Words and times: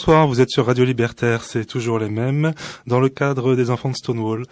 Bonsoir, 0.00 0.26
vous 0.26 0.40
êtes 0.40 0.48
sur 0.48 0.64
Radio 0.64 0.86
Libertaire, 0.86 1.44
c'est 1.44 1.66
toujours 1.66 1.98
les 1.98 2.08
mêmes, 2.08 2.54
dans 2.86 3.00
le 3.00 3.10
cadre 3.10 3.54
des 3.54 3.68
enfants 3.68 3.90
de 3.90 3.94
Stonewall. 3.94 4.46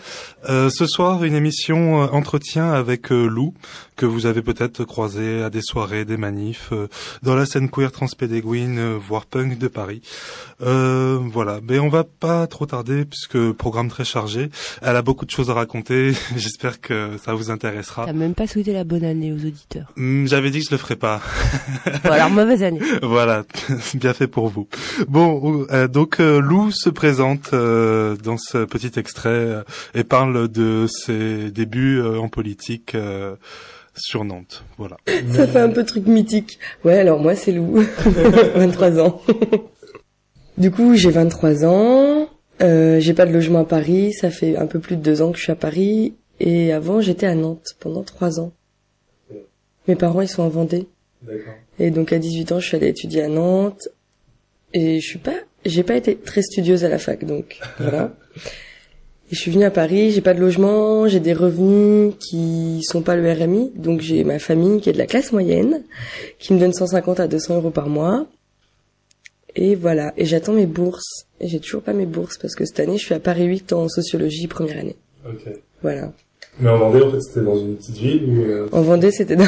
Euh, 0.46 0.68
ce 0.68 0.84
soir, 0.84 1.24
une 1.24 1.32
émission 1.32 2.02
euh, 2.02 2.06
entretien 2.08 2.70
avec 2.70 3.10
euh, 3.10 3.26
Lou, 3.26 3.54
que 3.98 4.06
vous 4.06 4.26
avez 4.26 4.42
peut-être 4.42 4.84
croisé 4.84 5.42
à 5.42 5.50
des 5.50 5.60
soirées, 5.60 6.04
des 6.04 6.16
manifs, 6.16 6.68
euh, 6.72 6.86
dans 7.22 7.34
la 7.34 7.46
scène 7.46 7.68
queer 7.68 7.90
transpédéguine, 7.90 8.78
euh, 8.78 8.96
voire 8.96 9.26
punk 9.26 9.58
de 9.58 9.66
Paris. 9.66 10.02
Euh, 10.62 11.18
voilà, 11.32 11.58
mais 11.68 11.80
on 11.80 11.88
va 11.88 12.04
pas 12.04 12.46
trop 12.46 12.64
tarder, 12.64 13.04
puisque 13.04 13.52
programme 13.52 13.88
très 13.88 14.04
chargé. 14.04 14.50
Elle 14.82 14.94
a 14.94 15.02
beaucoup 15.02 15.26
de 15.26 15.30
choses 15.32 15.50
à 15.50 15.54
raconter, 15.54 16.12
j'espère 16.36 16.80
que 16.80 17.16
ça 17.22 17.34
vous 17.34 17.50
intéressera. 17.50 18.06
T'as 18.06 18.12
même 18.12 18.34
pas 18.34 18.46
souhaité 18.46 18.72
la 18.72 18.84
bonne 18.84 19.04
année 19.04 19.32
aux 19.32 19.44
auditeurs. 19.44 19.92
Hmm, 19.96 20.26
J'avais 20.26 20.50
dit 20.50 20.60
que 20.60 20.66
je 20.66 20.70
le 20.70 20.78
ferais 20.78 20.96
pas. 20.96 21.20
Bon, 22.04 22.10
alors 22.12 22.30
mauvaise 22.30 22.62
année. 22.62 22.80
voilà, 23.02 23.44
bien 23.94 24.14
fait 24.14 24.28
pour 24.28 24.48
vous. 24.48 24.68
Bon, 25.08 25.66
euh, 25.72 25.88
donc 25.88 26.20
euh, 26.20 26.40
Lou 26.40 26.70
se 26.70 26.88
présente 26.88 27.50
euh, 27.52 28.16
dans 28.16 28.38
ce 28.38 28.64
petit 28.64 28.96
extrait 28.96 29.64
et 29.94 30.04
parle 30.04 30.46
de 30.46 30.86
ses 30.86 31.50
débuts 31.50 32.00
en 32.00 32.28
politique 32.28 32.94
euh, 32.94 33.34
sur 33.98 34.24
Nantes. 34.24 34.64
Voilà. 34.76 34.96
Ça 35.30 35.46
fait 35.46 35.60
un 35.60 35.70
peu 35.70 35.84
truc 35.84 36.06
mythique. 36.06 36.58
Ouais, 36.84 36.98
alors 36.98 37.20
moi 37.20 37.34
c'est 37.34 37.52
Lou, 37.52 37.84
23 38.54 39.00
ans. 39.00 39.20
du 40.58 40.70
coup, 40.70 40.94
j'ai 40.94 41.10
23 41.10 41.64
ans. 41.64 42.28
Euh, 42.60 42.98
j'ai 43.00 43.14
pas 43.14 43.26
de 43.26 43.32
logement 43.32 43.60
à 43.60 43.64
Paris. 43.64 44.12
Ça 44.12 44.30
fait 44.30 44.56
un 44.56 44.66
peu 44.66 44.80
plus 44.80 44.96
de 44.96 45.02
deux 45.02 45.22
ans 45.22 45.30
que 45.30 45.38
je 45.38 45.42
suis 45.44 45.52
à 45.52 45.56
Paris. 45.56 46.14
Et 46.40 46.72
avant, 46.72 47.00
j'étais 47.00 47.26
à 47.26 47.34
Nantes 47.34 47.76
pendant 47.80 48.02
trois 48.02 48.40
ans. 48.40 48.52
Mes 49.86 49.96
parents, 49.96 50.20
ils 50.20 50.28
sont 50.28 50.42
en 50.42 50.48
Vendée. 50.48 50.86
D'accord. 51.22 51.54
Et 51.78 51.90
donc 51.90 52.12
à 52.12 52.18
18 52.18 52.52
ans, 52.52 52.60
je 52.60 52.66
suis 52.66 52.76
allée 52.76 52.88
étudier 52.88 53.22
à 53.22 53.28
Nantes. 53.28 53.88
Et 54.74 55.00
je 55.00 55.06
suis 55.06 55.18
pas, 55.18 55.34
j'ai 55.64 55.82
pas 55.82 55.96
été 55.96 56.16
très 56.16 56.42
studieuse 56.42 56.84
à 56.84 56.88
la 56.88 56.98
fac, 56.98 57.24
donc 57.24 57.58
voilà. 57.78 58.14
Et 59.30 59.34
je 59.34 59.40
suis 59.40 59.50
venue 59.50 59.64
à 59.64 59.70
Paris, 59.70 60.10
j'ai 60.10 60.22
pas 60.22 60.32
de 60.32 60.40
logement, 60.40 61.06
j'ai 61.06 61.20
des 61.20 61.34
revenus 61.34 62.14
qui 62.18 62.82
sont 62.82 63.02
pas 63.02 63.14
le 63.14 63.30
RMI, 63.30 63.72
donc 63.76 64.00
j'ai 64.00 64.24
ma 64.24 64.38
famille 64.38 64.80
qui 64.80 64.88
est 64.88 64.94
de 64.94 64.98
la 64.98 65.06
classe 65.06 65.32
moyenne, 65.32 65.82
qui 66.38 66.54
me 66.54 66.58
donne 66.58 66.72
150 66.72 67.20
à 67.20 67.28
200 67.28 67.56
euros 67.56 67.70
par 67.70 67.88
mois. 67.88 68.26
Et 69.54 69.74
voilà, 69.74 70.14
et 70.16 70.24
j'attends 70.24 70.52
mes 70.52 70.66
bourses. 70.66 71.26
Et 71.40 71.48
j'ai 71.48 71.60
toujours 71.60 71.82
pas 71.82 71.92
mes 71.92 72.06
bourses 72.06 72.38
parce 72.38 72.54
que 72.54 72.64
cette 72.64 72.80
année, 72.80 72.96
je 72.96 73.04
suis 73.04 73.14
à 73.14 73.20
Paris 73.20 73.44
8 73.44 73.72
en 73.72 73.88
sociologie 73.88 74.46
première 74.46 74.78
année. 74.78 74.96
Ok. 75.26 75.52
Voilà. 75.82 76.12
Mais 76.60 76.70
en 76.70 76.78
Vendée, 76.78 77.02
en 77.02 77.10
fait, 77.10 77.20
c'était 77.20 77.42
dans 77.42 77.58
une 77.58 77.76
petite 77.76 77.96
ville 77.96 78.22
euh, 78.40 78.68
En 78.72 78.82
Vendée, 78.82 79.10
c'était 79.10 79.36
dans... 79.36 79.44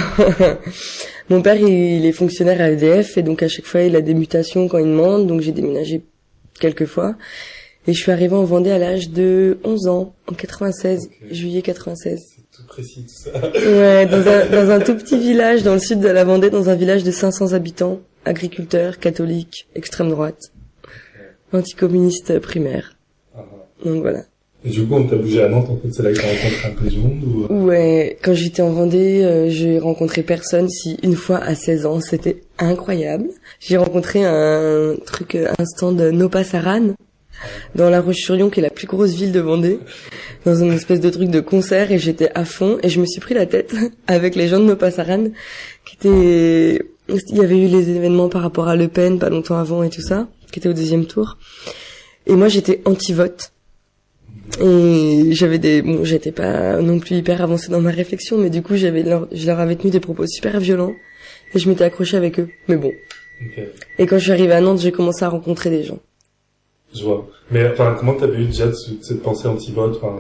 Mon 1.29 1.43
père, 1.43 1.57
il 1.57 2.05
est 2.05 2.13
fonctionnaire 2.13 2.61
à 2.61 2.71
EDF 2.71 3.17
et 3.19 3.23
donc 3.23 3.43
à 3.43 3.49
chaque 3.49 3.65
fois, 3.65 3.83
il 3.83 3.97
a 3.97 4.01
des 4.01 4.15
mutations 4.15 4.69
quand 4.69 4.79
il 4.79 4.87
demande. 4.87 5.27
Donc 5.27 5.41
j'ai 5.41 5.53
déménagé 5.53 6.03
quelques 6.59 6.87
fois. 6.87 7.17
Et 7.91 7.93
je 7.93 8.01
suis 8.01 8.13
arrivée 8.13 8.37
en 8.37 8.45
Vendée 8.45 8.71
à 8.71 8.79
l'âge 8.79 9.11
de 9.11 9.59
11 9.65 9.89
ans, 9.89 10.15
en 10.29 10.33
96, 10.33 11.09
Ok. 11.25 11.33
juillet 11.33 11.61
96. 11.61 12.21
C'est 12.37 12.57
tout 12.57 12.65
précis, 12.69 13.05
tout 13.05 13.31
ça. 13.33 13.37
Ouais, 13.69 14.07
dans 14.07 14.29
un, 14.29 14.47
dans 14.65 14.71
un 14.71 14.79
tout 14.79 14.95
petit 14.95 15.19
village 15.19 15.65
dans 15.65 15.73
le 15.75 15.81
sud 15.81 15.99
de 15.99 16.07
la 16.07 16.23
Vendée, 16.23 16.51
dans 16.51 16.69
un 16.71 16.77
village 16.77 17.03
de 17.03 17.11
500 17.11 17.53
habitants, 17.53 17.99
agriculteurs, 18.25 19.01
catholiques, 19.01 19.67
extrême 19.75 20.09
droite, 20.09 20.39
anticommuniste 21.53 22.39
primaire. 22.39 22.95
Donc 23.85 24.03
voilà. 24.03 24.21
Et 24.65 24.69
du 24.71 24.85
coup, 24.87 24.95
on 24.95 25.09
t'a 25.09 25.17
bougé 25.17 25.43
à 25.43 25.49
Nantes, 25.49 25.69
en 25.69 25.77
fait, 25.79 25.89
c'est 25.93 26.05
là 26.05 26.13
que 26.13 26.19
t'as 26.19 26.29
rencontré 26.29 26.69
un 26.69 26.75
peu 26.81 26.87
du 26.87 26.99
monde 26.99 27.25
ou... 27.51 27.65
Ouais, 27.67 28.19
quand 28.23 28.35
j'étais 28.35 28.63
en 28.63 28.71
Vendée, 28.71 29.25
euh, 29.25 29.49
j'ai 29.51 29.81
rencontré 29.81 30.23
personne. 30.23 30.69
Si 30.69 30.97
une 31.03 31.17
fois 31.17 31.39
à 31.39 31.57
16 31.57 31.87
ans, 31.87 32.01
c'était 32.01 32.43
incroyable. 32.61 33.31
J'ai 33.59 33.79
rencontré 33.79 34.23
un 34.25 34.95
truc, 35.07 35.35
un 35.35 35.65
stand 35.65 36.01
Nopasaran 36.01 36.95
dans 37.75 37.91
La 37.91 38.01
Roche-sur-Yon, 38.01 38.51
qui 38.51 38.61
est 38.61 38.63
la 38.63 38.71
plus 38.71 38.87
grosse 38.87 39.15
ville 39.15 39.33
de 39.33 39.41
Vendée, 39.41 39.79
dans 40.45 40.55
une 40.55 40.73
espèce 40.73 41.01
de 41.01 41.11
truc 41.11 41.31
de 41.31 41.41
concert, 41.41 41.93
et 41.93 41.99
j'étais 41.99 42.31
à 42.35 42.45
fond. 42.45 42.79
Et 42.83 42.89
je 42.89 43.01
me 43.01 43.07
suis 43.07 43.21
pris 43.21 43.35
la 43.35 43.47
tête 43.47 43.75
avec 44.07 44.35
les 44.35 44.49
gens 44.49 44.61
de 44.61 44.65
Nopasaran, 44.65 45.29
qui 45.85 45.97
étaient, 45.97 46.83
il 47.09 47.37
y 47.37 47.41
avait 47.41 47.59
eu 47.59 47.69
les 47.69 47.91
événements 47.91 48.29
par 48.29 48.43
rapport 48.43 48.69
à 48.69 48.77
Le 48.77 48.89
Pen 48.89 49.19
pas 49.19 49.31
longtemps 49.31 49.59
avant 49.59 49.83
et 49.83 49.91
tout 49.91 50.03
ça, 50.03 50.29
qui 50.53 50.59
était 50.59 50.69
au 50.69 50.75
deuxième 50.75 51.07
tour. 51.07 51.39
Et 52.27 52.35
moi, 52.35 52.49
j'étais 52.49 52.81
anti-vote. 52.85 53.53
Et 54.61 55.29
j'avais 55.31 55.59
des, 55.59 55.81
bon, 55.83 56.05
j'étais 56.05 56.33
pas 56.33 56.81
non 56.81 56.99
plus 56.99 57.17
hyper 57.17 57.41
avancée 57.41 57.71
dans 57.71 57.81
ma 57.81 57.91
réflexion, 57.91 58.37
mais 58.37 58.51
du 58.51 58.63
coup, 58.63 58.77
j'avais 58.77 59.03
leur, 59.03 59.29
je 59.33 59.47
leur 59.47 59.61
avais 59.61 59.77
tenu 59.77 59.91
des 59.91 60.01
propos 60.01 60.27
super 60.27 60.59
violents, 60.59 60.95
et 61.55 61.59
je 61.59 61.69
m'étais 61.69 61.85
accrochée 61.85 62.17
avec 62.17 62.41
eux. 62.41 62.49
Mais 62.69 62.77
bon. 62.77 62.93
Et 63.99 64.07
quand 64.07 64.19
je 64.19 64.25
suis 64.25 64.33
arrivée 64.33 64.53
à 64.53 64.61
Nantes, 64.61 64.81
j'ai 64.81 64.93
commencé 64.93 65.25
à 65.25 65.29
rencontrer 65.29 65.71
des 65.71 65.85
gens. 65.85 66.01
Je 66.95 67.05
vois. 67.05 67.29
Mais 67.51 67.67
enfin, 67.69 67.97
comment 67.99 68.15
t'as 68.15 68.29
eu 68.29 68.45
déjà 68.45 68.71
cette 68.73 69.23
pensée 69.23 69.49
anti-vote, 69.49 69.97
enfin, 69.97 70.17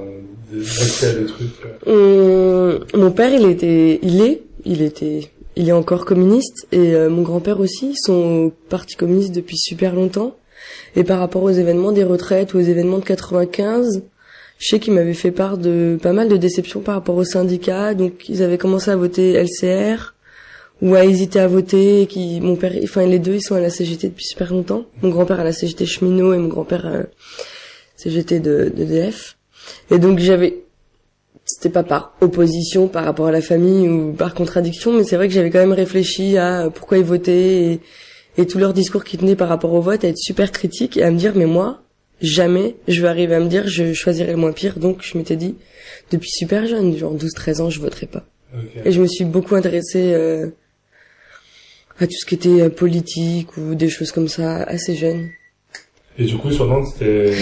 accès 0.55 1.06
à 1.06 1.12
des 1.14 1.26
trucs 1.26 1.50
euh, 1.87 2.78
Hum, 2.78 3.00
mon 3.00 3.11
père, 3.11 3.32
il 3.32 3.46
était, 3.46 3.99
il 4.02 4.20
est, 4.20 4.43
il 4.64 4.82
était, 4.82 5.31
il 5.56 5.69
est 5.69 5.72
encore 5.72 6.05
communiste, 6.05 6.67
et 6.72 6.94
euh, 6.94 7.08
mon 7.08 7.22
grand-père 7.22 7.61
aussi, 7.61 7.90
ils 7.90 8.00
sont 8.00 8.46
au 8.46 8.52
parti 8.69 8.96
communiste 8.96 9.34
depuis 9.34 9.58
super 9.58 9.94
longtemps. 9.94 10.37
Et 10.96 11.05
par 11.05 11.20
rapport 11.20 11.43
aux 11.43 11.50
événements 11.50 11.93
des 11.93 12.05
retraites 12.05 12.55
ou 12.55 12.58
aux 12.58 12.62
événements 12.62 12.99
de 12.99 13.05
95, 13.05 14.02
je 14.58 14.67
sais 14.69 14.78
qu'ils 14.78 14.93
m'avaient 14.93 15.14
fait 15.14 15.31
part 15.31 15.56
de 15.56 15.99
pas 16.02 16.12
mal 16.12 16.28
de 16.28 16.37
déceptions 16.37 16.81
par 16.81 16.94
rapport 16.94 17.17
aux 17.17 17.25
syndicats, 17.25 17.94
donc 17.94 18.28
ils 18.28 18.43
avaient 18.43 18.58
commencé 18.58 18.90
à 18.90 18.96
voter 18.96 19.32
LCR 19.32 20.14
ou 20.82 20.94
à 20.94 21.05
hésiter 21.05 21.41
à 21.41 21.47
voter. 21.47 22.03
et 22.03 22.06
Qui, 22.06 22.41
mon 22.41 22.56
père, 22.56 22.73
enfin 22.82 23.06
les 23.06 23.19
deux, 23.19 23.35
ils 23.35 23.43
sont 23.43 23.55
à 23.55 23.61
la 23.61 23.71
CGT 23.71 24.09
depuis 24.09 24.25
super 24.25 24.53
longtemps. 24.53 24.85
Mon 25.03 25.11
grand-père 25.11 25.41
à 25.41 25.44
la 25.44 25.53
CGT 25.53 25.87
cheminot 25.87 26.32
et 26.32 26.38
mon 26.38 26.49
grand-père 26.49 26.87
à 26.87 26.91
la 26.91 27.06
CGT 27.97 28.41
de, 28.41 28.73
de 28.75 28.85
DF. 28.85 29.37
Et 29.91 29.99
donc 29.99 30.19
j'avais, 30.19 30.62
c'était 31.44 31.69
pas 31.69 31.82
par 31.82 32.17
opposition 32.21 32.88
par 32.88 33.05
rapport 33.05 33.27
à 33.27 33.32
la 33.32 33.43
famille 33.43 33.88
ou 33.88 34.12
par 34.12 34.35
contradiction, 34.35 34.93
mais 34.93 35.05
c'est 35.05 35.17
vrai 35.17 35.29
que 35.29 35.35
j'avais 35.35 35.50
quand 35.50 35.59
même 35.59 35.73
réfléchi 35.73 36.38
à 36.38 36.71
pourquoi 36.75 36.99
ils 36.99 37.05
votaient 37.05 37.73
et, 37.73 37.81
et 38.38 38.47
tout 38.47 38.59
leur 38.59 38.73
discours 38.73 39.05
qui 39.05 39.19
tenait 39.19 39.37
par 39.37 39.49
rapport 39.49 39.73
au 39.73 39.81
vote 39.81 40.05
à 40.05 40.09
être 40.09 40.19
super 40.19 40.53
critique 40.53 40.97
et 40.97 41.03
à 41.03 41.11
me 41.11 41.19
dire 41.19 41.32
mais 41.37 41.47
moi 41.47 41.82
jamais 42.23 42.77
je 42.87 43.00
vais 43.00 43.09
arriver 43.09 43.35
à 43.35 43.41
me 43.41 43.49
dire 43.49 43.67
je 43.67 43.93
choisirai 43.93 44.32
le 44.32 44.37
moins 44.37 44.53
pire 44.53 44.79
donc 44.79 45.03
je 45.03 45.17
m'étais 45.17 45.37
dit 45.37 45.56
depuis 46.11 46.31
super 46.31 46.67
jeune 46.67 46.97
genre 46.97 47.12
12 47.12 47.32
13 47.32 47.61
ans 47.61 47.71
je 47.71 47.81
voterai 47.81 48.06
pas 48.06 48.25
et 48.85 48.93
je 48.93 49.00
me 49.00 49.06
suis 49.06 49.25
beaucoup 49.25 49.55
intéressée 49.55 50.12
euh, 50.12 50.49
à 52.00 52.06
tout 52.06 52.17
ce 52.19 52.25
qui 52.26 52.35
était 52.35 52.62
euh, 52.62 52.69
politique 52.70 53.56
ou 53.56 53.75
des 53.75 53.88
choses 53.88 54.11
comme 54.11 54.29
ça 54.29 54.62
assez 54.64 54.94
jeune 54.97 55.29
Et 56.19 56.25
du 56.25 56.37
coup, 56.37 56.50
sur 56.50 56.67
Nantes, 56.67 56.87
c'était 56.93 57.32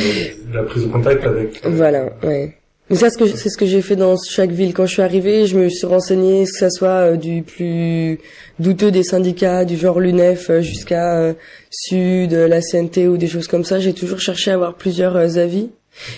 la 0.52 0.62
prise 0.64 0.82
de 0.84 0.88
contact 0.88 1.24
avec... 1.24 1.64
euh, 1.64 1.70
Voilà, 1.70 2.10
ouais. 2.24 2.54
Mais 2.90 2.96
ça, 2.96 3.10
c'est 3.10 3.50
ce 3.50 3.58
que 3.58 3.66
j'ai 3.66 3.82
fait 3.82 3.96
dans 3.96 4.16
chaque 4.16 4.50
ville. 4.50 4.72
Quand 4.72 4.86
je 4.86 4.92
suis 4.94 5.02
arrivée, 5.02 5.46
je 5.46 5.58
me 5.58 5.68
suis 5.68 5.86
renseignée, 5.86 6.44
que 6.44 6.50
ça 6.50 6.70
soit 6.70 7.12
euh, 7.12 7.16
du 7.16 7.42
plus 7.42 8.18
douteux 8.58 8.90
des 8.90 9.02
syndicats, 9.02 9.64
du 9.66 9.76
genre 9.76 10.00
l'UNEF, 10.00 10.50
jusqu'à 10.60 11.34
Sud, 11.70 12.32
la 12.32 12.60
CNT 12.62 13.06
ou 13.08 13.18
des 13.18 13.26
choses 13.26 13.46
comme 13.46 13.64
ça. 13.64 13.78
J'ai 13.78 13.92
toujours 13.92 14.20
cherché 14.20 14.50
à 14.50 14.54
avoir 14.54 14.74
plusieurs 14.74 15.16
avis. 15.38 15.68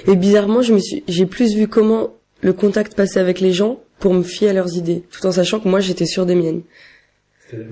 Et 0.07 0.15
bizarrement, 0.15 0.63
je 0.63 0.73
me 0.75 0.79
suis, 0.79 1.03
j'ai 1.09 1.27
plus 1.27 1.55
vu 1.57 1.67
comment 1.67 2.11
le 2.41 2.53
contact 2.53 2.95
passait 2.95 3.19
avec 3.21 3.41
les 3.41 3.53
gens 3.53 3.81
pour 3.99 4.15
me 4.15 4.23
fier 4.23 4.51
à 4.51 4.53
leurs 4.53 4.77
idées, 4.77 5.03
tout 5.11 5.27
en 5.27 5.33
sachant 5.33 5.59
que 5.61 5.69
moi, 5.69 5.81
j'étais 5.81 6.07
sûre 6.07 6.25
des 6.25 6.35
miennes. 6.35 6.63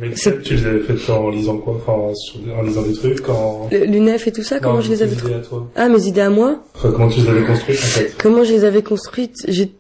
Mais 0.01 0.11
tu 0.13 0.55
les 0.55 0.67
avais 0.67 0.81
faites 0.81 1.11
en 1.11 1.31
lisant 1.31 1.59
quoi? 1.59 1.75
Enfin, 1.77 2.13
en 2.59 2.63
lisant 2.63 2.83
des 2.83 2.93
trucs, 2.95 3.29
en... 3.29 3.69
L'UNEF 3.71 4.27
et 4.27 4.33
tout 4.33 4.43
ça, 4.43 4.59
comment 4.61 4.77
Non, 4.77 4.81
je 4.81 4.91
les 4.91 5.03
avais 5.03 5.13
idées 5.15 5.35
à 5.35 5.39
toi. 5.41 5.71
Ah, 5.77 5.89
mes 5.89 6.07
idées 6.07 6.21
à 6.21 6.31
moi? 6.31 6.63
Enfin, 6.75 6.91
comment 6.93 7.09
tu 7.09 7.21
les 7.21 7.29
avais 7.29 7.45
construites, 7.45 7.79
en 7.79 7.87
fait? 7.87 8.15
Comment 8.21 8.45
je 8.45 8.53
les 8.53 8.65
avais 8.65 8.83
construites? 8.83 9.45
J'ai 9.49 9.71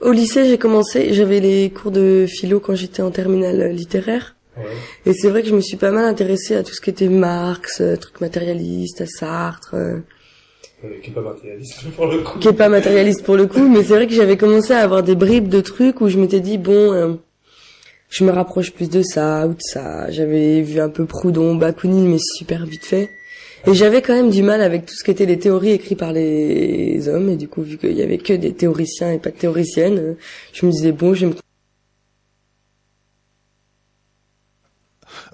au 0.00 0.12
lycée, 0.12 0.46
j'ai 0.48 0.58
commencé, 0.58 1.12
j'avais 1.12 1.40
les 1.40 1.70
cours 1.70 1.90
de 1.90 2.26
philo 2.28 2.60
quand 2.60 2.74
j'étais 2.74 3.02
en 3.02 3.10
terminale 3.10 3.70
littéraire. 3.72 4.36
Ouais. 4.56 4.64
Et 5.06 5.12
c'est 5.12 5.28
vrai 5.28 5.42
que 5.42 5.48
je 5.48 5.54
me 5.54 5.60
suis 5.60 5.76
pas 5.76 5.90
mal 5.90 6.04
intéressée 6.04 6.54
à 6.56 6.62
tout 6.62 6.72
ce 6.74 6.80
qui 6.80 6.90
était 6.90 7.08
Marx, 7.08 7.80
euh, 7.80 7.96
trucs 7.96 8.20
matérialistes, 8.20 9.00
à 9.00 9.06
Sartre, 9.06 9.74
euh, 9.74 9.98
Euh, 10.84 10.88
qui 11.02 11.10
est 11.10 11.14
pas 11.14 11.22
matérialiste, 11.22 11.90
pour 11.96 12.06
le 12.06 12.18
coup. 12.18 12.38
qui 12.38 12.48
est 12.48 12.52
pas 12.52 12.68
matérialiste 12.68 13.24
pour 13.24 13.36
le 13.36 13.46
coup, 13.46 13.68
mais 13.68 13.82
c'est 13.82 13.94
vrai 13.94 14.06
que 14.06 14.14
j'avais 14.14 14.36
commencé 14.36 14.72
à 14.72 14.78
avoir 14.78 15.02
des 15.02 15.16
bribes 15.16 15.48
de 15.48 15.60
trucs 15.60 16.00
où 16.00 16.08
je 16.08 16.18
m'étais 16.18 16.38
dit 16.40 16.58
bon, 16.58 16.92
euh, 16.92 17.14
je 18.08 18.24
me 18.24 18.30
rapproche 18.30 18.72
plus 18.72 18.88
de 18.88 19.02
ça 19.02 19.46
ou 19.46 19.54
de 19.54 19.60
ça. 19.60 20.10
J'avais 20.10 20.62
vu 20.62 20.80
un 20.80 20.88
peu 20.88 21.04
Proudhon, 21.04 21.54
Bakounine, 21.54 22.08
mais 22.08 22.18
super 22.18 22.64
vite 22.66 22.84
fait. 22.84 23.10
Et 23.66 23.74
j'avais 23.74 24.02
quand 24.02 24.14
même 24.14 24.30
du 24.30 24.42
mal 24.42 24.62
avec 24.62 24.86
tout 24.86 24.94
ce 24.94 25.04
qui 25.04 25.10
était 25.10 25.26
les 25.26 25.38
théories 25.38 25.72
écrites 25.72 25.98
par 25.98 26.12
les 26.12 27.08
hommes, 27.08 27.28
et 27.28 27.36
du 27.36 27.48
coup, 27.48 27.62
vu 27.62 27.76
qu'il 27.76 27.92
y 27.92 28.02
avait 28.02 28.18
que 28.18 28.32
des 28.32 28.54
théoriciens 28.54 29.12
et 29.12 29.18
pas 29.18 29.30
de 29.30 29.36
théoriciennes, 29.36 30.16
je 30.52 30.64
me 30.64 30.70
disais 30.70 30.92
bon, 30.92 31.14
je 31.14 31.26
vais 31.26 31.34
me 31.34 31.38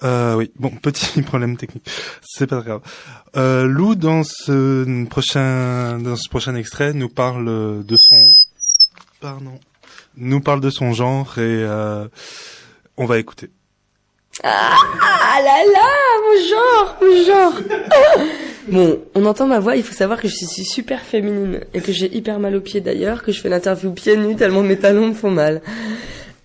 Euh, 0.03 0.35
oui, 0.35 0.51
bon, 0.57 0.71
petit 0.71 1.23
problème 1.23 1.57
technique, 1.57 1.89
c'est 2.23 2.47
pas 2.47 2.61
grave. 2.61 2.81
Euh, 3.37 3.65
Lou, 3.67 3.95
dans 3.95 4.23
ce 4.25 5.05
prochain, 5.07 5.99
dans 5.99 6.17
ce 6.17 6.29
prochain 6.29 6.55
extrait, 6.57 6.93
nous 6.93 7.09
parle 7.09 7.85
de 7.85 7.97
son, 7.97 8.37
pardon, 9.21 9.59
nous 10.17 10.41
parle 10.41 10.61
de 10.61 10.71
son 10.71 10.93
genre 10.93 11.39
et 11.39 11.41
euh, 11.43 12.07
on 12.97 13.07
va 13.07 13.19
écouter. 13.19 13.51
Ah 14.43 14.77
là 15.43 15.65
là, 15.73 15.89
mon 16.25 16.37
genre, 16.49 16.97
mon 17.01 17.25
genre. 17.25 17.55
Bon, 18.69 19.01
on 19.15 19.27
entend 19.27 19.47
ma 19.47 19.61
voix, 19.61 19.77
il 19.77 19.83
faut 19.83 19.95
savoir 19.95 20.21
que 20.21 20.27
je 20.27 20.35
suis 20.35 20.65
super 20.65 21.03
féminine 21.03 21.61
et 21.75 21.81
que 21.81 21.93
j'ai 21.93 22.15
hyper 22.15 22.41
mal 22.41 22.57
aux 22.57 22.61
pieds 22.61 22.81
d'ailleurs, 22.81 23.23
que 23.23 23.31
je 23.31 23.41
fais 23.41 23.49
l'interview 23.49 23.93
pieds 23.93 24.17
nus 24.17 24.37
tellement 24.37 24.63
mes 24.63 24.79
talons 24.79 25.09
me 25.09 25.15
font 25.15 25.31
mal. 25.31 25.61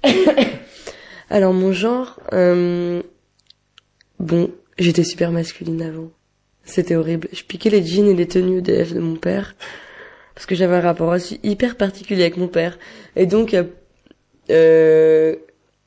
Alors 1.30 1.54
mon 1.54 1.72
genre, 1.72 2.20
euh, 2.34 3.02
bon, 4.20 4.52
j'étais 4.78 5.04
super 5.04 5.32
masculine 5.32 5.82
avant. 5.82 6.12
C'était 6.66 6.96
horrible. 6.96 7.30
Je 7.32 7.44
piquais 7.44 7.70
les 7.70 7.84
jeans 7.86 8.08
et 8.08 8.14
les 8.14 8.28
tenues 8.28 8.62
d'élèves 8.62 8.94
de 8.94 9.00
mon 9.00 9.16
père 9.16 9.56
parce 10.36 10.46
que 10.46 10.56
j'avais 10.56 10.76
un 10.76 10.82
rapport 10.82 11.10
aussi 11.10 11.40
hyper 11.44 11.76
particulier 11.76 12.22
avec 12.22 12.38
mon 12.38 12.48
père. 12.48 12.78
Et 13.16 13.26
donc, 13.26 13.56
euh, 14.50 15.36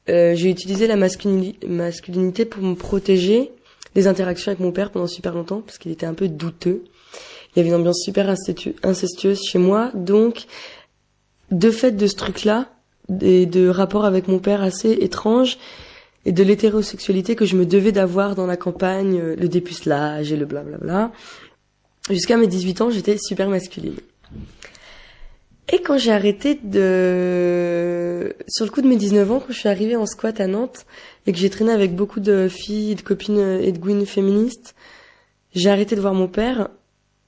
euh, 0.08 0.34
j'ai 0.34 0.50
utilisé 0.50 0.86
la 0.86 0.96
masculinité 0.96 2.44
pour 2.44 2.62
me 2.62 2.74
protéger 2.74 3.50
des 3.94 4.06
interactions 4.06 4.50
avec 4.50 4.60
mon 4.60 4.72
père 4.72 4.90
pendant 4.90 5.06
super 5.06 5.34
longtemps 5.34 5.62
parce 5.64 5.78
qu'il 5.78 5.92
était 5.92 6.06
un 6.06 6.14
peu 6.14 6.28
douteux. 6.28 6.84
Il 7.54 7.58
y 7.58 7.60
avait 7.60 7.68
une 7.68 7.74
ambiance 7.76 8.02
super 8.02 8.34
incestueuse 8.82 9.42
chez 9.42 9.58
moi, 9.58 9.90
donc 9.94 10.46
de 11.50 11.70
fait 11.70 11.92
de 11.92 12.06
ce 12.06 12.16
truc-là, 12.16 12.70
et 13.20 13.44
de 13.44 13.68
rapports 13.68 14.06
avec 14.06 14.26
mon 14.26 14.38
père 14.38 14.62
assez 14.62 14.90
étranges, 14.90 15.58
et 16.24 16.32
de 16.32 16.42
l'hétérosexualité 16.42 17.36
que 17.36 17.44
je 17.44 17.56
me 17.56 17.66
devais 17.66 17.92
d'avoir 17.92 18.34
dans 18.34 18.46
la 18.46 18.56
campagne, 18.56 19.18
euh, 19.20 19.36
le 19.36 19.48
dépucelage 19.48 20.32
et 20.32 20.36
le 20.36 20.46
blablabla. 20.46 21.12
Jusqu'à 22.10 22.36
mes 22.36 22.46
18 22.46 22.80
ans, 22.80 22.90
j'étais 22.90 23.18
super 23.18 23.48
masculine. 23.48 23.96
Et 25.70 25.80
quand 25.80 25.96
j'ai 25.96 26.12
arrêté 26.12 26.58
de... 26.62 28.34
Sur 28.48 28.64
le 28.64 28.70
coup 28.70 28.82
de 28.82 28.88
mes 28.88 28.96
19 28.96 29.30
ans, 29.30 29.40
quand 29.40 29.52
je 29.52 29.58
suis 29.58 29.68
arrivée 29.68 29.96
en 29.96 30.06
squat 30.06 30.40
à 30.40 30.46
Nantes, 30.46 30.86
et 31.26 31.32
que 31.32 31.38
j'ai 31.38 31.50
traîné 31.50 31.72
avec 31.72 31.94
beaucoup 31.94 32.20
de 32.20 32.48
filles, 32.48 32.94
de 32.94 33.02
copines 33.02 33.60
et 33.60 33.72
de 33.72 33.78
gouines 33.78 34.06
féministes, 34.06 34.74
j'ai 35.54 35.70
arrêté 35.70 35.94
de 35.96 36.00
voir 36.00 36.14
mon 36.14 36.28
père 36.28 36.68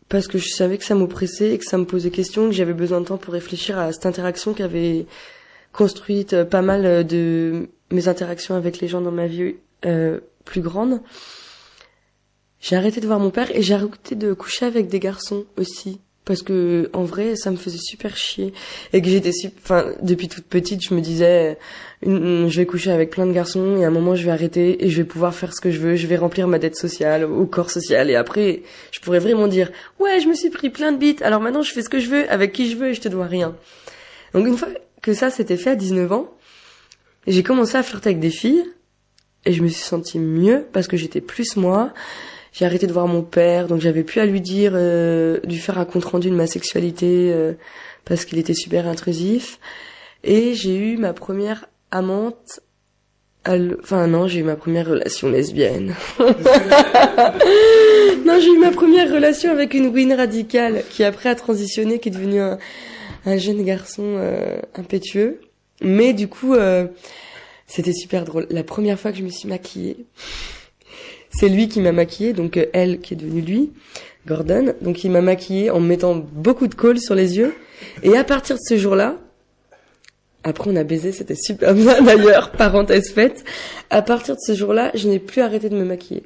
parce 0.08 0.26
que 0.26 0.38
je 0.38 0.48
savais 0.48 0.78
que 0.78 0.84
ça 0.84 0.94
m'oppressait 0.94 1.52
et 1.52 1.58
que 1.58 1.64
ça 1.64 1.78
me 1.78 1.84
posait 1.84 2.10
question, 2.10 2.48
que 2.48 2.54
j'avais 2.54 2.74
besoin 2.74 3.00
de 3.00 3.06
temps 3.06 3.16
pour 3.16 3.32
réfléchir 3.32 3.78
à 3.78 3.92
cette 3.92 4.06
interaction 4.06 4.52
qui 4.52 4.62
avait 4.62 5.06
construite 5.72 6.44
pas 6.44 6.62
mal 6.62 7.06
de 7.06 7.68
mes 7.90 8.08
interactions 8.08 8.54
avec 8.54 8.80
les 8.80 8.88
gens 8.88 9.00
dans 9.00 9.10
ma 9.10 9.26
vie 9.26 9.54
euh, 9.86 10.20
plus 10.44 10.60
grande. 10.60 11.00
J'ai 12.60 12.76
arrêté 12.76 13.00
de 13.00 13.06
voir 13.06 13.18
mon 13.18 13.30
père 13.30 13.54
et 13.54 13.62
j'ai 13.62 13.74
arrêté 13.74 14.14
de 14.14 14.32
coucher 14.32 14.66
avec 14.66 14.88
des 14.88 15.00
garçons 15.00 15.44
aussi 15.56 16.00
parce 16.24 16.42
que 16.42 16.90
en 16.92 17.04
vrai 17.04 17.36
ça 17.36 17.50
me 17.50 17.56
faisait 17.56 17.78
super 17.78 18.16
chier. 18.16 18.52
Et 18.92 19.02
que 19.02 19.08
j'étais 19.08 19.32
enfin 19.62 19.92
depuis 20.02 20.28
toute 20.28 20.44
petite 20.44 20.82
je 20.82 20.94
me 20.94 21.00
disais 21.00 21.58
je 22.02 22.56
vais 22.56 22.66
coucher 22.66 22.90
avec 22.90 23.10
plein 23.10 23.26
de 23.26 23.32
garçons 23.32 23.76
et 23.76 23.84
à 23.84 23.88
un 23.88 23.90
moment 23.90 24.14
je 24.14 24.24
vais 24.24 24.30
arrêter 24.30 24.84
et 24.84 24.90
je 24.90 24.96
vais 24.98 25.04
pouvoir 25.04 25.34
faire 25.34 25.54
ce 25.54 25.60
que 25.60 25.70
je 25.70 25.78
veux. 25.78 25.96
Je 25.96 26.06
vais 26.06 26.16
remplir 26.16 26.48
ma 26.48 26.58
dette 26.58 26.76
sociale 26.76 27.24
au 27.24 27.46
corps 27.46 27.70
social. 27.70 28.10
Et 28.10 28.16
après 28.16 28.62
je 28.90 29.00
pourrais 29.00 29.18
vraiment 29.18 29.48
dire 29.48 29.70
ouais 30.00 30.20
je 30.20 30.28
me 30.28 30.34
suis 30.34 30.50
pris 30.50 30.70
plein 30.70 30.92
de 30.92 30.98
bites. 30.98 31.22
Alors 31.22 31.40
maintenant 31.40 31.62
je 31.62 31.72
fais 31.72 31.82
ce 31.82 31.88
que 31.88 31.98
je 31.98 32.08
veux 32.08 32.30
avec 32.30 32.52
qui 32.52 32.70
je 32.70 32.76
veux 32.76 32.88
et 32.88 32.94
je 32.94 33.00
te 33.00 33.08
dois 33.08 33.26
rien. 33.26 33.54
Donc 34.32 34.46
une 34.46 34.56
fois 34.56 34.68
que 35.02 35.12
ça 35.12 35.30
s'était 35.30 35.56
fait 35.56 35.70
à 35.70 35.76
19 35.76 36.12
ans 36.12 36.30
j'ai 37.26 37.42
commencé 37.42 37.76
à 37.76 37.82
flirter 37.82 38.10
avec 38.10 38.20
des 38.20 38.30
filles 38.30 38.64
et 39.46 39.52
je 39.52 39.62
me 39.62 39.68
suis 39.68 39.82
sentie 39.82 40.18
mieux 40.18 40.66
parce 40.72 40.88
que 40.88 40.96
j'étais 40.96 41.20
plus 41.20 41.56
moi 41.56 41.92
j'ai 42.54 42.64
arrêté 42.64 42.86
de 42.86 42.92
voir 42.92 43.08
mon 43.08 43.22
père, 43.22 43.66
donc 43.66 43.80
j'avais 43.80 44.04
plus 44.04 44.20
à 44.20 44.26
lui 44.26 44.40
dire, 44.40 44.72
euh, 44.74 45.40
lui 45.44 45.56
faire 45.56 45.76
un 45.76 45.84
compte 45.84 46.04
rendu 46.04 46.30
de 46.30 46.36
ma 46.36 46.46
sexualité 46.46 47.32
euh, 47.32 47.54
parce 48.04 48.24
qu'il 48.24 48.38
était 48.38 48.54
super 48.54 48.86
intrusif. 48.86 49.58
Et 50.22 50.54
j'ai 50.54 50.76
eu 50.76 50.96
ma 50.96 51.12
première 51.12 51.66
amante, 51.90 52.60
enfin 53.46 54.06
non, 54.06 54.28
j'ai 54.28 54.40
eu 54.40 54.44
ma 54.44 54.56
première 54.56 54.86
relation 54.86 55.28
lesbienne. 55.28 55.94
non, 56.20 56.26
j'ai 58.40 58.52
eu 58.52 58.58
ma 58.58 58.70
première 58.70 59.12
relation 59.12 59.50
avec 59.50 59.74
une 59.74 59.88
win 59.88 60.14
radicale 60.14 60.84
qui 60.90 61.04
après 61.04 61.28
a 61.28 61.34
transitionné, 61.34 61.98
qui 61.98 62.08
est 62.08 62.12
devenu 62.12 62.40
un, 62.40 62.58
un 63.26 63.36
jeune 63.36 63.64
garçon 63.64 64.14
euh, 64.16 64.60
impétueux. 64.76 65.40
Mais 65.80 66.12
du 66.12 66.28
coup, 66.28 66.54
euh, 66.54 66.86
c'était 67.66 67.92
super 67.92 68.24
drôle. 68.24 68.46
La 68.50 68.62
première 68.62 68.98
fois 68.98 69.10
que 69.12 69.18
je 69.18 69.24
me 69.24 69.30
suis 69.30 69.48
maquillée. 69.48 70.06
C'est 71.36 71.48
lui 71.48 71.68
qui 71.68 71.80
m'a 71.80 71.92
maquillée, 71.92 72.32
donc 72.32 72.56
euh, 72.56 72.66
elle 72.72 73.00
qui 73.00 73.14
est 73.14 73.16
devenue 73.16 73.40
lui, 73.40 73.72
Gordon. 74.26 74.74
Donc 74.80 75.04
il 75.04 75.10
m'a 75.10 75.20
maquillée 75.20 75.70
en 75.70 75.80
mettant 75.80 76.14
beaucoup 76.14 76.66
de 76.66 76.74
colle 76.74 76.98
sur 76.98 77.14
les 77.14 77.36
yeux. 77.36 77.54
Et 78.02 78.16
à 78.16 78.24
partir 78.24 78.56
de 78.56 78.60
ce 78.62 78.76
jour-là, 78.76 79.16
après 80.44 80.70
on 80.70 80.76
a 80.76 80.84
baisé, 80.84 81.12
c'était 81.12 81.34
super 81.34 81.74
bien 81.74 82.00
d'ailleurs, 82.02 82.52
parenthèse 82.52 83.10
faite. 83.10 83.44
À 83.90 84.02
partir 84.02 84.36
de 84.36 84.40
ce 84.40 84.54
jour-là, 84.54 84.92
je 84.94 85.08
n'ai 85.08 85.18
plus 85.18 85.40
arrêté 85.40 85.68
de 85.68 85.76
me 85.76 85.84
maquiller. 85.84 86.24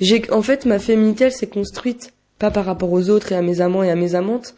J'ai, 0.00 0.22
en 0.30 0.42
fait, 0.42 0.64
ma 0.64 0.78
féminité, 0.78 1.24
elle 1.24 1.32
s'est 1.32 1.48
construite 1.48 2.12
pas 2.38 2.50
par 2.50 2.64
rapport 2.64 2.90
aux 2.92 3.10
autres 3.10 3.32
et 3.32 3.36
à 3.36 3.42
mes 3.42 3.60
amants 3.60 3.82
et 3.82 3.90
à 3.90 3.94
mes 3.94 4.14
amantes, 4.14 4.54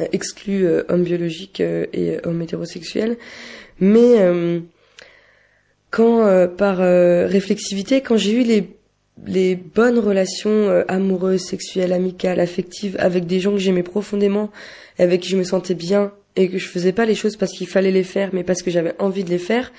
euh, 0.00 0.06
exclus 0.12 0.66
euh, 0.66 0.82
hommes 0.88 1.04
biologiques 1.04 1.60
et 1.60 2.18
hommes 2.24 2.40
hétérosexuels, 2.42 3.16
mais 3.80 4.18
quand 5.94 6.26
euh, 6.26 6.48
par 6.48 6.80
euh, 6.80 7.26
réflexivité, 7.26 8.00
quand 8.00 8.16
j'ai 8.16 8.32
eu 8.32 8.42
les 8.42 8.68
les 9.26 9.54
bonnes 9.54 10.00
relations 10.00 10.50
euh, 10.50 10.82
amoureuses, 10.88 11.44
sexuelles, 11.44 11.92
amicales, 11.92 12.40
affectives 12.40 12.96
avec 12.98 13.26
des 13.26 13.38
gens 13.38 13.52
que 13.52 13.58
j'aimais 13.58 13.84
profondément, 13.84 14.50
avec 14.98 15.20
qui 15.20 15.28
je 15.28 15.36
me 15.36 15.44
sentais 15.44 15.74
bien 15.74 16.12
et 16.34 16.50
que 16.50 16.58
je 16.58 16.66
faisais 16.66 16.92
pas 16.92 17.06
les 17.06 17.14
choses 17.14 17.36
parce 17.36 17.52
qu'il 17.52 17.68
fallait 17.68 17.92
les 17.92 18.02
faire, 18.02 18.30
mais 18.32 18.42
parce 18.42 18.62
que 18.62 18.72
j'avais 18.72 18.92
envie 18.98 19.22
de 19.22 19.30
les 19.30 19.38
faire, 19.38 19.72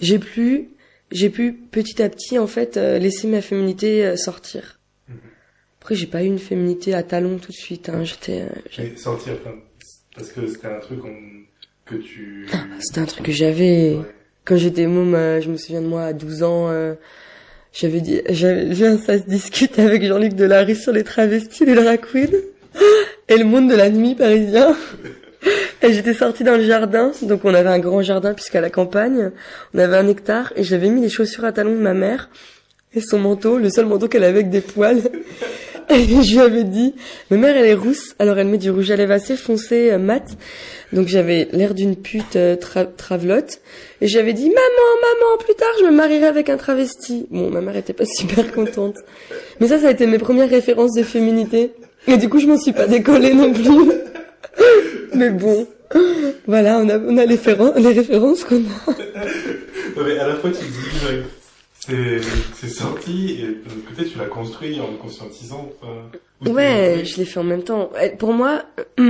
j'ai 0.00 0.18
pu 0.18 0.70
j'ai 1.12 1.28
pu 1.28 1.52
petit 1.52 2.02
à 2.02 2.08
petit 2.08 2.38
en 2.38 2.46
fait 2.46 2.78
laisser 2.78 3.28
ma 3.28 3.42
féminité 3.42 4.16
sortir. 4.16 4.80
Mhm. 5.06 5.16
Après, 5.82 5.94
j'ai 5.94 6.06
pas 6.06 6.22
eu 6.22 6.28
une 6.28 6.38
féminité 6.38 6.94
à 6.94 7.02
talons 7.02 7.36
tout 7.36 7.52
de 7.52 7.56
suite. 7.56 7.90
Hein. 7.90 8.04
J'étais. 8.04 8.46
sortir 8.96 9.34
parce 10.14 10.32
que 10.32 10.46
c'était 10.46 10.68
un 10.68 10.80
truc 10.80 11.00
que 11.84 11.96
tu. 11.96 12.46
Ah, 12.54 12.64
c'était 12.80 13.00
un 13.00 13.06
truc 13.06 13.26
que 13.26 13.32
j'avais 13.32 13.98
quand 14.48 14.56
j'étais 14.56 14.86
môme, 14.86 15.14
euh, 15.14 15.42
je 15.42 15.50
me 15.50 15.58
souviens 15.58 15.82
de 15.82 15.86
moi 15.86 16.04
à 16.04 16.12
12 16.14 16.42
ans, 16.42 16.68
euh, 16.70 16.94
j'avais 17.74 18.00
dit, 18.00 18.22
j'avais 18.30 18.64
vu 18.64 18.98
ça 19.04 19.18
se 19.18 19.24
discute 19.24 19.78
avec 19.78 20.02
Jean-Luc 20.02 20.32
Delarue 20.32 20.74
sur 20.74 20.92
les 20.92 21.04
travestis, 21.04 21.66
les 21.66 21.74
drag 21.74 22.00
queens 22.00 22.38
et 23.28 23.36
le 23.36 23.44
monde 23.44 23.70
de 23.70 23.74
la 23.74 23.90
nuit 23.90 24.14
parisien. 24.14 24.74
Et 25.82 25.92
j'étais 25.92 26.14
sortie 26.14 26.42
dans 26.42 26.56
le 26.56 26.64
jardin, 26.64 27.12
donc 27.22 27.44
on 27.44 27.54
avait 27.54 27.68
un 27.68 27.78
grand 27.78 28.02
jardin 28.02 28.34
puisqu'à 28.34 28.60
la 28.60 28.70
campagne, 28.70 29.30
on 29.72 29.78
avait 29.78 29.96
un 29.96 30.08
hectare 30.08 30.52
et 30.56 30.64
j'avais 30.64 30.90
mis 30.90 31.00
les 31.00 31.08
chaussures 31.08 31.44
à 31.44 31.52
talons 31.52 31.76
de 31.76 31.80
ma 31.80 31.94
mère 31.94 32.28
et 32.92 33.00
son 33.00 33.20
manteau, 33.20 33.58
le 33.58 33.70
seul 33.70 33.86
manteau 33.86 34.08
qu'elle 34.08 34.24
avait 34.24 34.40
avec 34.40 34.50
des 34.50 34.60
poils. 34.60 35.02
Je 35.90 36.32
lui 36.32 36.40
avais 36.40 36.64
dit, 36.64 36.94
ma 37.30 37.38
mère 37.38 37.56
elle 37.56 37.66
est 37.66 37.74
rousse, 37.74 38.14
alors 38.18 38.38
elle 38.38 38.48
met 38.48 38.58
du 38.58 38.70
rouge 38.70 38.90
à 38.90 38.96
lèvres 38.96 39.12
assez 39.12 39.36
foncé, 39.36 39.90
euh, 39.90 39.98
mat. 39.98 40.36
Donc 40.92 41.08
j'avais 41.08 41.48
l'air 41.52 41.72
d'une 41.74 41.96
pute 41.96 42.36
euh, 42.36 42.56
travelotte. 42.56 43.60
Et 44.02 44.06
j'avais 44.06 44.34
dit, 44.34 44.48
maman, 44.48 44.58
maman, 44.58 45.38
plus 45.38 45.54
tard 45.54 45.68
je 45.80 45.86
me 45.86 45.90
marierai 45.90 46.26
avec 46.26 46.50
un 46.50 46.58
travesti. 46.58 47.26
Bon, 47.30 47.50
ma 47.50 47.62
mère 47.62 47.76
était 47.76 47.94
pas 47.94 48.04
super 48.06 48.52
contente. 48.52 48.96
Mais 49.60 49.68
ça, 49.68 49.78
ça 49.78 49.88
a 49.88 49.90
été 49.90 50.06
mes 50.06 50.18
premières 50.18 50.50
références 50.50 50.92
de 50.92 51.02
féminité. 51.02 51.72
Et 52.06 52.18
du 52.18 52.28
coup, 52.28 52.38
je 52.38 52.46
m'en 52.46 52.58
suis 52.58 52.72
pas 52.72 52.86
décollée 52.86 53.32
non 53.32 53.52
plus. 53.52 53.92
Mais 55.14 55.30
bon, 55.30 55.66
voilà, 56.46 56.78
on 56.78 56.88
a, 56.90 56.98
on 56.98 57.16
a 57.16 57.24
les, 57.24 57.38
les 57.76 57.92
références 57.92 58.44
qu'on 58.44 58.56
a. 58.56 58.94
mais 60.04 60.18
à 60.18 60.28
la 60.28 60.34
fois 60.36 60.50
tu 60.50 60.64
dis, 60.64 61.22
c'est 61.88 62.68
sorti 62.68 63.40
et 63.40 63.46
peut-être 63.46 64.12
tu 64.12 64.18
l'as 64.18 64.26
construit 64.26 64.80
en 64.80 64.90
le 64.90 64.96
conscientisant. 64.96 65.70
ouais, 66.46 67.02
je 67.04 67.16
l'ai 67.16 67.24
fait 67.24 67.40
en 67.40 67.44
même 67.44 67.62
temps. 67.62 67.90
Pour 68.18 68.32
moi, 68.32 68.64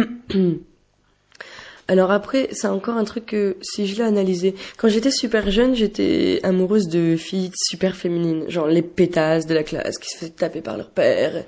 alors 1.89 2.13
après, 2.13 2.49
c'est 2.53 2.69
encore 2.69 2.97
un 2.97 3.05
truc 3.05 3.27
que 3.27 3.57
si 3.63 3.87
je 3.87 3.97
l'ai 3.97 4.05
analysé, 4.05 4.55
quand 4.77 4.89
j'étais 4.89 5.11
super 5.11 5.51
jeune, 5.51 5.75
j'étais 5.75 6.41
amoureuse 6.45 6.89
de 6.89 7.17
filles 7.17 7.51
super 7.55 7.97
féminines, 7.97 8.45
genre 8.49 8.69
les 8.69 8.83
pétasses 8.83 9.47
de 9.47 9.55
la 9.55 9.65
classe 9.65 9.99
qui 9.99 10.11
se 10.11 10.19
faisaient 10.19 10.31
taper 10.31 10.61
par 10.61 10.77
leur 10.77 10.91
père 10.91 11.45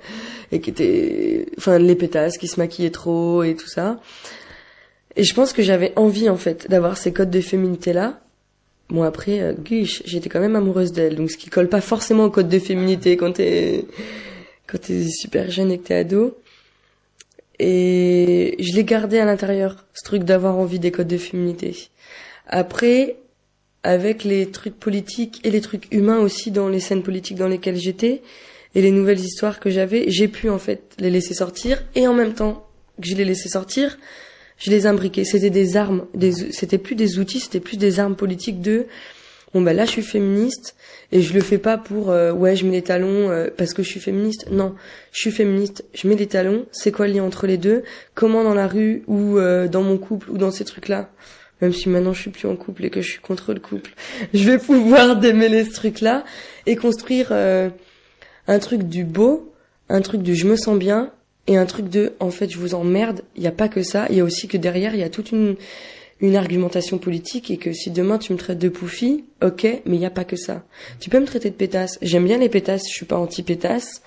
et 0.51 0.61
qui 0.61 0.71
étaient, 0.71 1.47
enfin 1.59 1.79
les 1.79 1.95
pétasses 1.95 2.39
qui 2.39 2.49
se 2.49 2.59
maquillaient 2.59 2.91
trop 2.91 3.45
et 3.45 3.55
tout 3.55 3.69
ça. 3.69 4.01
Et 5.17 5.25
je 5.25 5.35
pense 5.35 5.53
que 5.53 5.63
j'avais 5.63 5.93
envie 5.97 6.29
en 6.29 6.37
fait 6.37 6.69
d'avoir 6.69 6.97
ces 6.97 7.13
codes 7.13 7.31
de 7.31 7.41
féminité 7.41 7.93
là 7.93 8.21
Bon 8.91 9.05
après, 9.05 9.41
euh, 9.41 9.53
guiche, 9.53 10.03
j'étais 10.05 10.29
quand 10.29 10.41
même 10.41 10.57
amoureuse 10.57 10.93
d'elle, 10.93 11.15
donc 11.15 11.31
ce 11.31 11.37
qui 11.37 11.49
colle 11.49 11.69
pas 11.69 11.81
forcément 11.81 12.25
au 12.25 12.31
code 12.31 12.49
de 12.49 12.59
féminité 12.59 13.17
quand 13.17 13.33
t'es 13.33 13.87
quand 14.67 14.79
t'es 14.79 15.09
super 15.09 15.51
jeune 15.51 15.71
et 15.71 15.79
que 15.79 15.85
t'es 15.85 15.95
ado. 15.95 16.39
Et 17.61 18.57
je 18.59 18.75
l'ai 18.75 18.85
gardé 18.85 19.19
à 19.19 19.25
l'intérieur, 19.25 19.85
ce 19.95 20.05
truc 20.05 20.25
d'avoir 20.25 20.57
envie 20.57 20.79
des 20.79 20.91
codes 20.91 21.09
de 21.09 21.19
féminité. 21.19 21.77
Après, 22.47 23.17
avec 23.83 24.25
les 24.25 24.51
trucs 24.51 24.79
politiques 24.79 25.41
et 25.45 25.51
les 25.51 25.61
trucs 25.61 25.93
humains 25.93 26.19
aussi 26.19 26.51
dans 26.51 26.69
les 26.69 26.81
scènes 26.81 27.03
politiques 27.03 27.37
dans 27.37 27.49
lesquelles 27.49 27.77
j'étais 27.77 28.23
et 28.75 28.83
les 28.83 28.91
nouvelles 28.91 29.21
histoires 29.21 29.61
que 29.61 29.71
j'avais, 29.71 30.05
j'ai 30.09 30.29
pu 30.29 30.49
en 30.51 30.59
fait 30.59 30.95
les 30.99 31.11
laisser 31.11 31.35
sortir 31.35 31.83
et 31.95 32.07
en 32.09 32.15
même 32.15 32.35
temps 32.35 32.67
que 33.01 33.09
je 33.09 33.15
les 33.15 33.25
laissais 33.25 33.49
sortir, 33.49 33.99
je 34.61 34.71
les 34.71 34.87
imbriquais. 34.87 35.25
C'était 35.25 35.51
des 35.51 35.77
armes, 35.77 36.07
des, 36.15 36.33
c'était 36.53 36.79
plus 36.79 36.95
des 36.95 37.19
outils, 37.19 37.41
c'était 37.41 37.61
plus 37.61 37.77
des 37.77 37.99
armes 37.99 38.15
politiques 38.15 38.61
de 38.61 38.87
Bon 39.53 39.63
bah 39.63 39.73
là 39.73 39.85
je 39.85 39.91
suis 39.91 40.03
féministe 40.03 40.77
et 41.11 41.21
je 41.23 41.35
le 41.35 41.41
fais 41.41 41.59
pas 41.59 41.77
pour 41.77 42.11
euh, 42.11 42.31
ouais 42.31 42.55
je 42.55 42.65
mets 42.65 42.71
les 42.71 42.83
talons 42.83 43.31
euh, 43.31 43.49
parce 43.57 43.75
que 43.75 43.83
je 43.83 43.89
suis 43.89 43.99
féministe. 43.99 44.47
Non, 44.53 44.77
je 45.11 45.23
suis 45.23 45.33
féministe, 45.33 45.85
je 45.93 46.07
mets 46.07 46.15
les 46.15 46.29
talons. 46.29 46.67
C'est 46.71 46.93
quoi 46.93 47.09
le 47.09 47.15
lien 47.15 47.25
entre 47.25 47.49
les 47.49 47.57
deux? 47.57 47.83
Comment 48.15 48.45
dans 48.45 48.55
la 48.55 48.69
rue 48.69 49.03
ou 49.09 49.39
euh, 49.39 49.67
dans 49.67 49.83
mon 49.83 49.99
couple 49.99 50.31
ou 50.31 50.39
dans 50.39 50.53
ces 50.53 50.65
trucs 50.65 50.89
là 50.89 51.11
même 51.61 51.75
si 51.75 51.91
maintenant 51.91 52.15
je 52.15 52.23
suis 52.23 52.31
plus 52.31 52.49
en 52.49 52.57
couple 52.57 52.87
et 52.87 52.91
que 52.91 53.03
je 53.03 53.11
suis 53.11 53.21
contre 53.21 53.53
le 53.53 53.61
couple, 53.61 53.91
je 54.33 54.45
vais 54.45 54.57
pouvoir 54.57 55.17
démêler 55.17 55.65
ce 55.65 55.73
truc-là 55.73 56.25
et 56.65 56.75
construire 56.75 57.33
un 57.33 58.59
truc 58.61 58.85
du 58.85 59.05
beau, 59.05 59.53
un 59.91 60.01
truc 60.01 60.23
du 60.23 60.35
je 60.35 60.47
me 60.47 60.57
sens 60.57 60.79
bien 60.79 61.11
et 61.51 61.59
un 61.59 61.67
truc 61.67 61.91
de 61.91 62.15
en 62.21 62.31
fait 62.31 62.49
je 62.49 62.59
vous 62.59 62.75
emmerde. 62.75 63.21
Il 63.37 63.43
y 63.43 63.47
a 63.47 63.53
pas 63.53 63.69
que 63.69 63.83
ça, 63.83 64.07
il 64.09 64.17
y 64.17 64.21
a 64.21 64.25
aussi 64.25 64.49
que 64.49 64.57
derrière 64.57 64.95
il 64.95 65.01
y 65.01 65.05
a 65.05 65.11
toute 65.11 65.33
une 65.33 65.57
une 66.21 66.37
argumentation 66.37 66.99
politique 66.99 67.51
et 67.51 67.57
que 67.57 67.73
si 67.73 67.91
demain 67.91 68.19
tu 68.19 68.33
me 68.33 68.39
traites 68.39 68.59
de 68.59 68.69
pouffi, 68.69 69.25
ok, 69.43 69.65
mais 69.65 69.97
il 69.97 69.99
n'y 69.99 70.07
a 70.07 70.11
pas 70.11 70.25
que 70.25 70.37
ça. 70.37 70.63
Tu 71.01 71.11
peux 71.11 71.19
me 71.19 71.27
traiter 71.27 71.51
de 71.51 71.55
pétasse. 71.55 71.99
J'aime 72.03 72.25
bien 72.25 72.39
les 72.39 72.49
pétasses, 72.49 72.83
je 72.89 72.95
suis 72.95 73.07
pas 73.07 73.17
anti-pétasse, 73.17 74.03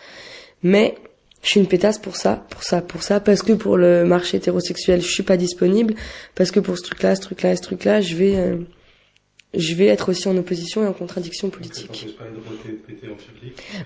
mais 0.61 0.95
je 1.41 1.49
suis 1.49 1.59
une 1.59 1.67
pétasse 1.67 1.97
pour 1.97 2.15
ça, 2.15 2.45
pour 2.49 2.63
ça, 2.63 2.81
pour 2.81 3.03
ça, 3.03 3.19
parce 3.19 3.41
que 3.41 3.53
pour 3.53 3.77
le 3.77 4.05
marché 4.05 4.37
hétérosexuel, 4.37 5.01
je 5.01 5.11
suis 5.11 5.23
pas 5.23 5.37
disponible, 5.37 5.95
parce 6.35 6.51
que 6.51 6.59
pour 6.59 6.77
ce 6.77 6.83
truc-là, 6.83 7.15
ce 7.15 7.21
truc-là, 7.21 7.55
ce 7.55 7.61
truc-là, 7.63 7.99
je 7.99 8.15
vais, 8.15 8.35
euh, 8.35 8.57
je 9.55 9.73
vais 9.73 9.87
être 9.87 10.09
aussi 10.09 10.27
en 10.27 10.37
opposition 10.37 10.83
et 10.83 10.87
en 10.87 10.93
contradiction 10.93 11.49
politique. 11.49 12.15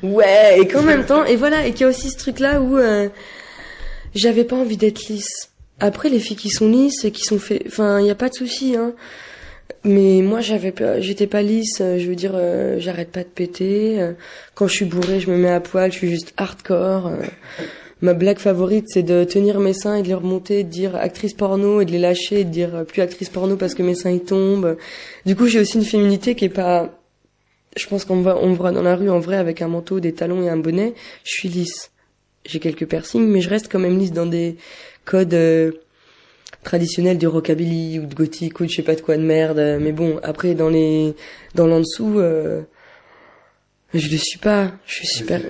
Ouais, 0.04 0.60
et 0.60 0.68
qu'en 0.68 0.84
même 0.84 1.06
temps, 1.06 1.24
et 1.24 1.38
voilà, 1.38 1.66
et 1.66 1.72
qu'il 1.72 1.82
y 1.82 1.84
a 1.86 1.88
aussi 1.88 2.10
ce 2.12 2.18
truc-là 2.18 2.62
où 2.62 2.78
euh, 2.78 3.10
j'avais 4.16 4.44
pas 4.44 4.56
envie 4.56 4.78
d'être 4.78 5.08
lisse. 5.08 5.52
Après, 5.80 6.10
les 6.10 6.20
filles 6.20 6.38
qui 6.38 6.50
sont 6.50 6.70
lisses 6.70 7.06
et 7.06 7.12
qui 7.12 7.24
sont 7.24 7.40
fait, 7.40 7.64
enfin, 7.68 8.02
n'y 8.02 8.10
a 8.10 8.16
pas 8.16 8.30
de 8.30 8.34
souci, 8.34 8.76
hein. 8.76 8.94
Mais 9.84 10.22
moi, 10.22 10.42
j'avais 10.42 10.72
pas, 10.72 11.00
j'étais 11.00 11.28
pas 11.28 11.42
lisse. 11.42 11.80
Euh, 11.82 11.98
je 11.98 12.08
veux 12.08 12.16
dire, 12.16 12.34
euh, 12.36 12.78
j'arrête 12.80 13.10
pas 13.12 13.24
de 13.24 13.30
péter. 13.30 14.02
Euh, 14.02 14.14
quand 14.54 14.68
je 14.68 14.74
suis 14.74 14.86
bourrée, 14.86 15.20
je 15.20 15.30
me 15.30 15.38
mets 15.38 15.50
à 15.50 15.62
poil. 15.62 15.92
Je 15.92 15.98
suis 15.98 16.10
juste 16.10 16.34
hardcore. 16.38 17.12
ma 18.02 18.14
blague 18.14 18.40
favorite, 18.40 18.86
c'est 18.88 19.04
de 19.04 19.24
tenir 19.24 19.60
mes 19.60 19.74
seins 19.74 19.96
et 19.96 20.02
de 20.02 20.08
les 20.08 20.14
remonter, 20.14 20.64
de 20.64 20.70
dire 20.70 20.96
actrice 20.96 21.34
porno 21.34 21.82
et 21.82 21.86
de 21.86 21.92
les 21.92 22.00
lâcher 22.00 22.42
et 22.42 22.44
de 22.44 22.50
dire 22.50 22.86
plus 22.86 23.02
actrice 23.02 23.30
porno 23.30 23.56
parce 23.56 23.76
que 23.76 23.84
mes 23.84 23.96
seins 23.96 24.12
ils 24.12 24.24
tombent. 24.24 24.78
Du 25.26 25.36
coup, 25.36 25.48
j'ai 25.48 25.60
aussi 25.60 25.78
une 25.78 25.86
féminité 25.86 26.36
qui 26.36 26.46
est 26.46 26.50
pas. 26.50 26.90
Je 27.78 27.88
pense 27.88 28.06
qu'on 28.06 28.18
me 28.18 28.24
voit, 28.24 28.44
on 28.44 28.50
me 28.50 28.56
voit 28.56 28.72
dans 28.72 28.84
la 28.84 28.96
rue 28.96 29.10
en 29.10 29.20
vrai 29.20 29.38
avec 29.38 29.62
un 29.62 29.68
manteau, 29.68 30.00
des 30.00 30.14
talons 30.14 30.44
et 30.44 30.50
un 30.50 30.58
bonnet. 30.58 30.96
Je 31.24 31.32
suis 31.32 31.50
lisse. 31.50 31.92
J'ai 32.48 32.60
quelques 32.60 32.88
piercings, 32.88 33.28
mais 33.28 33.42
je 33.42 33.50
reste 33.50 33.70
quand 33.70 33.78
même 33.78 34.00
lisse 34.00 34.14
dans 34.14 34.26
des 34.26 34.56
code 35.04 35.34
euh, 35.34 35.74
traditionnel 36.64 37.18
du 37.18 37.28
rockabilly 37.28 38.00
ou 38.00 38.06
de 38.06 38.16
gothique 38.16 38.62
ou 38.62 38.64
de 38.64 38.70
je 38.70 38.78
sais 38.78 38.84
pas 38.84 38.96
de 38.96 39.02
quoi 39.02 39.18
de 39.18 39.22
merde. 39.22 39.60
Mais 39.82 39.92
bon, 39.92 40.18
après 40.24 40.56
dans 40.56 40.70
les 40.70 41.14
dans 41.56 41.68
l'en 41.68 41.82
dessous, 41.82 42.20
euh, 42.20 42.62
je 43.94 44.10
le 44.10 44.18
suis 44.18 44.40
pas. 44.40 44.72
Je 44.86 44.94
suis 44.96 45.08
super. 45.08 45.42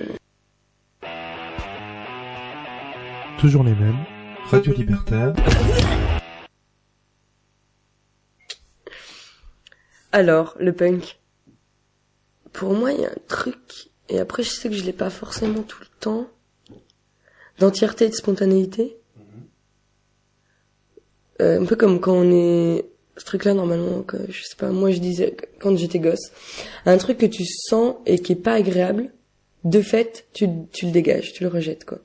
Toujours 3.38 3.62
les 3.62 3.74
mêmes. 3.74 4.04
Radio 4.46 4.72
Libertaire. 4.72 5.34
Alors, 10.10 10.56
le 10.58 10.72
punk. 10.72 11.18
Pour 12.52 12.74
moi, 12.74 12.90
il 12.90 13.00
y 13.02 13.04
a 13.04 13.10
un 13.10 13.26
truc, 13.28 13.90
et 14.08 14.18
après 14.18 14.42
je 14.42 14.48
sais 14.48 14.68
que 14.68 14.74
je 14.74 14.82
l'ai 14.82 14.92
pas 14.92 15.10
forcément 15.10 15.62
tout 15.62 15.78
le 15.80 15.86
temps, 16.00 16.28
d'entièreté 17.58 18.06
et 18.06 18.08
de 18.08 18.14
spontanéité. 18.14 18.96
Euh, 21.40 21.60
un 21.60 21.64
peu 21.64 21.76
comme 21.76 22.00
quand 22.00 22.14
on 22.14 22.32
est 22.32 22.84
ce 23.16 23.24
truc 23.24 23.44
là 23.44 23.54
normalement 23.54 24.02
que 24.02 24.16
je 24.28 24.42
sais 24.42 24.56
pas 24.56 24.70
moi 24.70 24.90
je 24.90 24.98
disais 24.98 25.36
quand 25.60 25.76
j'étais 25.76 26.00
gosse 26.00 26.32
un 26.84 26.98
truc 26.98 27.18
que 27.18 27.26
tu 27.26 27.44
sens 27.44 27.94
et 28.06 28.18
qui 28.18 28.32
est 28.32 28.36
pas 28.36 28.54
agréable 28.54 29.12
de 29.64 29.80
fait 29.80 30.26
tu 30.32 30.48
tu 30.72 30.86
le 30.86 30.92
dégages 30.92 31.32
tu 31.32 31.44
le 31.44 31.48
rejettes 31.48 31.84
quoi 31.84 31.98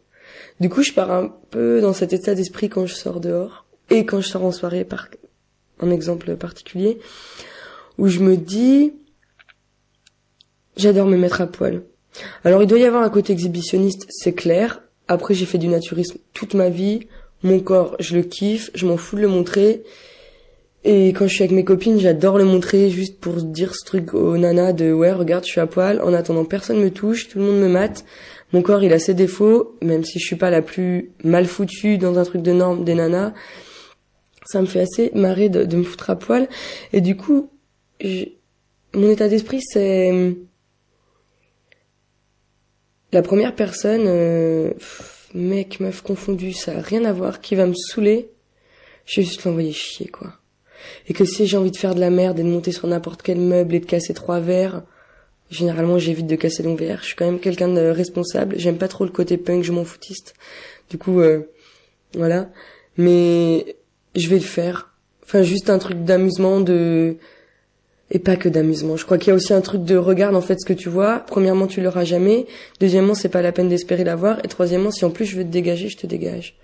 du 0.60 0.70
coup 0.70 0.84
je 0.84 0.92
pars 0.94 1.12
un 1.12 1.36
peu 1.50 1.82
dans 1.82 1.94
cet 1.94 2.14
état 2.14 2.36
d'esprit 2.36 2.70
quand 2.70 2.86
je 2.86 2.94
sors 2.94 3.20
dehors 3.20 3.66
et 3.90 4.06
quand 4.06 4.22
je 4.22 4.28
sors 4.28 4.44
en 4.44 4.52
soirée 4.52 4.86
par 4.86 5.08
un 5.80 5.90
exemple 5.90 6.36
particulier 6.36 7.00
où 7.98 8.08
je 8.08 8.20
me 8.20 8.38
dis 8.38 8.94
j'adore 10.78 11.08
me 11.08 11.18
mettre 11.18 11.42
à 11.42 11.48
poil 11.48 11.82
alors 12.44 12.62
il 12.62 12.68
doit 12.68 12.80
y 12.80 12.86
avoir 12.86 13.02
un 13.02 13.10
côté 13.10 13.34
exhibitionniste 13.34 14.06
c'est 14.10 14.34
clair 14.34 14.83
après 15.08 15.34
j'ai 15.34 15.46
fait 15.46 15.58
du 15.58 15.68
naturisme 15.68 16.18
toute 16.34 16.54
ma 16.54 16.70
vie 16.70 17.08
mon 17.44 17.60
corps, 17.60 17.96
je 18.00 18.16
le 18.16 18.24
kiffe, 18.24 18.72
je 18.74 18.86
m'en 18.86 18.98
fous 18.98 19.18
de 19.18 19.22
le 19.22 19.28
montrer. 19.28 19.84
Et 20.86 21.10
quand 21.10 21.28
je 21.28 21.34
suis 21.34 21.44
avec 21.44 21.56
mes 21.56 21.64
copines, 21.64 22.00
j'adore 22.00 22.38
le 22.38 22.46
montrer 22.46 22.90
juste 22.90 23.20
pour 23.20 23.36
dire 23.36 23.76
ce 23.76 23.86
truc 23.86 24.14
aux 24.14 24.38
nanas 24.38 24.74
de 24.74 24.92
ouais, 24.92 25.12
regarde, 25.12 25.46
je 25.46 25.52
suis 25.52 25.62
à 25.62 25.68
poil. 25.68 26.02
En 26.02 26.14
attendant, 26.14 26.46
personne 26.46 26.80
me 26.80 26.90
touche, 26.90 27.28
tout 27.28 27.40
le 27.40 27.46
monde 27.46 27.60
me 27.60 27.68
mate. 27.68 28.06
Mon 28.54 28.62
corps, 28.62 28.84
il 28.84 28.94
a 28.94 29.00
ses 29.00 29.14
défauts, 29.14 29.76
même 29.82 30.04
si 30.04 30.20
je 30.20 30.26
suis 30.26 30.36
pas 30.36 30.50
la 30.50 30.62
plus 30.62 31.12
mal 31.24 31.46
foutue 31.46 31.98
dans 31.98 32.18
un 32.18 32.24
truc 32.24 32.42
de 32.42 32.52
norme 32.52 32.84
des 32.84 32.96
nanas. 32.96 33.34
Ça 34.46 34.62
me 34.62 34.66
fait 34.66 34.82
assez 34.82 35.12
marrer 35.14 35.50
de, 35.50 35.76
me 35.76 35.84
foutre 35.84 36.10
à 36.10 36.16
poil. 36.18 36.48
Et 36.92 37.02
du 37.02 37.16
coup, 37.16 37.50
mon 38.94 39.10
état 39.10 39.28
d'esprit, 39.28 39.62
c'est 39.62 40.36
la 43.14 43.22
première 43.22 43.56
personne. 43.56 44.04
Euh, 44.08 44.72
mec, 45.34 45.80
meuf 45.80 46.02
confondu, 46.02 46.54
ça 46.54 46.78
a 46.78 46.82
rien 46.82 47.06
à 47.06 47.14
voir, 47.14 47.42
qui 47.42 47.56
va 47.56 47.66
me 47.66 47.74
saouler, 47.74 48.30
je 49.06 49.22
vais 49.22 49.26
juste 49.26 49.44
l'envoyer 49.44 49.74
chier, 49.74 50.08
quoi. 50.08 50.34
Et 51.08 51.14
que 51.14 51.26
si 51.26 51.48
j'ai 51.48 51.58
envie 51.58 51.72
de 51.72 51.78
faire 51.78 51.96
de 51.96 52.00
la 52.00 52.10
merde 52.10 52.40
et 52.40 52.44
de 52.44 52.48
monter 52.48 52.72
sur 52.72 52.88
n'importe 52.88 53.22
quel 53.22 53.40
meuble 53.40 53.76
et 53.76 53.80
de 53.80 53.86
casser 53.86 54.14
trois 54.14 54.40
verres, 54.40 54.84
généralement 55.50 55.98
j'évite 55.98 56.28
de 56.28 56.36
casser 56.36 56.64
mon 56.64 56.76
verre. 56.76 57.00
Je 57.02 57.08
suis 57.08 57.16
quand 57.16 57.26
même 57.26 57.40
quelqu'un 57.40 57.70
de 57.70 57.82
responsable. 57.82 58.56
J'aime 58.58 58.78
pas 58.78 58.88
trop 58.88 59.06
le 59.06 59.12
côté 59.12 59.38
punk, 59.38 59.64
je 59.64 59.72
m'en 59.72 59.86
foutiste. 59.86 60.34
Du 60.90 60.98
coup, 60.98 61.22
euh, 61.22 61.50
voilà. 62.16 62.50
Mais 62.98 63.78
je 64.16 64.28
vais 64.28 64.36
le 64.36 64.42
faire. 64.42 64.94
Enfin, 65.24 65.44
juste 65.44 65.70
un 65.70 65.80
truc 65.80 66.04
d'amusement, 66.04 66.60
de 66.60 67.16
et 68.14 68.20
pas 68.20 68.36
que 68.36 68.48
d'amusement. 68.48 68.96
Je 68.96 69.06
crois 69.06 69.18
qu'il 69.18 69.30
y 69.30 69.32
a 69.32 69.36
aussi 69.36 69.54
un 69.54 69.62
truc 69.62 69.84
de 69.84 69.98
regarde 69.98 70.36
en 70.36 70.42
fait 70.42 70.60
ce 70.60 70.66
que 70.66 70.74
tu 70.74 70.88
vois. 70.88 71.24
Premièrement, 71.28 71.66
tu 71.66 71.82
l'auras 71.82 72.04
jamais. 72.04 72.46
Deuxièmement, 72.80 73.16
c'est 73.16 73.28
pas 73.28 73.42
la 73.42 73.52
peine 73.52 73.70
d'espérer 73.70 74.04
l'avoir. 74.04 74.40
Et 74.46 74.48
troisièmement, 74.48 74.92
si 74.92 75.04
en 75.04 75.10
plus 75.10 75.26
je 75.26 75.36
veux 75.36 75.44
te 75.44 75.50
dégager, 75.50 75.90
je 75.90 75.98
te 75.98 76.06
dégage. 76.06 76.56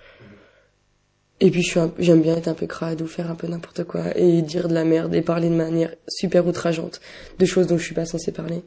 Et 1.41 1.49
puis 1.49 1.63
je 1.63 1.69
suis 1.69 1.79
j'aime 1.97 2.21
bien 2.21 2.35
être 2.35 2.49
un 2.49 2.53
peu 2.53 2.67
crade 2.67 3.01
ou 3.01 3.07
faire 3.07 3.31
un 3.31 3.35
peu 3.35 3.47
n'importe 3.47 3.85
quoi 3.85 4.15
et 4.15 4.41
dire 4.41 4.67
de 4.67 4.73
la 4.73 4.83
merde 4.83 5.15
et 5.15 5.21
parler 5.21 5.49
de 5.49 5.55
manière 5.55 5.95
super 6.07 6.45
outrageante 6.45 6.99
de 7.39 7.45
choses 7.45 7.65
dont 7.65 7.77
je 7.77 7.83
suis 7.83 7.95
pas 7.95 8.05
censée 8.05 8.33
parler 8.33 8.61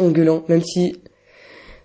en 0.00 0.08
gueulant, 0.08 0.46
même 0.48 0.62
si 0.62 0.96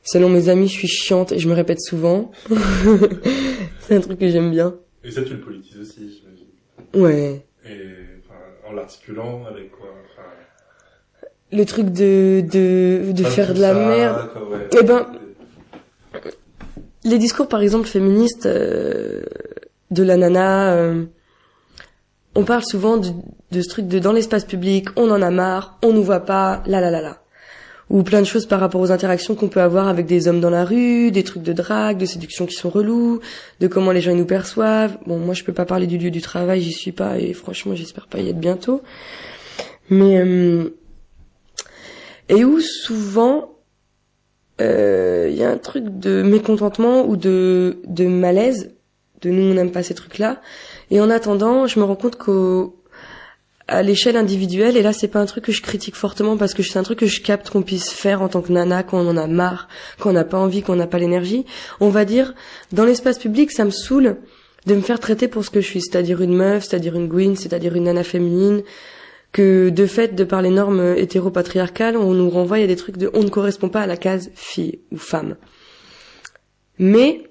selon 0.04 0.30
mes 0.30 0.48
amis 0.48 0.70
je 0.70 0.74
suis 0.74 0.88
chiante 0.88 1.34
et 1.34 1.40
je 1.40 1.50
me 1.50 1.54
répète 1.54 1.82
souvent. 1.82 2.32
c'est 3.82 3.96
un 3.98 4.00
truc 4.00 4.20
que 4.20 4.30
j'aime 4.30 4.52
bien. 4.52 4.74
Et 5.04 5.12
ça 5.12 5.22
tu 5.22 5.34
le 5.34 5.42
politises 5.42 5.78
aussi, 5.78 6.00
j'imagine. 6.00 6.48
Ouais. 6.94 7.46
Et 7.66 8.09
en 8.70 8.74
l'articulant 8.74 9.44
avec 9.50 9.72
quoi 9.72 9.88
le 11.52 11.66
truc 11.66 11.90
de 11.90 12.42
de, 12.42 13.12
de 13.12 13.24
faire 13.24 13.54
de 13.54 13.62
la 13.62 13.74
merde. 13.74 14.30
Eh 14.80 14.84
ben, 14.84 15.08
les 17.04 17.18
discours 17.18 17.48
par 17.48 17.62
exemple 17.62 17.88
féministes 17.88 18.46
euh, 18.46 19.24
de 19.90 20.04
la 20.04 20.18
nana, 20.18 20.74
euh, 20.74 21.06
on 22.36 22.44
parle 22.44 22.64
souvent 22.64 22.98
de, 22.98 23.10
de 23.52 23.62
ce 23.62 23.70
truc 23.70 23.88
de 23.88 23.98
dans 24.00 24.12
l'espace 24.12 24.46
public, 24.46 24.90
on 24.96 25.10
en 25.10 25.22
a 25.22 25.32
marre, 25.32 25.80
on 25.84 25.92
nous 25.92 26.04
voit 26.04 26.20
pas, 26.20 26.62
la 26.68 26.82
la 26.82 26.92
la 26.92 27.02
la. 27.02 27.18
Ou 27.90 28.04
plein 28.04 28.22
de 28.22 28.26
choses 28.26 28.46
par 28.46 28.60
rapport 28.60 28.82
aux 28.82 28.92
interactions 28.92 29.34
qu'on 29.34 29.48
peut 29.48 29.62
avoir 29.62 29.88
avec 29.88 30.06
des 30.06 30.28
hommes 30.28 30.42
dans 30.42 30.52
la 30.52 30.64
rue, 30.64 31.10
des 31.10 31.24
trucs 31.24 31.42
de 31.42 31.54
drague, 31.54 31.98
de 31.98 32.06
séduction 32.06 32.46
qui 32.46 32.54
sont 32.54 32.70
relous, 32.70 33.20
de 33.60 33.68
comment 33.68 33.92
les 33.92 34.02
gens 34.02 34.14
nous 34.14 34.26
perçoivent. 34.26 34.98
Bon, 35.08 35.18
moi 35.18 35.34
je 35.34 35.44
peux 35.44 35.54
pas 35.54 35.66
parler 35.66 35.88
du 35.88 35.98
lieu 35.98 36.12
du 36.12 36.22
travail, 36.22 36.62
j'y 36.62 36.72
suis 36.72 36.92
pas 36.92 37.18
et 37.18 37.34
franchement 37.34 37.74
j'espère 37.74 38.08
pas 38.08 38.20
y 38.20 38.30
être 38.30 38.40
bientôt. 38.40 38.84
Mais 39.90 40.20
euh, 40.20 40.70
et 42.30 42.46
où 42.46 42.60
souvent 42.60 43.56
il 44.60 44.66
euh, 44.66 45.30
y 45.30 45.44
a 45.44 45.50
un 45.50 45.58
truc 45.58 45.86
de 45.88 46.22
mécontentement 46.22 47.08
ou 47.08 47.16
de, 47.16 47.80
de 47.88 48.06
malaise, 48.06 48.72
de 49.22 49.30
nous 49.30 49.52
on 49.52 49.54
n'aime 49.54 49.72
pas 49.72 49.84
ces 49.84 49.96
trucs-là. 49.96 50.42
Et 50.92 51.00
en 51.00 51.10
attendant, 51.10 51.66
je 51.66 51.80
me 51.80 51.86
rends 51.86 51.96
compte 51.96 52.18
qu'au 52.18 52.79
à 53.70 53.84
l'échelle 53.84 54.18
individuelle, 54.18 54.76
et 54.76 54.82
là 54.82 54.94
c'est 54.94 55.08
pas 55.08 55.20
un 55.20 55.26
truc 55.26 55.46
que 55.46 55.52
je 55.52 55.62
critique 55.62 55.96
fortement 55.96 56.38
parce 56.38 56.54
que 56.54 56.64
c'est 56.64 56.80
un 56.80 56.84
truc 56.84 57.00
que 57.00 57.06
je 57.06 57.22
capte 57.22 57.50
qu'on 57.50 57.62
puisse 57.62 57.92
faire 57.92 58.22
en 58.22 58.28
tant 58.28 58.42
que 58.42 58.52
nana 58.52 58.84
quand 58.84 59.00
on 59.00 59.08
en 59.08 59.18
a 59.18 59.28
marre, 59.28 59.68
quand 60.00 60.10
on 60.10 60.14
n'a 60.14 60.24
pas 60.24 60.38
envie, 60.38 60.62
quand 60.62 60.74
on 60.74 60.78
n'a 60.78 60.88
pas 60.88 61.00
l'énergie. 61.00 61.46
On 61.80 61.90
va 61.90 62.06
dire, 62.06 62.34
dans 62.72 62.86
l'espace 62.86 63.20
public, 63.20 63.52
ça 63.52 63.66
me 63.66 63.72
saoule 63.72 64.18
de 64.66 64.76
me 64.76 64.82
faire 64.82 65.00
traiter 65.00 65.28
pour 65.28 65.46
ce 65.46 65.50
que 65.50 65.62
je 65.62 65.68
suis, 65.68 65.82
c'est-à-dire 65.82 66.22
une 66.22 66.36
meuf, 66.36 66.66
c'est-à-dire 66.66 66.96
une 66.96 67.08
gouine, 67.08 67.36
c'est-à-dire 67.36 67.76
une 67.76 67.84
nana 67.84 68.04
féminine, 68.04 68.64
que 69.32 69.70
de 69.70 69.86
fait, 69.86 70.16
de 70.16 70.24
par 70.24 70.42
les 70.42 70.50
normes 70.50 70.96
hétéropatriarcales, 70.98 71.98
on 71.98 72.14
nous 72.14 72.30
renvoie 72.30 72.58
à 72.58 72.68
des 72.68 72.76
trucs 72.76 72.98
de 72.98 73.10
on 73.14 73.24
ne 73.24 73.30
correspond 73.30 73.70
pas 73.70 73.82
à 73.82 73.88
la 73.88 73.98
case 73.98 74.32
fille 74.36 74.80
ou 74.92 74.98
femme. 74.98 75.36
Mais 76.80 77.24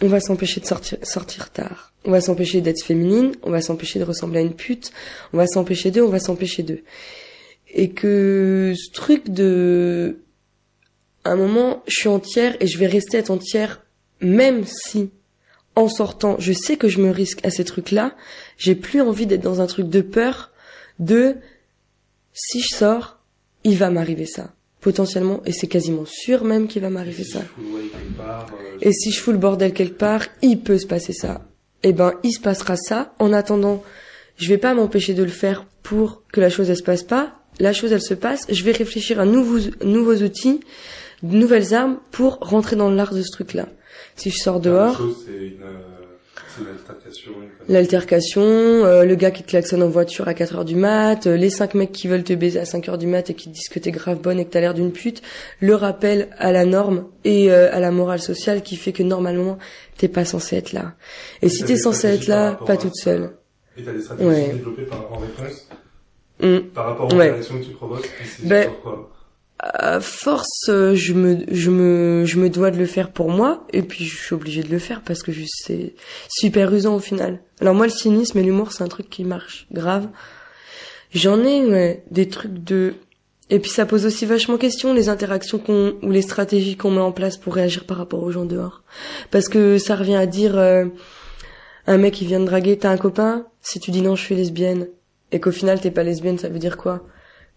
on 0.00 0.06
va 0.06 0.20
s'empêcher 0.20 0.60
de 0.60 0.66
sortir, 0.66 0.98
sortir 1.02 1.50
tard. 1.50 1.92
On 2.04 2.10
va 2.10 2.20
s'empêcher 2.20 2.60
d'être 2.60 2.82
féminine, 2.82 3.32
on 3.42 3.50
va 3.50 3.60
s'empêcher 3.60 3.98
de 3.98 4.04
ressembler 4.04 4.38
à 4.38 4.42
une 4.42 4.54
pute, 4.54 4.92
on 5.32 5.36
va 5.36 5.46
s'empêcher 5.46 5.90
d'eux, 5.90 6.02
on 6.02 6.08
va 6.08 6.20
s'empêcher 6.20 6.62
d'eux. 6.62 6.82
et 7.74 7.90
que 7.90 8.72
ce 8.76 8.90
truc 8.92 9.28
de 9.28 10.18
à 11.24 11.32
un 11.32 11.36
moment 11.36 11.82
je 11.86 11.96
suis 11.96 12.08
entière 12.08 12.56
et 12.60 12.66
je 12.66 12.78
vais 12.78 12.86
rester 12.86 13.18
être 13.18 13.30
entière 13.30 13.84
même 14.20 14.64
si 14.64 15.10
en 15.76 15.88
sortant 15.88 16.36
je 16.38 16.52
sais 16.52 16.76
que 16.76 16.88
je 16.88 17.00
me 17.00 17.10
risque 17.10 17.44
à 17.44 17.50
ces 17.50 17.64
trucs 17.64 17.90
là 17.90 18.14
j'ai 18.56 18.74
plus 18.74 19.00
envie 19.00 19.26
d'être 19.26 19.42
dans 19.42 19.60
un 19.60 19.66
truc 19.66 19.88
de 19.88 20.00
peur 20.00 20.50
de 20.98 21.36
si 22.32 22.60
je 22.60 22.74
sors 22.74 23.18
il 23.64 23.76
va 23.76 23.90
m'arriver 23.90 24.26
ça. 24.26 24.52
Potentiellement 24.80 25.42
et 25.44 25.52
c'est 25.52 25.66
quasiment 25.66 26.06
sûr 26.06 26.44
même 26.44 26.68
qu'il 26.68 26.82
va 26.82 26.88
m'arriver 26.88 27.24
ça. 27.24 27.42
et 28.80 28.92
si 28.92 29.10
je 29.10 29.20
fous 29.20 29.32
le 29.32 29.38
bordel 29.38 29.72
quelque 29.72 29.98
part 29.98 30.24
il 30.40 30.60
peut 30.60 30.78
se 30.78 30.86
passer 30.86 31.12
ça 31.12 31.47
eh 31.82 31.92
ben 31.92 32.14
il 32.22 32.32
se 32.32 32.40
passera 32.40 32.76
ça. 32.76 33.12
En 33.18 33.32
attendant 33.32 33.82
je 34.36 34.48
vais 34.48 34.58
pas 34.58 34.74
m'empêcher 34.74 35.14
de 35.14 35.22
le 35.22 35.30
faire 35.30 35.66
pour 35.82 36.22
que 36.32 36.40
la 36.40 36.48
chose 36.48 36.70
elle 36.70 36.76
se 36.76 36.82
passe 36.82 37.02
pas. 37.02 37.34
La 37.60 37.72
chose 37.72 37.92
elle 37.92 38.02
se 38.02 38.14
passe, 38.14 38.46
je 38.48 38.62
vais 38.62 38.72
réfléchir 38.72 39.18
à 39.18 39.24
nouveaux, 39.24 39.58
nouveaux 39.82 40.14
outils, 40.14 40.60
de 41.24 41.36
nouvelles 41.36 41.74
armes 41.74 41.98
pour 42.12 42.38
rentrer 42.40 42.76
dans 42.76 42.90
l'art 42.90 43.12
de 43.12 43.22
ce 43.22 43.32
truc-là. 43.32 43.66
Si 44.14 44.30
je 44.30 44.38
sors 44.38 44.60
dehors, 44.60 45.02
l'altercation, 47.68 48.42
euh, 48.42 49.04
le 49.04 49.14
gars 49.14 49.30
qui 49.30 49.42
te 49.42 49.48
klaxonne 49.48 49.82
en 49.82 49.88
voiture 49.88 50.28
à 50.28 50.34
4 50.34 50.56
heures 50.56 50.64
du 50.64 50.76
mat, 50.76 51.26
euh, 51.26 51.36
les 51.36 51.50
cinq 51.50 51.74
mecs 51.74 51.92
qui 51.92 52.08
veulent 52.08 52.24
te 52.24 52.32
baiser 52.32 52.60
à 52.60 52.64
5 52.64 52.88
heures 52.88 52.98
du 52.98 53.06
mat 53.06 53.30
et 53.30 53.34
qui 53.34 53.48
te 53.48 53.54
disent 53.54 53.68
que 53.68 53.78
t'es 53.78 53.90
grave 53.90 54.20
bonne 54.20 54.38
et 54.38 54.44
que 54.44 54.50
t'as 54.50 54.60
l'air 54.60 54.74
d'une 54.74 54.92
pute, 54.92 55.22
le 55.60 55.74
rappel 55.74 56.28
à 56.38 56.52
la 56.52 56.64
norme 56.64 57.06
et 57.24 57.50
euh, 57.50 57.74
à 57.74 57.80
la 57.80 57.90
morale 57.90 58.20
sociale 58.20 58.62
qui 58.62 58.76
fait 58.76 58.92
que 58.92 59.02
normalement 59.02 59.58
t'es 59.96 60.08
pas 60.08 60.24
censé 60.24 60.56
être 60.56 60.72
là. 60.72 60.94
Et, 61.42 61.48
si 61.48 61.64
t'es 61.64 61.76
censé 61.76 62.08
être 62.08 62.26
là, 62.26 62.52
pas 62.52 62.76
toute 62.76 62.96
seule. 62.96 63.30
Et 63.76 63.82
t'as 63.82 63.92
des 63.92 64.02
stratégies 64.02 64.52
développées 64.52 64.82
par, 64.82 65.12
en 65.12 65.18
réponse 65.18 65.68
Mm. 66.40 66.58
Par 66.74 66.86
rapport 66.86 67.12
aux 67.12 67.16
ouais. 67.16 67.40
que 67.40 67.64
tu 67.64 67.72
provoques, 67.72 68.08
ben, 68.44 68.70
quoi? 68.82 69.10
Force, 70.00 70.68
euh, 70.68 70.94
je 70.94 71.12
me, 71.12 71.38
je 71.50 71.70
me, 71.70 72.24
je 72.24 72.38
me 72.38 72.48
dois 72.48 72.70
de 72.70 72.78
le 72.78 72.86
faire 72.86 73.10
pour 73.10 73.30
moi, 73.30 73.66
et 73.72 73.82
puis 73.82 74.04
je 74.04 74.16
suis 74.16 74.34
obligée 74.34 74.62
de 74.62 74.70
le 74.70 74.78
faire 74.78 75.02
parce 75.02 75.22
que 75.22 75.32
c'est 75.46 75.94
super 76.28 76.72
usant 76.72 76.94
au 76.94 77.00
final. 77.00 77.40
Alors 77.60 77.74
moi, 77.74 77.86
le 77.86 77.92
cynisme 77.92 78.38
et 78.38 78.42
l'humour, 78.42 78.72
c'est 78.72 78.84
un 78.84 78.88
truc 78.88 79.10
qui 79.10 79.24
marche 79.24 79.66
grave. 79.72 80.08
J'en 81.12 81.42
ai 81.42 81.64
ouais, 81.64 82.04
des 82.10 82.28
trucs 82.28 82.62
de, 82.62 82.94
et 83.50 83.58
puis 83.58 83.70
ça 83.70 83.86
pose 83.86 84.06
aussi 84.06 84.26
vachement 84.26 84.58
question 84.58 84.92
les 84.92 85.08
interactions 85.08 85.58
qu'on 85.58 85.94
ou 86.02 86.10
les 86.10 86.22
stratégies 86.22 86.76
qu'on 86.76 86.90
met 86.90 87.00
en 87.00 87.12
place 87.12 87.36
pour 87.36 87.54
réagir 87.54 87.84
par 87.84 87.96
rapport 87.96 88.22
aux 88.22 88.30
gens 88.30 88.44
dehors, 88.44 88.82
parce 89.30 89.48
que 89.48 89.78
ça 89.78 89.96
revient 89.96 90.16
à 90.16 90.26
dire 90.26 90.56
euh, 90.58 90.84
un 91.86 91.98
mec 91.98 92.14
qui 92.14 92.26
vient 92.26 92.40
de 92.40 92.44
draguer, 92.44 92.76
t'as 92.78 92.90
un 92.90 92.98
copain, 92.98 93.46
si 93.62 93.80
tu 93.80 93.90
dis 93.90 94.02
non, 94.02 94.14
je 94.14 94.22
suis 94.22 94.36
lesbienne, 94.36 94.86
et 95.32 95.40
qu'au 95.40 95.50
final 95.50 95.80
t'es 95.80 95.90
pas 95.90 96.04
lesbienne, 96.04 96.38
ça 96.38 96.48
veut 96.48 96.58
dire 96.58 96.76
quoi? 96.76 97.06